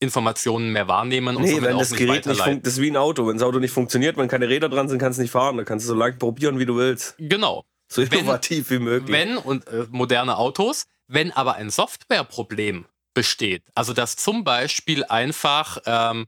Informationen 0.05 0.71
mehr 0.71 0.87
wahrnehmen. 0.87 1.35
Und 1.35 1.43
nee, 1.43 1.61
wenn 1.61 1.77
das 1.77 1.91
Gerät 1.91 2.25
nicht 2.25 2.37
funktioniert, 2.37 2.65
das 2.65 2.73
ist 2.73 2.81
wie 2.81 2.89
ein 2.89 2.97
Auto. 2.97 3.27
Wenn 3.27 3.37
das 3.37 3.43
Auto 3.43 3.59
nicht 3.59 3.71
funktioniert, 3.71 4.17
wenn 4.17 4.27
keine 4.27 4.47
Räder 4.47 4.69
dran 4.69 4.87
sind, 4.87 4.99
kannst 4.99 5.19
du 5.19 5.23
nicht 5.23 5.31
fahren. 5.31 5.57
Dann 5.57 5.65
kannst 5.65 5.85
du 5.85 5.89
so 5.89 5.95
lange 5.95 6.15
probieren, 6.15 6.57
wie 6.59 6.65
du 6.65 6.77
willst. 6.77 7.15
Genau. 7.17 7.65
So 7.87 8.01
innovativ 8.01 8.69
wenn, 8.69 8.79
wie 8.79 8.83
möglich. 8.83 9.11
Wenn, 9.11 9.37
und 9.37 9.67
äh, 9.67 9.85
moderne 9.91 10.37
Autos, 10.37 10.85
wenn 11.07 11.31
aber 11.31 11.55
ein 11.55 11.69
Softwareproblem 11.69 12.85
besteht, 13.13 13.63
also 13.75 13.93
dass 13.93 14.15
zum 14.15 14.43
Beispiel 14.43 15.03
einfach, 15.05 15.77
ähm, 15.85 16.27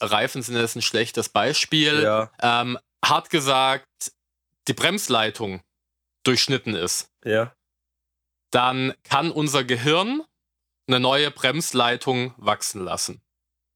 Reifen 0.00 0.42
sind 0.42 0.56
jetzt 0.56 0.76
ein 0.76 0.82
schlechtes 0.82 1.28
Beispiel, 1.28 2.02
ja. 2.02 2.30
ähm, 2.40 2.78
hart 3.04 3.30
gesagt, 3.30 3.86
die 4.68 4.74
Bremsleitung 4.74 5.62
durchschnitten 6.24 6.74
ist, 6.74 7.10
ja. 7.24 7.52
dann 8.50 8.94
kann 9.02 9.30
unser 9.30 9.64
Gehirn 9.64 10.22
eine 10.88 11.00
neue 11.00 11.30
Bremsleitung 11.30 12.34
wachsen 12.36 12.84
lassen. 12.84 13.20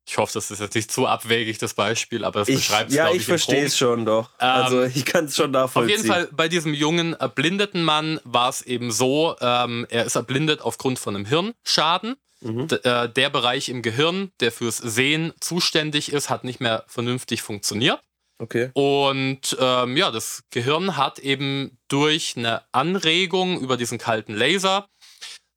Ich 0.08 0.18
hoffe, 0.18 0.32
das 0.34 0.50
ist 0.50 0.60
jetzt 0.60 0.74
nicht 0.74 0.90
zu 0.90 1.06
abwegig, 1.06 1.58
das 1.58 1.74
Beispiel, 1.74 2.24
aber 2.24 2.40
es 2.40 2.48
beschreibt 2.48 2.90
es, 2.90 2.96
Ja, 2.96 3.10
ich, 3.10 3.18
ich 3.18 3.24
verstehe 3.24 3.64
es 3.64 3.78
schon 3.78 4.04
doch. 4.04 4.30
Ähm, 4.40 4.48
also 4.48 4.82
ich 4.82 5.04
kann 5.04 5.26
es 5.26 5.36
schon 5.36 5.52
nachvollziehen. 5.52 5.94
Auf 5.94 6.04
jeden 6.04 6.12
Fall, 6.12 6.28
bei 6.32 6.48
diesem 6.48 6.74
jungen, 6.74 7.14
erblindeten 7.14 7.84
Mann 7.84 8.18
war 8.24 8.48
es 8.48 8.62
eben 8.62 8.90
so, 8.90 9.36
ähm, 9.40 9.86
er 9.90 10.04
ist 10.04 10.16
erblindet 10.16 10.60
aufgrund 10.60 10.98
von 10.98 11.14
einem 11.14 11.24
Hirnschaden. 11.24 12.16
Mhm. 12.40 12.66
Äh, 12.82 13.08
der 13.08 13.30
Bereich 13.30 13.68
im 13.68 13.82
Gehirn, 13.82 14.32
der 14.40 14.50
fürs 14.50 14.78
Sehen 14.78 15.32
zuständig 15.38 16.12
ist, 16.12 16.28
hat 16.28 16.42
nicht 16.42 16.60
mehr 16.60 16.84
vernünftig 16.88 17.42
funktioniert. 17.42 18.00
Okay. 18.38 18.70
Und 18.74 19.56
ähm, 19.60 19.96
ja, 19.96 20.10
das 20.10 20.42
Gehirn 20.50 20.96
hat 20.96 21.20
eben 21.20 21.78
durch 21.86 22.34
eine 22.36 22.62
Anregung 22.72 23.60
über 23.60 23.76
diesen 23.76 23.98
kalten 23.98 24.34
Laser 24.34 24.88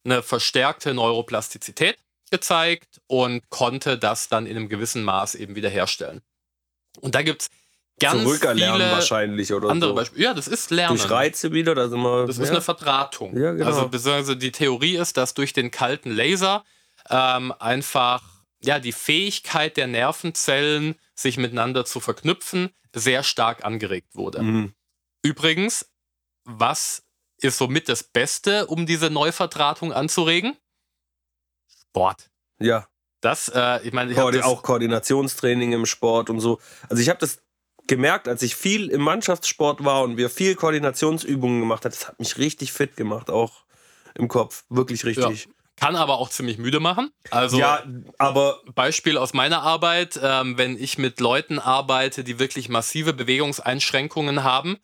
eine 0.05 0.23
verstärkte 0.23 0.93
Neuroplastizität 0.93 1.97
gezeigt 2.31 3.01
und 3.07 3.49
konnte 3.49 3.97
das 3.97 4.29
dann 4.29 4.45
in 4.45 4.55
einem 4.55 4.69
gewissen 4.69 5.03
Maß 5.03 5.35
eben 5.35 5.55
wiederherstellen. 5.55 6.21
Und 7.01 7.15
da 7.15 7.21
gibt 7.21 7.43
es 7.43 7.49
ganz 7.99 8.23
Zurückerlernen 8.23 8.81
viele 8.81 8.91
wahrscheinlich 8.91 9.53
oder 9.53 9.69
andere 9.69 9.91
so. 9.91 9.95
Beispiele. 9.95 10.23
Ja, 10.23 10.33
das 10.33 10.47
ist 10.47 10.71
Lernen. 10.71 10.97
Durch 10.97 11.09
Reize 11.09 11.51
wieder, 11.51 11.75
da 11.75 11.87
sind 11.87 12.01
wir, 12.01 12.25
Das 12.25 12.37
ist 12.37 12.49
eine 12.49 12.61
Verdrahtung. 12.61 13.37
Ja, 13.37 13.51
genau. 13.53 13.65
Also 13.65 13.87
beziehungsweise 13.87 14.37
die 14.37 14.51
Theorie 14.51 14.97
ist, 14.97 15.17
dass 15.17 15.33
durch 15.33 15.53
den 15.53 15.71
kalten 15.71 16.11
Laser 16.11 16.63
ähm, 17.09 17.53
einfach 17.59 18.23
ja 18.61 18.79
die 18.79 18.91
Fähigkeit 18.91 19.77
der 19.77 19.87
Nervenzellen, 19.87 20.95
sich 21.13 21.37
miteinander 21.37 21.85
zu 21.85 21.99
verknüpfen, 21.99 22.69
sehr 22.93 23.23
stark 23.23 23.63
angeregt 23.63 24.15
wurde. 24.15 24.41
Mhm. 24.41 24.73
Übrigens, 25.21 25.89
was 26.43 27.03
ist 27.41 27.57
somit 27.57 27.89
das 27.89 28.03
Beste, 28.03 28.67
um 28.67 28.85
diese 28.85 29.09
Neuverdrahtung 29.09 29.93
anzuregen? 29.93 30.55
Sport. 31.67 32.29
Ja. 32.59 32.87
Das, 33.21 33.49
äh, 33.49 33.85
ich 33.87 33.93
meine, 33.93 34.11
ich 34.11 34.17
Koord 34.17 34.43
auch 34.43 34.61
Koordinationstraining 34.61 35.71
im 35.73 35.85
Sport 35.85 36.29
und 36.29 36.39
so. 36.39 36.59
Also 36.89 37.01
ich 37.01 37.09
habe 37.09 37.19
das 37.19 37.39
gemerkt, 37.87 38.27
als 38.27 38.41
ich 38.43 38.55
viel 38.55 38.89
im 38.89 39.01
Mannschaftssport 39.01 39.83
war 39.83 40.03
und 40.03 40.17
wir 40.17 40.29
viel 40.29 40.55
Koordinationsübungen 40.55 41.59
gemacht 41.59 41.85
haben, 41.85 41.91
das 41.91 42.07
hat 42.07 42.19
mich 42.19 42.37
richtig 42.37 42.71
fit 42.71 42.95
gemacht, 42.95 43.29
auch 43.29 43.65
im 44.15 44.27
Kopf. 44.27 44.65
Wirklich 44.69 45.05
richtig. 45.05 45.45
Ja. 45.45 45.51
Kann 45.77 45.95
aber 45.95 46.19
auch 46.19 46.29
ziemlich 46.29 46.57
müde 46.57 46.79
machen. 46.79 47.11
Also 47.31 47.57
ja, 47.57 47.83
aber 48.17 48.61
Beispiel 48.75 49.17
aus 49.17 49.33
meiner 49.33 49.61
Arbeit, 49.61 50.17
ähm, 50.23 50.57
wenn 50.57 50.77
ich 50.81 50.97
mit 50.97 51.19
Leuten 51.19 51.59
arbeite, 51.59 52.23
die 52.23 52.39
wirklich 52.39 52.69
massive 52.69 53.11
Bewegungseinschränkungen 53.11 54.43
haben, 54.43 54.77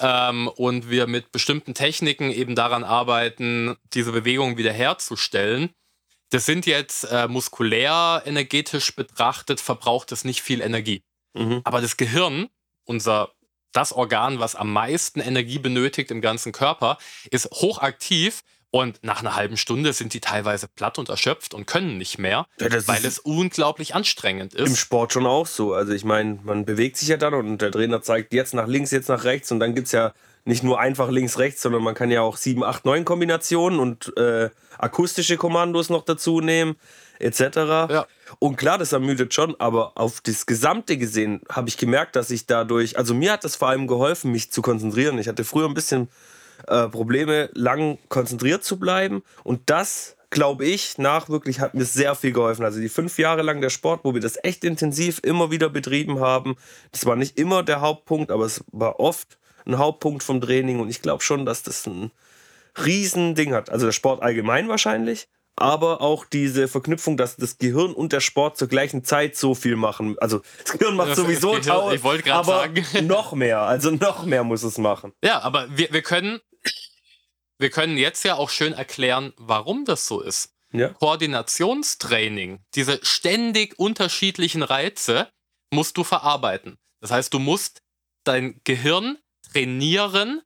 ähm, 0.00 0.48
und 0.48 0.90
wir 0.90 1.06
mit 1.06 1.32
bestimmten 1.32 1.74
Techniken 1.74 2.30
eben 2.30 2.54
daran 2.54 2.84
arbeiten, 2.84 3.76
diese 3.92 4.12
Bewegung 4.12 4.56
wiederherzustellen. 4.56 5.70
Das 6.30 6.46
sind 6.46 6.66
jetzt 6.66 7.04
äh, 7.04 7.26
muskulär 7.28 8.22
energetisch 8.26 8.94
betrachtet, 8.94 9.60
verbraucht 9.60 10.12
es 10.12 10.24
nicht 10.24 10.42
viel 10.42 10.60
Energie. 10.60 11.02
Mhm. 11.34 11.62
Aber 11.64 11.80
das 11.80 11.96
Gehirn, 11.96 12.48
unser 12.84 13.32
das 13.72 13.92
Organ, 13.92 14.40
was 14.40 14.54
am 14.54 14.72
meisten 14.72 15.20
Energie 15.20 15.58
benötigt 15.58 16.10
im 16.10 16.20
ganzen 16.20 16.52
Körper, 16.52 16.98
ist 17.30 17.50
hochaktiv 17.50 18.42
und 18.70 19.02
nach 19.02 19.20
einer 19.20 19.34
halben 19.34 19.56
Stunde 19.56 19.92
sind 19.92 20.12
die 20.12 20.20
teilweise 20.20 20.68
platt 20.68 20.98
und 20.98 21.08
erschöpft 21.08 21.54
und 21.54 21.66
können 21.66 21.96
nicht 21.96 22.18
mehr, 22.18 22.46
ja, 22.60 22.68
weil 22.86 23.04
es 23.04 23.18
unglaublich 23.18 23.94
anstrengend 23.94 24.54
ist. 24.54 24.68
Im 24.68 24.76
Sport 24.76 25.14
schon 25.14 25.26
auch 25.26 25.46
so. 25.46 25.72
Also 25.72 25.92
ich 25.92 26.04
meine, 26.04 26.38
man 26.42 26.64
bewegt 26.66 26.98
sich 26.98 27.08
ja 27.08 27.16
dann 27.16 27.32
und 27.34 27.62
der 27.62 27.70
Trainer 27.70 28.02
zeigt 28.02 28.34
jetzt 28.34 28.52
nach 28.52 28.66
links, 28.66 28.90
jetzt 28.90 29.08
nach 29.08 29.24
rechts 29.24 29.50
und 29.50 29.60
dann 29.60 29.74
gibt 29.74 29.86
es 29.86 29.92
ja 29.92 30.12
nicht 30.44 30.62
nur 30.62 30.80
einfach 30.80 31.10
links, 31.10 31.38
rechts, 31.38 31.62
sondern 31.62 31.82
man 31.82 31.94
kann 31.94 32.10
ja 32.10 32.22
auch 32.22 32.36
7, 32.36 32.62
8, 32.62 32.84
9 32.84 33.04
Kombinationen 33.04 33.78
und 33.78 34.16
äh, 34.16 34.50
akustische 34.78 35.36
Kommandos 35.36 35.90
noch 35.90 36.04
dazu 36.04 36.40
nehmen, 36.40 36.76
etc. 37.18 37.40
Ja. 37.90 38.06
Und 38.38 38.56
klar, 38.56 38.78
das 38.78 38.92
ermüdet 38.92 39.34
schon, 39.34 39.58
aber 39.58 39.92
auf 39.96 40.20
das 40.20 40.46
Gesamte 40.46 40.96
gesehen 40.96 41.40
habe 41.50 41.68
ich 41.68 41.76
gemerkt, 41.76 42.16
dass 42.16 42.30
ich 42.30 42.46
dadurch, 42.46 42.96
also 42.96 43.14
mir 43.14 43.32
hat 43.32 43.44
das 43.44 43.56
vor 43.56 43.68
allem 43.68 43.86
geholfen, 43.86 44.32
mich 44.32 44.50
zu 44.50 44.62
konzentrieren. 44.62 45.18
Ich 45.18 45.28
hatte 45.28 45.44
früher 45.44 45.66
ein 45.66 45.74
bisschen 45.74 46.08
äh, 46.68 46.88
Probleme, 46.88 47.50
lang 47.54 47.98
konzentriert 48.08 48.64
zu 48.64 48.78
bleiben. 48.78 49.22
Und 49.44 49.62
das, 49.66 50.16
glaube 50.30 50.64
ich, 50.64 50.98
nach 50.98 51.28
wirklich 51.28 51.60
hat 51.60 51.74
mir 51.74 51.84
sehr 51.84 52.14
viel 52.14 52.32
geholfen. 52.32 52.64
Also 52.64 52.80
die 52.80 52.88
fünf 52.88 53.18
Jahre 53.18 53.42
lang 53.42 53.60
der 53.60 53.70
Sport, 53.70 54.00
wo 54.04 54.14
wir 54.14 54.20
das 54.20 54.38
echt 54.42 54.64
intensiv 54.64 55.20
immer 55.22 55.50
wieder 55.50 55.68
betrieben 55.68 56.20
haben, 56.20 56.56
das 56.92 57.06
war 57.06 57.16
nicht 57.16 57.38
immer 57.38 57.62
der 57.62 57.80
Hauptpunkt, 57.80 58.30
aber 58.30 58.44
es 58.44 58.64
war 58.72 59.00
oft 59.00 59.38
ein 59.66 59.78
Hauptpunkt 59.78 60.22
vom 60.22 60.40
Training. 60.40 60.80
Und 60.80 60.88
ich 60.88 61.02
glaube 61.02 61.22
schon, 61.22 61.46
dass 61.46 61.62
das 61.62 61.86
ein 61.86 62.10
Riesending 62.84 63.54
hat. 63.54 63.70
Also 63.70 63.86
der 63.86 63.92
Sport 63.92 64.22
allgemein 64.22 64.68
wahrscheinlich, 64.68 65.28
aber 65.56 66.00
auch 66.00 66.24
diese 66.24 66.68
Verknüpfung, 66.68 67.16
dass 67.16 67.36
das 67.36 67.58
Gehirn 67.58 67.92
und 67.92 68.12
der 68.12 68.20
Sport 68.20 68.56
zur 68.56 68.68
gleichen 68.68 69.04
Zeit 69.04 69.36
so 69.36 69.54
viel 69.54 69.76
machen. 69.76 70.16
Also 70.20 70.40
das 70.64 70.78
Gehirn 70.78 70.96
macht 70.96 71.16
sowieso 71.16 71.58
tausend, 71.58 71.96
ich 71.96 72.04
wollte 72.04 72.22
gerade 72.22 72.46
sagen. 72.46 73.06
noch 73.06 73.32
mehr, 73.32 73.60
also 73.60 73.90
noch 73.90 74.24
mehr 74.24 74.44
muss 74.44 74.62
es 74.62 74.78
machen. 74.78 75.12
Ja, 75.22 75.40
aber 75.40 75.66
wir, 75.76 75.92
wir 75.92 76.02
können 76.02 76.40
wir 77.58 77.70
können 77.70 77.96
jetzt 77.98 78.24
ja 78.24 78.36
auch 78.36 78.50
schön 78.50 78.72
erklären, 78.72 79.32
warum 79.36 79.84
das 79.84 80.06
so 80.06 80.20
ist. 80.20 80.54
Ja. 80.72 80.90
Koordinationstraining, 80.90 82.60
diese 82.74 83.00
ständig 83.02 83.78
unterschiedlichen 83.78 84.62
Reize 84.62 85.28
musst 85.72 85.96
du 85.96 86.04
verarbeiten. 86.04 86.76
Das 87.00 87.10
heißt, 87.10 87.32
du 87.32 87.38
musst 87.38 87.82
dein 88.24 88.60
Gehirn 88.64 89.18
trainieren, 89.52 90.42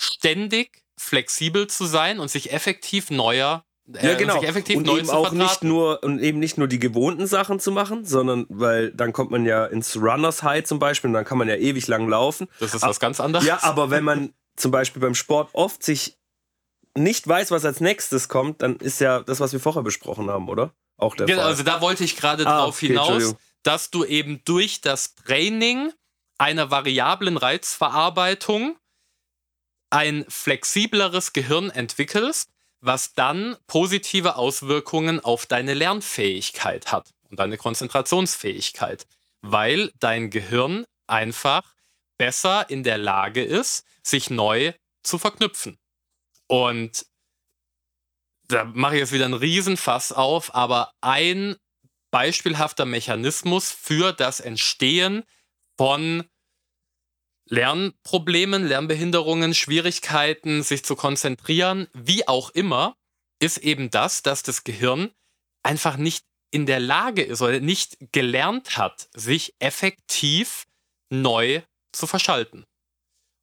ständig 0.00 0.82
flexibel 0.98 1.66
zu 1.66 1.84
sein 1.84 2.20
und 2.20 2.30
sich 2.30 2.52
effektiv 2.52 3.10
neuer 3.10 3.64
äh, 3.94 4.06
ja, 4.06 4.14
genau. 4.14 4.42
Effektiv 4.42 4.78
und 4.78 4.88
eben 4.88 5.10
auch 5.10 5.30
nicht 5.30 5.62
nur 5.62 6.02
und 6.02 6.20
eben 6.20 6.40
nicht 6.40 6.58
nur 6.58 6.66
die 6.66 6.78
gewohnten 6.78 7.26
Sachen 7.26 7.60
zu 7.60 7.70
machen, 7.70 8.04
sondern 8.04 8.46
weil 8.48 8.90
dann 8.92 9.12
kommt 9.12 9.30
man 9.30 9.46
ja 9.46 9.64
ins 9.64 9.96
Runners 9.96 10.42
High 10.42 10.64
zum 10.64 10.78
Beispiel 10.78 11.08
und 11.08 11.14
dann 11.14 11.24
kann 11.24 11.38
man 11.38 11.48
ja 11.48 11.54
ewig 11.54 11.86
lang 11.86 12.08
laufen. 12.08 12.48
Das 12.58 12.74
ist 12.74 12.82
was 12.82 12.98
ganz 12.98 13.20
anderes. 13.20 13.46
Ja, 13.46 13.62
aber 13.62 13.90
wenn 13.90 14.02
man 14.02 14.32
zum 14.56 14.70
Beispiel 14.72 15.00
beim 15.00 15.14
Sport 15.14 15.50
oft 15.52 15.84
sich 15.84 16.15
nicht 16.96 17.26
weiß, 17.26 17.50
was 17.50 17.64
als 17.64 17.80
nächstes 17.80 18.28
kommt, 18.28 18.62
dann 18.62 18.76
ist 18.76 19.00
ja 19.00 19.20
das, 19.20 19.40
was 19.40 19.52
wir 19.52 19.60
vorher 19.60 19.82
besprochen 19.82 20.30
haben, 20.30 20.48
oder? 20.48 20.74
Auch 20.96 21.14
der 21.14 21.26
genau, 21.26 21.42
Fall. 21.42 21.50
Also 21.50 21.62
da 21.62 21.80
wollte 21.80 22.04
ich 22.04 22.16
gerade 22.16 22.46
ah, 22.46 22.62
drauf 22.62 22.76
okay, 22.76 22.88
hinaus, 22.88 23.36
dass 23.62 23.90
du 23.90 24.04
eben 24.04 24.42
durch 24.44 24.80
das 24.80 25.14
Training 25.14 25.92
einer 26.38 26.70
variablen 26.70 27.36
Reizverarbeitung 27.36 28.76
ein 29.90 30.24
flexibleres 30.28 31.32
Gehirn 31.32 31.70
entwickelst, 31.70 32.50
was 32.80 33.14
dann 33.14 33.56
positive 33.66 34.36
Auswirkungen 34.36 35.20
auf 35.20 35.46
deine 35.46 35.74
Lernfähigkeit 35.74 36.92
hat 36.92 37.10
und 37.30 37.38
deine 37.38 37.56
Konzentrationsfähigkeit, 37.56 39.06
weil 39.42 39.92
dein 39.98 40.30
Gehirn 40.30 40.84
einfach 41.06 41.62
besser 42.18 42.68
in 42.70 42.82
der 42.82 42.98
Lage 42.98 43.42
ist, 43.42 43.84
sich 44.02 44.30
neu 44.30 44.72
zu 45.02 45.18
verknüpfen. 45.18 45.78
Und 46.48 47.06
da 48.48 48.64
mache 48.64 48.94
ich 48.94 49.00
jetzt 49.00 49.12
wieder 49.12 49.24
einen 49.24 49.34
Riesenfass 49.34 50.12
auf, 50.12 50.54
aber 50.54 50.92
ein 51.00 51.56
beispielhafter 52.10 52.84
Mechanismus 52.84 53.72
für 53.72 54.12
das 54.12 54.40
Entstehen 54.40 55.24
von 55.76 56.24
Lernproblemen, 57.48 58.66
Lernbehinderungen, 58.66 59.54
Schwierigkeiten, 59.54 60.62
sich 60.62 60.84
zu 60.84 60.96
konzentrieren, 60.96 61.88
wie 61.92 62.26
auch 62.26 62.50
immer, 62.50 62.96
ist 63.40 63.58
eben 63.58 63.90
das, 63.90 64.22
dass 64.22 64.42
das 64.42 64.64
Gehirn 64.64 65.12
einfach 65.62 65.96
nicht 65.96 66.24
in 66.50 66.66
der 66.66 66.80
Lage 66.80 67.22
ist 67.22 67.42
oder 67.42 67.60
nicht 67.60 67.98
gelernt 68.12 68.76
hat, 68.76 69.08
sich 69.14 69.54
effektiv 69.58 70.66
neu 71.10 71.62
zu 71.92 72.06
verschalten. 72.06 72.64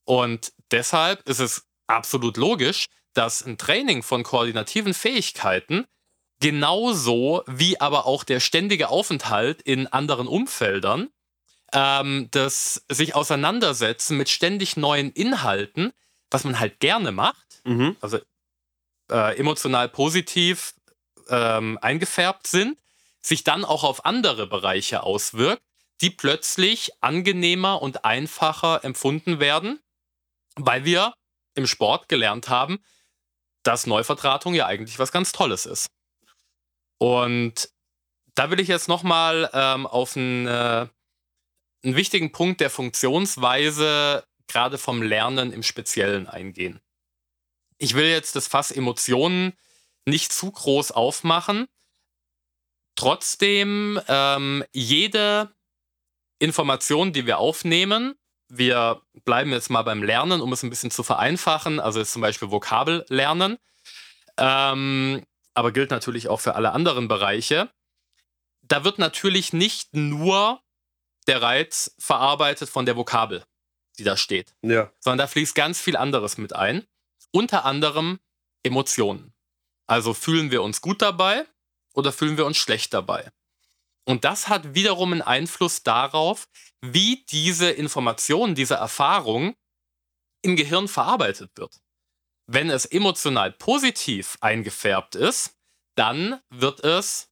Und 0.05 0.53
deshalb 0.71 1.27
ist 1.29 1.39
es 1.39 1.67
absolut 1.93 2.37
logisch, 2.37 2.87
dass 3.13 3.45
ein 3.45 3.57
Training 3.57 4.03
von 4.03 4.23
koordinativen 4.23 4.93
Fähigkeiten 4.93 5.85
genauso 6.39 7.43
wie 7.47 7.79
aber 7.79 8.05
auch 8.05 8.23
der 8.23 8.39
ständige 8.39 8.89
Aufenthalt 8.89 9.61
in 9.61 9.87
anderen 9.87 10.27
Umfeldern, 10.27 11.09
ähm, 11.71 12.27
das 12.31 12.83
sich 12.89 13.15
auseinandersetzen 13.15 14.17
mit 14.17 14.29
ständig 14.29 14.75
neuen 14.75 15.11
Inhalten, 15.11 15.93
was 16.29 16.43
man 16.43 16.59
halt 16.59 16.79
gerne 16.79 17.11
macht, 17.11 17.61
mhm. 17.63 17.95
also 18.01 18.19
äh, 19.09 19.37
emotional 19.37 19.87
positiv 19.87 20.73
ähm, 21.29 21.77
eingefärbt 21.81 22.47
sind, 22.47 22.77
sich 23.21 23.43
dann 23.43 23.63
auch 23.63 23.83
auf 23.83 24.05
andere 24.05 24.47
Bereiche 24.47 25.03
auswirkt, 25.03 25.63
die 26.01 26.09
plötzlich 26.09 26.91
angenehmer 26.99 27.81
und 27.81 28.03
einfacher 28.03 28.83
empfunden 28.83 29.39
werden, 29.39 29.79
weil 30.55 30.83
wir 30.83 31.13
im 31.55 31.67
Sport 31.67 32.09
gelernt 32.09 32.49
haben, 32.49 32.83
dass 33.63 33.87
Neuvertratung 33.87 34.53
ja 34.53 34.65
eigentlich 34.65 34.99
was 34.99 35.11
ganz 35.11 35.31
Tolles 35.31 35.65
ist. 35.65 35.87
Und 36.97 37.69
da 38.35 38.49
will 38.49 38.59
ich 38.59 38.67
jetzt 38.67 38.87
nochmal 38.87 39.49
ähm, 39.53 39.85
auf 39.85 40.17
einen, 40.17 40.47
äh, 40.47 40.87
einen 41.83 41.95
wichtigen 41.95 42.31
Punkt 42.31 42.61
der 42.61 42.69
Funktionsweise 42.69 44.25
gerade 44.47 44.77
vom 44.77 45.01
Lernen 45.01 45.51
im 45.51 45.63
Speziellen 45.63 46.27
eingehen. 46.27 46.81
Ich 47.77 47.95
will 47.95 48.05
jetzt 48.05 48.35
das 48.35 48.47
Fass 48.47 48.71
Emotionen 48.71 49.53
nicht 50.05 50.31
zu 50.31 50.51
groß 50.51 50.91
aufmachen. 50.91 51.67
Trotzdem, 52.95 53.99
ähm, 54.07 54.63
jede 54.71 55.53
Information, 56.39 57.13
die 57.13 57.25
wir 57.25 57.39
aufnehmen, 57.39 58.15
wir 58.57 59.01
bleiben 59.25 59.51
jetzt 59.51 59.69
mal 59.69 59.81
beim 59.81 60.03
Lernen, 60.03 60.41
um 60.41 60.53
es 60.53 60.63
ein 60.63 60.69
bisschen 60.69 60.91
zu 60.91 61.03
vereinfachen, 61.03 61.79
also 61.79 61.99
jetzt 61.99 62.13
zum 62.13 62.21
Beispiel 62.21 62.51
Vokabellernen, 62.51 63.57
ähm, 64.37 65.23
aber 65.53 65.71
gilt 65.71 65.91
natürlich 65.91 66.27
auch 66.27 66.39
für 66.39 66.55
alle 66.55 66.71
anderen 66.71 67.07
Bereiche. 67.07 67.69
Da 68.61 68.83
wird 68.83 68.99
natürlich 68.99 69.53
nicht 69.53 69.93
nur 69.95 70.61
der 71.27 71.41
Reiz 71.41 71.95
verarbeitet 71.97 72.69
von 72.69 72.85
der 72.85 72.95
Vokabel, 72.95 73.43
die 73.97 74.03
da 74.03 74.17
steht, 74.17 74.55
ja. 74.61 74.91
sondern 74.99 75.19
da 75.19 75.27
fließt 75.27 75.55
ganz 75.55 75.79
viel 75.79 75.97
anderes 75.97 76.37
mit 76.37 76.55
ein, 76.55 76.85
unter 77.31 77.65
anderem 77.65 78.19
Emotionen. 78.63 79.33
Also 79.87 80.13
fühlen 80.13 80.51
wir 80.51 80.63
uns 80.63 80.81
gut 80.81 81.01
dabei 81.01 81.45
oder 81.93 82.11
fühlen 82.11 82.37
wir 82.37 82.45
uns 82.45 82.57
schlecht 82.57 82.93
dabei? 82.93 83.31
Und 84.05 84.25
das 84.25 84.49
hat 84.49 84.75
wiederum 84.75 85.13
einen 85.13 85.21
Einfluss 85.21 85.83
darauf, 85.83 86.47
wie 86.81 87.23
diese 87.29 87.71
Information, 87.71 88.55
diese 88.55 88.75
Erfahrung 88.75 89.55
im 90.41 90.55
Gehirn 90.55 90.87
verarbeitet 90.87 91.51
wird. 91.55 91.79
Wenn 92.45 92.69
es 92.69 92.85
emotional 92.85 93.53
positiv 93.53 94.37
eingefärbt 94.41 95.15
ist, 95.15 95.57
dann 95.95 96.41
wird 96.49 96.83
es 96.83 97.29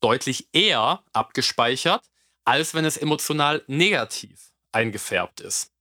deutlich 0.00 0.48
eher 0.52 1.02
abgespeichert, 1.12 2.08
als 2.44 2.74
wenn 2.74 2.84
es 2.84 2.96
emotional 2.96 3.64
negativ 3.66 4.52
eingefärbt 4.70 5.40
ist. 5.40 5.72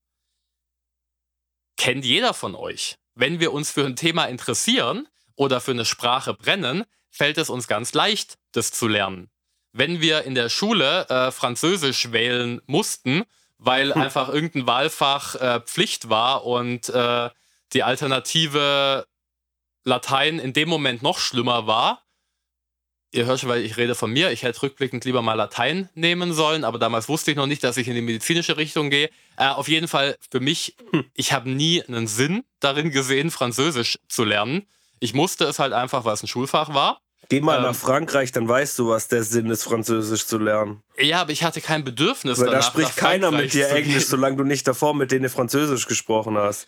Kennt 1.77 2.03
jeder 2.03 2.33
von 2.33 2.55
euch. 2.55 2.97
Wenn 3.13 3.39
wir 3.39 3.53
uns 3.53 3.69
für 3.69 3.85
ein 3.85 3.95
Thema 3.95 4.25
interessieren 4.25 5.07
oder 5.35 5.61
für 5.61 5.71
eine 5.71 5.85
Sprache 5.85 6.33
brennen, 6.33 6.85
fällt 7.11 7.37
es 7.37 7.51
uns 7.51 7.67
ganz 7.67 7.93
leicht, 7.93 8.39
das 8.53 8.71
zu 8.71 8.87
lernen 8.87 9.29
wenn 9.77 10.01
wir 10.01 10.23
in 10.23 10.35
der 10.35 10.49
Schule 10.49 11.07
äh, 11.09 11.31
Französisch 11.31 12.11
wählen 12.11 12.61
mussten, 12.65 13.23
weil 13.57 13.93
hm. 13.93 14.01
einfach 14.01 14.29
irgendein 14.29 14.67
Wahlfach 14.67 15.35
äh, 15.35 15.61
Pflicht 15.61 16.09
war 16.09 16.45
und 16.45 16.89
äh, 16.89 17.29
die 17.73 17.83
Alternative 17.83 19.05
Latein 19.83 20.39
in 20.39 20.53
dem 20.53 20.69
Moment 20.69 21.01
noch 21.01 21.19
schlimmer 21.19 21.67
war. 21.67 22.03
Ihr 23.13 23.25
hört 23.25 23.39
schon, 23.39 23.49
weil 23.49 23.61
ich 23.61 23.77
rede 23.77 23.95
von 23.95 24.11
mir. 24.11 24.31
Ich 24.31 24.43
hätte 24.43 24.61
rückblickend 24.61 25.05
lieber 25.05 25.21
mal 25.21 25.35
Latein 25.35 25.89
nehmen 25.95 26.33
sollen, 26.33 26.65
aber 26.65 26.77
damals 26.77 27.07
wusste 27.07 27.31
ich 27.31 27.37
noch 27.37 27.47
nicht, 27.47 27.63
dass 27.63 27.77
ich 27.77 27.87
in 27.87 27.95
die 27.95 28.01
medizinische 28.01 28.57
Richtung 28.57 28.89
gehe. 28.89 29.09
Äh, 29.37 29.47
auf 29.47 29.69
jeden 29.69 29.87
Fall 29.87 30.17
für 30.29 30.39
mich, 30.39 30.75
hm. 30.91 31.05
ich 31.13 31.33
habe 31.33 31.49
nie 31.49 31.83
einen 31.83 32.07
Sinn 32.07 32.43
darin 32.59 32.91
gesehen, 32.91 33.31
Französisch 33.31 33.99
zu 34.09 34.23
lernen. 34.23 34.67
Ich 34.99 35.13
musste 35.13 35.45
es 35.45 35.59
halt 35.59 35.73
einfach, 35.73 36.03
weil 36.03 36.15
es 36.15 36.23
ein 36.23 36.27
Schulfach 36.27 36.73
war. 36.73 36.99
Geh 37.29 37.41
mal 37.41 37.57
ähm, 37.57 37.63
nach 37.63 37.75
Frankreich, 37.75 38.31
dann 38.31 38.47
weißt 38.47 38.79
du, 38.79 38.89
was 38.89 39.07
der 39.07 39.23
Sinn 39.23 39.49
ist, 39.49 39.63
Französisch 39.63 40.25
zu 40.25 40.37
lernen. 40.37 40.81
Ja, 40.97 41.21
aber 41.21 41.31
ich 41.31 41.43
hatte 41.43 41.61
kein 41.61 41.83
Bedürfnis. 41.83 42.39
Weil 42.39 42.51
da 42.51 42.61
spricht 42.61 42.95
keiner 42.95 43.31
mit 43.31 43.53
dir 43.53 43.69
Englisch, 43.69 44.05
solange 44.05 44.37
du 44.37 44.43
nicht 44.43 44.67
davor 44.67 44.93
mit 44.93 45.11
denen 45.11 45.29
Französisch 45.29 45.87
gesprochen 45.87 46.37
hast. 46.37 46.67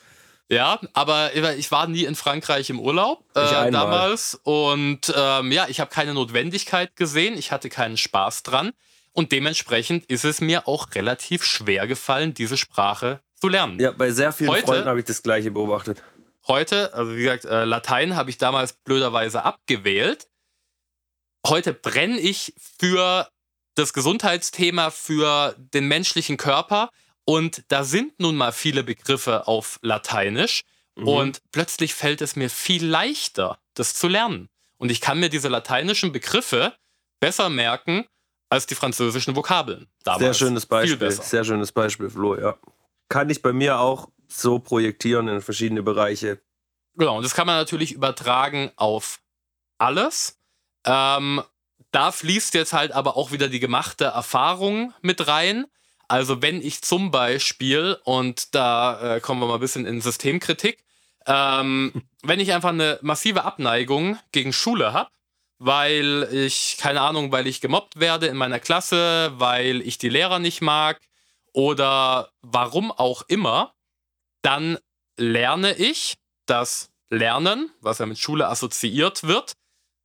Ja, 0.52 0.80
aber 0.94 1.36
ich 1.36 1.72
war 1.72 1.88
nie 1.88 2.06
in 2.06 2.16
Frankreich 2.16 2.72
im 2.72 2.80
Urlaub 2.80 3.24
äh, 3.36 3.70
damals 3.70 4.40
und 4.44 5.14
ähm, 5.16 5.52
ja, 5.52 5.68
ich 5.70 5.80
habe 5.80 5.92
keine 5.92 6.16
Notwendigkeit 6.16 6.96
gesehen, 6.96 7.38
ich 7.38 7.52
hatte 7.52 7.70
keinen 7.70 7.98
Spaß 7.98 8.42
dran 8.42 8.72
und 9.14 9.32
dementsprechend 9.32 10.06
ist 10.08 10.26
es 10.26 10.42
mir 10.42 10.68
auch 10.68 10.88
relativ 10.96 11.44
schwer 11.44 11.86
gefallen, 11.86 12.34
diese 12.34 12.58
Sprache 12.58 13.20
zu 13.36 13.48
lernen. 13.48 13.80
Ja, 13.80 13.92
bei 13.92 14.10
sehr 14.10 14.32
vielen 14.32 14.50
heute, 14.50 14.66
Freunden 14.66 14.88
habe 14.88 14.98
ich 14.98 15.06
das 15.06 15.22
gleiche 15.22 15.52
beobachtet. 15.52 16.02
Heute, 16.48 16.96
also 16.96 17.16
wie 17.16 17.22
gesagt, 17.22 17.46
äh, 17.46 17.66
Latein 17.66 18.16
habe 18.16 18.32
ich 18.32 18.40
damals 18.40 18.74
blöderweise 18.74 19.44
abgewählt 19.44 20.29
heute 21.46 21.74
brenne 21.74 22.20
ich 22.20 22.54
für 22.58 23.30
das 23.76 23.94
Gesundheitsthema, 23.94 24.92
für 24.92 25.56
den 25.58 25.88
menschlichen 25.88 26.38
Körper. 26.38 26.90
Und 27.26 27.64
da 27.68 27.84
sind 27.84 28.20
nun 28.20 28.36
mal 28.36 28.52
viele 28.52 28.84
Begriffe 28.84 29.48
auf 29.48 29.80
Lateinisch. 29.82 30.64
Mhm. 30.96 31.08
Und 31.08 31.42
plötzlich 31.52 31.94
fällt 31.94 32.22
es 32.22 32.36
mir 32.36 32.50
viel 32.50 32.86
leichter, 32.86 33.60
das 33.74 33.94
zu 33.94 34.08
lernen. 34.08 34.50
Und 34.78 34.92
ich 34.92 35.02
kann 35.02 35.20
mir 35.20 35.30
diese 35.30 35.50
lateinischen 35.50 36.12
Begriffe 36.12 36.74
besser 37.20 37.50
merken 37.50 38.06
als 38.50 38.66
die 38.66 38.76
französischen 38.76 39.36
Vokabeln. 39.36 39.88
Damals. 40.04 40.24
Sehr 40.24 40.34
schönes 40.34 40.66
Beispiel. 40.66 41.12
Sehr 41.12 41.44
schönes 41.44 41.72
Beispiel, 41.72 42.10
Flo, 42.10 42.36
ja. 42.36 42.58
Kann 43.10 43.30
ich 43.30 43.42
bei 43.42 43.54
mir 43.54 43.80
auch 43.80 44.10
so 44.28 44.60
projektieren 44.60 45.28
in 45.28 45.42
verschiedene 45.42 45.84
Bereiche. 45.84 46.42
Genau, 46.96 47.18
und 47.18 47.24
das 47.24 47.34
kann 47.34 47.48
man 47.48 47.58
natürlich 47.58 47.92
übertragen 47.92 48.72
auf 48.76 49.20
alles. 49.78 50.39
Ähm, 50.86 51.42
da 51.92 52.12
fließt 52.12 52.54
jetzt 52.54 52.74
halt 52.74 52.92
aber 52.92 53.18
auch 53.18 53.32
wieder 53.32 53.48
die 53.48 53.60
gemachte 53.60 54.06
Erfahrung 54.06 54.94
mit 55.02 55.28
rein. 55.28 55.66
Also 56.08 56.42
wenn 56.42 56.62
ich 56.62 56.82
zum 56.82 57.12
Beispiel, 57.12 57.98
und 58.04 58.56
da 58.56 59.16
äh, 59.16 59.20
kommen 59.20 59.42
wir 59.42 59.48
mal 59.48 59.56
ein 59.56 59.60
bisschen 59.60 59.86
in 59.86 60.02
Systemkritik, 60.02 60.84
ähm, 61.26 62.04
wenn 62.24 62.40
ich 62.40 62.54
einfach 62.54 62.70
eine 62.70 63.00
massive 63.02 63.44
Abneigung 63.44 64.20
gegen 64.32 64.54
Schule 64.54 64.94
habe, 64.94 65.10
weil 65.60 66.28
ich, 66.32 66.78
keine 66.80 67.02
Ahnung, 67.02 67.32
weil 67.32 67.48
ich 67.48 67.62
gemobbt 67.62 68.00
werde 68.00 68.28
in 68.28 68.38
meiner 68.38 68.60
Klasse, 68.60 69.34
weil 69.36 69.82
ich 69.82 69.98
die 69.98 70.10
Lehrer 70.10 70.40
nicht 70.40 70.62
mag 70.62 71.02
oder 71.54 72.32
warum 72.42 72.92
auch 72.92 73.24
immer, 73.28 73.74
dann 74.42 74.78
lerne 75.18 75.74
ich 75.76 76.16
das 76.46 76.90
Lernen, 77.10 77.72
was 77.82 78.00
ja 78.00 78.06
mit 78.06 78.20
Schule 78.20 78.48
assoziiert 78.48 79.24
wird, 79.24 79.54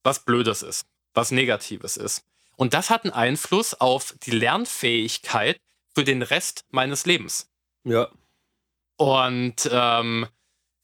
was 0.04 0.24
Blödes 0.24 0.62
ist, 0.62 0.86
was 1.14 1.32
Negatives 1.32 1.96
ist. 1.96 2.22
Und 2.56 2.72
das 2.74 2.90
hat 2.90 3.04
einen 3.04 3.12
Einfluss 3.12 3.74
auf 3.74 4.14
die 4.22 4.30
Lernfähigkeit 4.30 5.60
für 5.94 6.04
den 6.04 6.22
Rest 6.22 6.64
meines 6.70 7.06
Lebens. 7.06 7.50
Ja. 7.84 8.08
Und 8.96 9.68
ähm, 9.72 10.28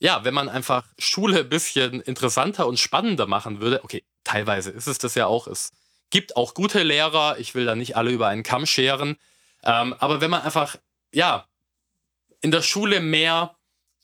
ja, 0.00 0.24
wenn 0.24 0.34
man 0.34 0.48
einfach 0.48 0.84
Schule 0.98 1.40
ein 1.40 1.48
bisschen 1.48 2.00
interessanter 2.00 2.66
und 2.66 2.78
spannender 2.78 3.26
machen 3.26 3.60
würde, 3.60 3.84
okay, 3.84 4.02
teilweise 4.24 4.70
ist 4.70 4.88
es 4.88 4.98
das 4.98 5.14
ja 5.14 5.26
auch, 5.26 5.46
es 5.46 5.72
gibt 6.10 6.36
auch 6.36 6.54
gute 6.54 6.82
Lehrer, 6.82 7.38
ich 7.38 7.54
will 7.54 7.66
da 7.66 7.76
nicht 7.76 7.96
alle 7.96 8.10
über 8.10 8.26
einen 8.26 8.42
Kamm 8.42 8.66
scheren, 8.66 9.16
ähm, 9.62 9.94
aber 9.98 10.20
wenn 10.20 10.30
man 10.30 10.42
einfach, 10.42 10.76
ja, 11.12 11.46
in 12.40 12.50
der 12.50 12.62
Schule 12.62 13.00
mehr 13.00 13.56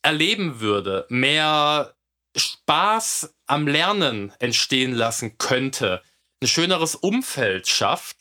erleben 0.02 0.60
würde, 0.60 1.06
mehr 1.09 1.95
Spaß 2.36 3.34
am 3.46 3.66
Lernen 3.66 4.32
entstehen 4.38 4.92
lassen 4.92 5.38
könnte, 5.38 6.02
ein 6.42 6.48
schöneres 6.48 6.94
Umfeld 6.94 7.68
schafft, 7.68 8.18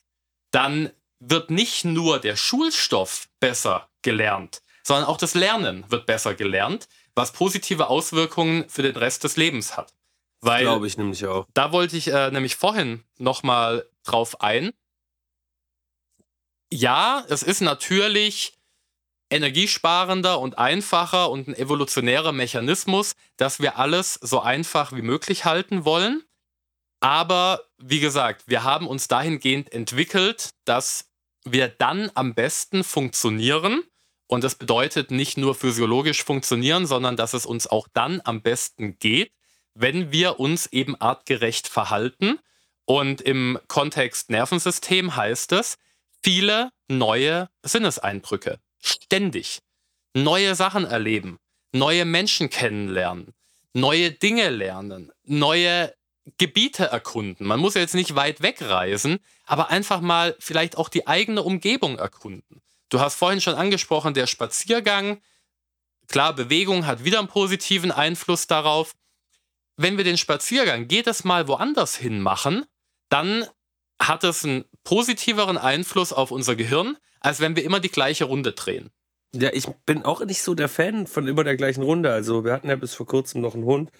dann 0.51 0.91
wird 1.19 1.49
nicht 1.49 1.85
nur 1.85 2.19
der 2.19 2.35
Schulstoff 2.35 3.27
besser 3.39 3.89
gelernt, 4.01 4.61
sondern 4.83 5.05
auch 5.05 5.17
das 5.17 5.33
Lernen 5.33 5.85
wird 5.89 6.05
besser 6.05 6.33
gelernt, 6.33 6.87
was 7.13 7.33
positive 7.33 7.87
Auswirkungen 7.87 8.69
für 8.69 8.83
den 8.83 8.95
Rest 8.95 9.23
des 9.23 9.37
Lebens 9.37 9.77
hat. 9.77 9.93
Weil 10.41 10.63
Glaube 10.63 10.87
ich 10.87 10.97
nämlich 10.97 11.25
auch. 11.25 11.47
da 11.53 11.71
wollte 11.71 11.97
ich 11.97 12.07
äh, 12.07 12.29
nämlich 12.31 12.55
vorhin 12.55 13.03
nochmal 13.17 13.89
drauf 14.03 14.41
ein. 14.41 14.71
Ja, 16.71 17.23
es 17.29 17.41
ist 17.41 17.61
natürlich 17.61 18.54
energiesparender 19.29 20.39
und 20.39 20.57
einfacher 20.57 21.29
und 21.31 21.47
ein 21.47 21.55
evolutionärer 21.55 22.31
Mechanismus, 22.31 23.13
dass 23.37 23.59
wir 23.59 23.77
alles 23.77 24.13
so 24.15 24.39
einfach 24.41 24.93
wie 24.93 25.01
möglich 25.01 25.45
halten 25.45 25.85
wollen. 25.85 26.23
Aber 26.99 27.61
wie 27.77 27.99
gesagt, 27.99 28.43
wir 28.47 28.63
haben 28.63 28.87
uns 28.87 29.07
dahingehend 29.07 29.71
entwickelt, 29.73 30.51
dass 30.65 31.09
wir 31.43 31.67
dann 31.67 32.11
am 32.15 32.33
besten 32.33 32.83
funktionieren. 32.83 33.83
Und 34.27 34.43
das 34.43 34.55
bedeutet 34.55 35.11
nicht 35.11 35.37
nur 35.37 35.53
physiologisch 35.53 36.23
funktionieren, 36.23 36.87
sondern 36.87 37.15
dass 37.15 37.33
es 37.33 37.45
uns 37.45 37.67
auch 37.67 37.87
dann 37.93 38.21
am 38.23 38.41
besten 38.41 38.97
geht, 38.97 39.31
wenn 39.75 40.11
wir 40.11 40.39
uns 40.39 40.65
eben 40.67 40.99
artgerecht 40.99 41.67
verhalten. 41.67 42.39
Und 42.85 43.21
im 43.21 43.59
Kontext 43.67 44.29
Nervensystem 44.29 45.15
heißt 45.15 45.51
es, 45.51 45.77
viele 46.23 46.71
neue 46.87 47.49
Sinneseindrücke. 47.63 48.59
Ständig. 48.85 49.59
Neue 50.13 50.55
Sachen 50.55 50.85
erleben, 50.85 51.39
neue 51.71 52.05
Menschen 52.05 52.49
kennenlernen, 52.49 53.33
neue 53.73 54.11
Dinge 54.11 54.49
lernen, 54.49 55.11
neue 55.23 55.93
Gebiete 56.37 56.85
erkunden. 56.85 57.45
Man 57.45 57.59
muss 57.59 57.73
jetzt 57.73 57.95
nicht 57.95 58.15
weit 58.15 58.41
wegreisen, 58.41 59.19
aber 59.45 59.69
einfach 59.69 60.01
mal 60.01 60.35
vielleicht 60.39 60.77
auch 60.77 60.89
die 60.89 61.07
eigene 61.07 61.43
Umgebung 61.43 61.97
erkunden. 61.97 62.61
Du 62.89 62.99
hast 62.99 63.15
vorhin 63.15 63.41
schon 63.41 63.55
angesprochen, 63.55 64.13
der 64.13 64.27
Spaziergang. 64.27 65.21
Klar, 66.07 66.33
Bewegung 66.33 66.85
hat 66.85 67.03
wieder 67.03 67.19
einen 67.19 67.27
positiven 67.27 67.91
Einfluss 67.91 68.47
darauf. 68.47 68.93
Wenn 69.77 69.97
wir 69.97 70.03
den 70.03 70.17
Spaziergang 70.17 70.87
jedes 70.89 71.23
Mal 71.23 71.47
woanders 71.47 71.95
hin 71.95 72.21
machen, 72.21 72.65
dann 73.09 73.45
hat 73.99 74.23
es 74.23 74.43
einen 74.43 74.65
positiveren 74.83 75.57
Einfluss 75.57 76.13
auf 76.13 76.31
unser 76.31 76.55
Gehirn, 76.55 76.97
als 77.25 77.39
wenn 77.39 77.55
wir 77.55 77.63
immer 77.63 77.79
die 77.79 77.89
gleiche 77.89 78.25
Runde 78.25 78.51
drehen. 78.51 78.91
Ja, 79.33 79.49
ich 79.51 79.65
bin 79.87 80.05
auch 80.05 80.23
nicht 80.23 80.43
so 80.43 80.53
der 80.53 80.69
Fan 80.69 81.07
von 81.07 81.27
immer 81.27 81.43
der 81.43 81.57
gleichen 81.57 81.81
Runde. 81.81 82.11
Also 82.11 82.45
wir 82.45 82.53
hatten 82.53 82.69
ja 82.69 82.75
bis 82.75 82.93
vor 82.93 83.07
kurzem 83.07 83.41
noch 83.41 83.55
einen 83.55 83.65
Hund 83.65 83.91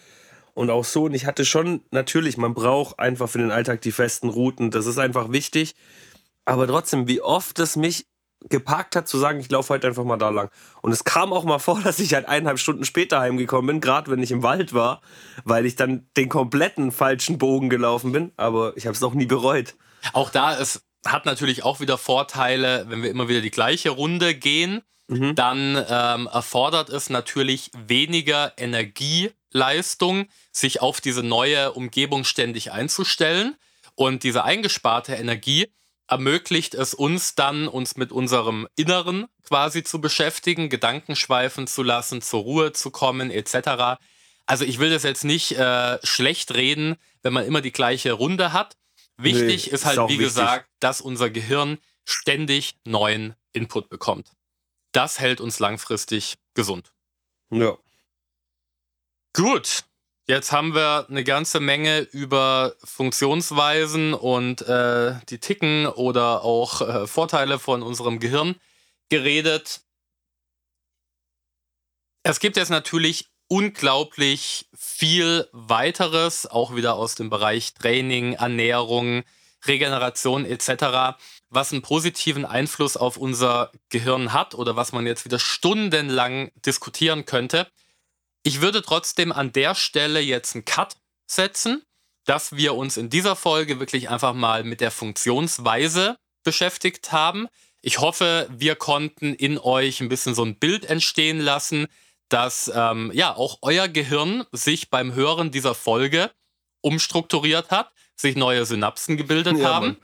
und 0.54 0.70
auch 0.70 0.86
so. 0.86 1.06
Und 1.06 1.16
ich 1.16 1.26
hatte 1.26 1.44
schon, 1.44 1.82
natürlich, 1.90 2.38
man 2.38 2.54
braucht 2.54 3.00
einfach 3.00 3.28
für 3.28 3.40
den 3.40 3.50
Alltag 3.50 3.82
die 3.82 3.92
festen 3.92 4.30
Routen. 4.30 4.70
Das 4.70 4.86
ist 4.86 5.00
einfach 5.00 5.32
wichtig. 5.32 5.74
Aber 6.46 6.68
trotzdem, 6.68 7.08
wie 7.08 7.20
oft 7.20 7.58
es 7.58 7.76
mich 7.76 8.06
gepackt 8.48 8.96
hat, 8.96 9.08
zu 9.08 9.18
sagen, 9.18 9.40
ich 9.40 9.50
laufe 9.50 9.74
heute 9.74 9.88
einfach 9.88 10.04
mal 10.04 10.18
da 10.18 10.30
lang. 10.30 10.52
Und 10.84 10.92
es 10.92 11.04
kam 11.04 11.34
auch 11.34 11.46
mal 11.46 11.58
vor, 11.68 11.82
dass 11.82 11.98
ich 11.98 12.14
halt 12.14 12.28
eineinhalb 12.28 12.60
Stunden 12.60 12.86
später 12.86 13.22
heimgekommen 13.22 13.66
bin, 13.66 13.82
gerade 13.82 14.12
wenn 14.12 14.22
ich 14.22 14.30
im 14.30 14.44
Wald 14.44 14.74
war, 14.74 15.02
weil 15.46 15.66
ich 15.66 15.76
dann 15.76 16.08
den 16.16 16.30
kompletten 16.30 16.92
falschen 16.92 17.40
Bogen 17.40 17.72
gelaufen 17.72 18.12
bin. 18.12 18.34
Aber 18.38 18.78
ich 18.78 18.86
habe 18.86 18.96
es 18.96 19.02
auch 19.02 19.16
nie 19.16 19.26
bereut. 19.26 19.74
Auch 20.14 20.30
da, 20.30 20.56
es 20.60 20.85
hat 21.06 21.26
natürlich 21.26 21.64
auch 21.64 21.80
wieder 21.80 21.98
Vorteile, 21.98 22.86
wenn 22.90 23.04
wir 23.04 23.10
immer 23.10 23.28
wieder 23.28 23.42
die 23.42 23.52
gleiche 23.52 23.92
Runde 23.92 24.36
gehen, 24.36 24.82
Mhm. 25.08 25.36
dann 25.36 25.86
ähm, 25.88 26.28
erfordert 26.32 26.90
es 26.90 27.10
natürlich 27.10 27.70
weniger 27.76 28.54
Energieleistung, 28.58 30.28
sich 30.52 30.82
auf 30.82 31.00
diese 31.00 31.22
neue 31.22 31.74
Umgebung 31.74 32.24
ständig 32.24 32.72
einzustellen. 32.72 33.56
Und 33.94 34.24
diese 34.24 34.44
eingesparte 34.44 35.14
Energie 35.14 35.68
ermöglicht 36.08 36.74
es 36.74 36.94
uns 36.94 37.36
dann, 37.36 37.68
uns 37.68 37.96
mit 37.96 38.12
unserem 38.12 38.68
Inneren 38.76 39.28
quasi 39.48 39.84
zu 39.84 40.02
beschäftigen, 40.02 40.70
Gedanken 40.70 41.16
schweifen 41.16 41.68
zu 41.68 41.84
lassen, 41.84 42.22
zur 42.22 42.42
Ruhe 42.42 42.74
zu 42.74 42.90
kommen, 42.90 43.30
etc. 43.32 44.00
Also 44.46 44.66
ich 44.66 44.80
will 44.80 44.90
das 44.90 45.04
jetzt 45.04 45.24
nicht 45.24 45.52
äh, 45.54 46.00
schlecht 46.04 46.54
reden, 46.54 46.96
wenn 47.22 47.34
man 47.34 47.46
immer 47.46 47.62
die 47.62 47.72
gleiche 47.72 48.12
Runde 48.14 48.54
hat. 48.54 48.76
Wichtig 49.18 49.46
Nee, 49.48 49.54
ist 49.56 49.68
ist 49.68 49.86
halt, 49.86 50.00
auch 50.00 50.10
wie 50.10 50.14
wichtig. 50.14 50.28
gesagt, 50.28 50.70
dass 50.80 51.02
unser 51.02 51.30
Gehirn 51.30 51.78
ständig 52.04 52.78
neuen 52.86 53.36
Input 53.54 53.90
bekommt. 53.90 54.32
Das 54.92 55.20
hält 55.20 55.42
uns 55.42 55.60
langfristig 55.60 56.36
gesund. 56.54 56.94
Ja. 57.52 57.78
Gut, 59.34 59.84
jetzt 60.28 60.52
haben 60.52 60.74
wir 60.74 61.08
eine 61.10 61.24
ganze 61.24 61.60
Menge 61.60 62.00
über 62.00 62.76
Funktionsweisen 62.84 64.14
und 64.14 64.62
äh, 64.62 65.16
die 65.30 65.40
Ticken 65.40 65.88
oder 65.88 66.44
auch 66.44 66.82
äh, 66.82 67.08
Vorteile 67.08 67.60
von 67.60 67.84
unserem 67.84 68.20
Gehirn 68.20 68.56
geredet. 69.10 69.82
Es 72.24 72.40
gibt 72.40 72.58
jetzt 72.58 72.70
natürlich 72.70 73.30
unglaublich 73.56 74.68
viel 74.78 75.48
weiteres, 75.54 76.46
auch 76.46 76.76
wieder 76.76 76.96
aus 76.96 77.16
dem 77.16 77.30
Bereich 77.30 77.74
Training, 77.74 78.34
Ernährung, 78.34 79.24
Regeneration 79.66 80.44
etc., 80.46 81.18
was 81.50 81.72
einen 81.72 81.82
positiven 81.82 82.44
Einfluss 82.44 82.98
auf 82.98 83.16
unser 83.16 83.72
Gehirn 83.88 84.34
hat 84.34 84.56
oder 84.56 84.76
was 84.76 84.92
man 84.92 85.08
jetzt 85.08 85.24
wieder 85.24 85.40
stundenlang 85.40 86.52
diskutieren 86.66 87.26
könnte. 87.26 87.68
Ich 88.44 88.60
würde 88.60 88.82
trotzdem 88.82 89.32
an 89.32 89.54
der 89.54 89.74
Stelle 89.74 90.20
jetzt 90.20 90.54
einen 90.56 90.66
Cut 90.66 90.98
setzen, 91.26 91.82
dass 92.26 92.58
wir 92.58 92.76
uns 92.76 92.98
in 92.98 93.10
dieser 93.10 93.38
Folge 93.38 93.80
wirklich 93.80 94.10
einfach 94.10 94.34
mal 94.34 94.66
mit 94.66 94.82
der 94.82 94.92
Funktionsweise 94.92 96.18
beschäftigt 96.44 97.14
haben. 97.14 97.48
Ich 97.82 98.00
hoffe, 98.00 98.50
wir 98.52 98.76
konnten 98.76 99.34
in 99.34 99.58
euch 99.58 100.02
ein 100.02 100.10
bisschen 100.10 100.36
so 100.36 100.44
ein 100.44 100.60
Bild 100.60 100.84
entstehen 100.84 101.40
lassen, 101.40 101.88
dass 102.30 102.72
ähm, 102.74 103.12
ja 103.14 103.36
auch 103.36 103.60
euer 103.62 103.88
Gehirn 103.88 104.46
sich 104.52 104.90
beim 104.90 105.14
Hören 105.14 105.52
dieser 105.52 105.76
Folge 105.76 106.32
umstrukturiert 106.82 107.72
hat, 107.72 107.92
sich 108.16 108.36
neue 108.36 108.66
Synapsen 108.66 109.18
gebildet 109.18 109.58
Ja, 109.58 109.74
haben. 109.74 109.86
Mann. 109.88 109.98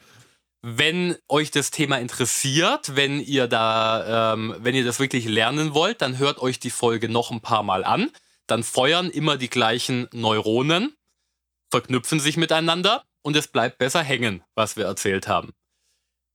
Wenn 0.63 1.17
euch 1.27 1.49
das 1.49 1.71
Thema 1.71 1.97
interessiert, 1.97 2.95
wenn 2.95 3.19
ihr 3.19 3.47
da, 3.47 4.33
ähm, 4.33 4.55
wenn 4.59 4.75
ihr 4.75 4.85
das 4.85 4.99
wirklich 4.99 5.25
lernen 5.25 5.73
wollt, 5.73 6.03
dann 6.03 6.19
hört 6.19 6.39
euch 6.39 6.59
die 6.59 6.69
Folge 6.69 7.09
noch 7.09 7.31
ein 7.31 7.41
paar 7.41 7.63
Mal 7.63 7.83
an. 7.83 8.11
Dann 8.45 8.63
feuern 8.63 9.09
immer 9.09 9.37
die 9.37 9.49
gleichen 9.49 10.07
Neuronen, 10.11 10.95
verknüpfen 11.71 12.19
sich 12.19 12.37
miteinander 12.37 13.03
und 13.23 13.35
es 13.35 13.47
bleibt 13.47 13.79
besser 13.79 14.03
hängen, 14.03 14.43
was 14.53 14.75
wir 14.75 14.85
erzählt 14.85 15.27
haben. 15.27 15.51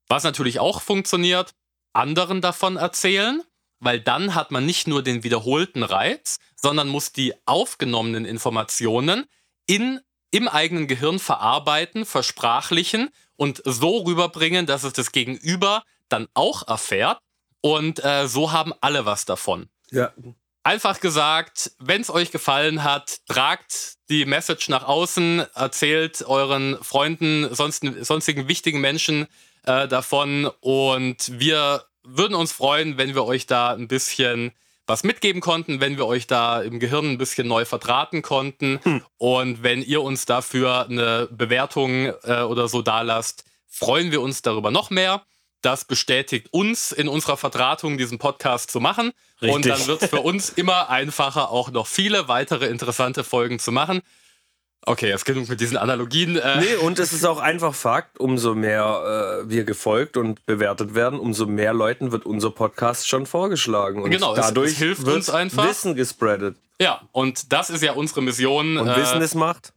Was 0.08 0.24
natürlich 0.24 0.58
auch 0.58 0.80
funktioniert, 0.80 1.54
anderen 1.92 2.40
davon 2.40 2.76
erzählen, 2.76 3.42
weil 3.86 4.00
dann 4.00 4.34
hat 4.34 4.50
man 4.50 4.66
nicht 4.66 4.86
nur 4.86 5.02
den 5.02 5.22
wiederholten 5.22 5.82
Reiz, 5.82 6.38
sondern 6.56 6.88
muss 6.88 7.12
die 7.12 7.34
aufgenommenen 7.46 8.24
Informationen 8.24 9.26
in, 9.66 10.00
im 10.30 10.48
eigenen 10.48 10.88
Gehirn 10.88 11.18
verarbeiten, 11.18 12.04
versprachlichen 12.04 13.10
und 13.36 13.62
so 13.64 13.98
rüberbringen, 13.98 14.66
dass 14.66 14.84
es 14.84 14.92
das 14.92 15.12
Gegenüber 15.12 15.84
dann 16.08 16.26
auch 16.34 16.66
erfährt. 16.66 17.20
Und 17.60 18.04
äh, 18.04 18.28
so 18.28 18.52
haben 18.52 18.72
alle 18.80 19.06
was 19.06 19.24
davon. 19.24 19.68
Ja. 19.90 20.12
Einfach 20.62 20.98
gesagt, 20.98 21.70
wenn 21.78 22.00
es 22.00 22.10
euch 22.10 22.32
gefallen 22.32 22.82
hat, 22.82 23.18
tragt 23.28 23.94
die 24.08 24.24
Message 24.24 24.68
nach 24.68 24.82
außen, 24.82 25.46
erzählt 25.54 26.22
euren 26.26 26.76
Freunden, 26.82 27.54
sonstigen, 27.54 28.02
sonstigen 28.02 28.48
wichtigen 28.48 28.80
Menschen 28.80 29.28
äh, 29.62 29.86
davon 29.86 30.50
und 30.60 31.38
wir 31.40 31.85
würden 32.06 32.34
uns 32.34 32.52
freuen, 32.52 32.98
wenn 32.98 33.14
wir 33.14 33.24
euch 33.24 33.46
da 33.46 33.72
ein 33.72 33.88
bisschen 33.88 34.52
was 34.86 35.02
mitgeben 35.02 35.40
konnten, 35.40 35.80
wenn 35.80 35.96
wir 35.96 36.06
euch 36.06 36.26
da 36.26 36.62
im 36.62 36.78
Gehirn 36.78 37.10
ein 37.10 37.18
bisschen 37.18 37.48
neu 37.48 37.64
verdrahten 37.64 38.22
konnten 38.22 38.78
und 39.18 39.62
wenn 39.62 39.82
ihr 39.82 40.00
uns 40.00 40.26
dafür 40.26 40.86
eine 40.88 41.28
Bewertung 41.30 42.12
äh, 42.22 42.42
oder 42.42 42.68
so 42.68 42.82
dalasst, 42.82 43.44
freuen 43.66 44.12
wir 44.12 44.22
uns 44.22 44.42
darüber 44.42 44.70
noch 44.70 44.90
mehr. 44.90 45.22
Das 45.62 45.84
bestätigt 45.84 46.48
uns 46.52 46.92
in 46.92 47.08
unserer 47.08 47.36
Verdrahtung, 47.36 47.98
diesen 47.98 48.18
Podcast 48.18 48.70
zu 48.70 48.78
machen. 48.78 49.10
Und 49.40 49.66
Richtig. 49.66 49.72
dann 49.72 49.86
wird 49.86 50.02
es 50.02 50.10
für 50.10 50.20
uns 50.22 50.50
immer 50.50 50.88
einfacher, 50.90 51.50
auch 51.50 51.70
noch 51.70 51.88
viele 51.88 52.28
weitere 52.28 52.66
interessante 52.66 53.24
Folgen 53.24 53.58
zu 53.58 53.72
machen. 53.72 54.02
Okay, 54.88 55.08
jetzt 55.08 55.24
genug 55.24 55.48
mit 55.48 55.60
diesen 55.60 55.76
Analogien. 55.76 56.36
Äh, 56.36 56.60
Nee, 56.60 56.74
und 56.76 57.00
es 57.00 57.12
ist 57.12 57.24
auch 57.24 57.40
einfach 57.40 57.74
Fakt, 57.74 58.20
umso 58.20 58.54
mehr 58.54 59.42
äh, 59.44 59.50
wir 59.50 59.64
gefolgt 59.64 60.16
und 60.16 60.46
bewertet 60.46 60.94
werden, 60.94 61.18
umso 61.18 61.44
mehr 61.46 61.74
Leuten 61.74 62.12
wird 62.12 62.24
unser 62.24 62.50
Podcast 62.52 63.08
schon 63.08 63.26
vorgeschlagen. 63.26 64.00
Und 64.02 64.10
Genau, 64.12 64.34
es- 64.34 64.46
dadurch 64.46 64.72
es 64.72 64.78
hilft 64.78 65.04
wird 65.04 65.16
uns 65.16 65.28
einfach. 65.30 65.68
Wissen 65.68 65.96
gespreadet. 65.96 66.56
Ja, 66.80 67.00
und 67.10 67.52
das 67.52 67.68
ist 67.70 67.82
ja 67.82 67.94
unsere 67.94 68.22
Mission. 68.22 68.76
Und 68.76 68.86
äh, 68.88 68.96
Wissen 68.96 69.20
ist 69.22 69.34
Macht. 69.34 69.72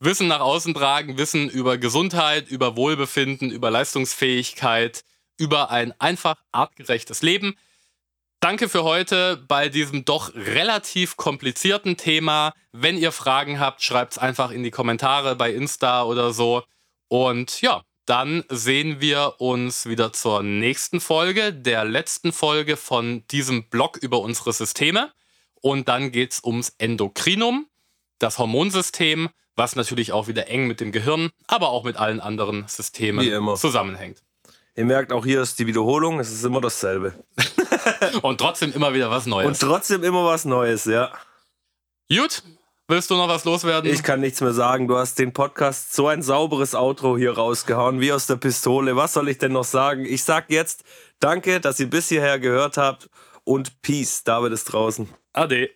Wissen 0.00 0.28
nach 0.28 0.40
außen 0.40 0.72
tragen, 0.74 1.18
Wissen 1.18 1.50
über 1.50 1.76
Gesundheit, 1.76 2.48
über 2.48 2.74
Wohlbefinden, 2.76 3.50
über 3.50 3.70
Leistungsfähigkeit, 3.70 5.04
über 5.36 5.70
ein 5.70 5.92
einfach 5.98 6.36
artgerechtes 6.52 7.20
Leben. 7.22 7.54
Danke 8.40 8.68
für 8.68 8.84
heute 8.84 9.36
bei 9.48 9.68
diesem 9.68 10.04
doch 10.04 10.32
relativ 10.32 11.16
komplizierten 11.16 11.96
Thema. 11.96 12.52
Wenn 12.70 12.96
ihr 12.96 13.10
Fragen 13.10 13.58
habt, 13.58 13.82
schreibt 13.82 14.12
es 14.12 14.18
einfach 14.18 14.52
in 14.52 14.62
die 14.62 14.70
Kommentare 14.70 15.34
bei 15.34 15.52
Insta 15.52 16.04
oder 16.04 16.32
so. 16.32 16.62
Und 17.08 17.60
ja, 17.62 17.82
dann 18.06 18.44
sehen 18.48 19.00
wir 19.00 19.34
uns 19.38 19.86
wieder 19.86 20.12
zur 20.12 20.44
nächsten 20.44 21.00
Folge, 21.00 21.52
der 21.52 21.84
letzten 21.84 22.30
Folge 22.30 22.76
von 22.76 23.26
diesem 23.26 23.68
Blog 23.68 23.96
über 23.96 24.20
unsere 24.20 24.52
Systeme. 24.52 25.10
Und 25.60 25.88
dann 25.88 26.12
geht 26.12 26.34
es 26.34 26.44
ums 26.44 26.72
Endokrinum, 26.78 27.66
das 28.20 28.38
Hormonsystem, 28.38 29.30
was 29.56 29.74
natürlich 29.74 30.12
auch 30.12 30.28
wieder 30.28 30.46
eng 30.46 30.68
mit 30.68 30.78
dem 30.78 30.92
Gehirn, 30.92 31.30
aber 31.48 31.70
auch 31.70 31.82
mit 31.82 31.96
allen 31.96 32.20
anderen 32.20 32.68
Systemen 32.68 33.56
zusammenhängt. 33.56 34.22
Ihr 34.76 34.84
merkt, 34.84 35.12
auch 35.12 35.24
hier 35.24 35.42
ist 35.42 35.58
die 35.58 35.66
Wiederholung, 35.66 36.20
es 36.20 36.30
ist 36.30 36.44
immer 36.44 36.60
dasselbe. 36.60 37.14
Und 38.22 38.38
trotzdem 38.38 38.72
immer 38.72 38.94
wieder 38.94 39.10
was 39.10 39.26
Neues. 39.26 39.46
Und 39.46 39.60
trotzdem 39.60 40.04
immer 40.04 40.24
was 40.24 40.44
Neues, 40.44 40.84
ja. 40.84 41.10
Gut, 42.08 42.42
willst 42.86 43.10
du 43.10 43.16
noch 43.16 43.28
was 43.28 43.44
loswerden? 43.44 43.90
Ich 43.90 44.02
kann 44.02 44.20
nichts 44.20 44.40
mehr 44.40 44.52
sagen. 44.52 44.88
Du 44.88 44.96
hast 44.96 45.18
den 45.18 45.32
Podcast 45.32 45.94
so 45.94 46.08
ein 46.08 46.22
sauberes 46.22 46.74
Outro 46.74 47.16
hier 47.16 47.32
rausgehauen, 47.32 48.00
wie 48.00 48.12
aus 48.12 48.26
der 48.26 48.36
Pistole. 48.36 48.96
Was 48.96 49.12
soll 49.12 49.28
ich 49.28 49.38
denn 49.38 49.52
noch 49.52 49.64
sagen? 49.64 50.04
Ich 50.04 50.24
sag 50.24 50.50
jetzt 50.50 50.84
danke, 51.20 51.60
dass 51.60 51.78
ihr 51.80 51.90
bis 51.90 52.08
hierher 52.08 52.38
gehört 52.38 52.76
habt 52.76 53.10
und 53.44 53.82
Peace. 53.82 54.24
David 54.24 54.52
ist 54.52 54.64
draußen. 54.64 55.08
Ade. 55.32 55.70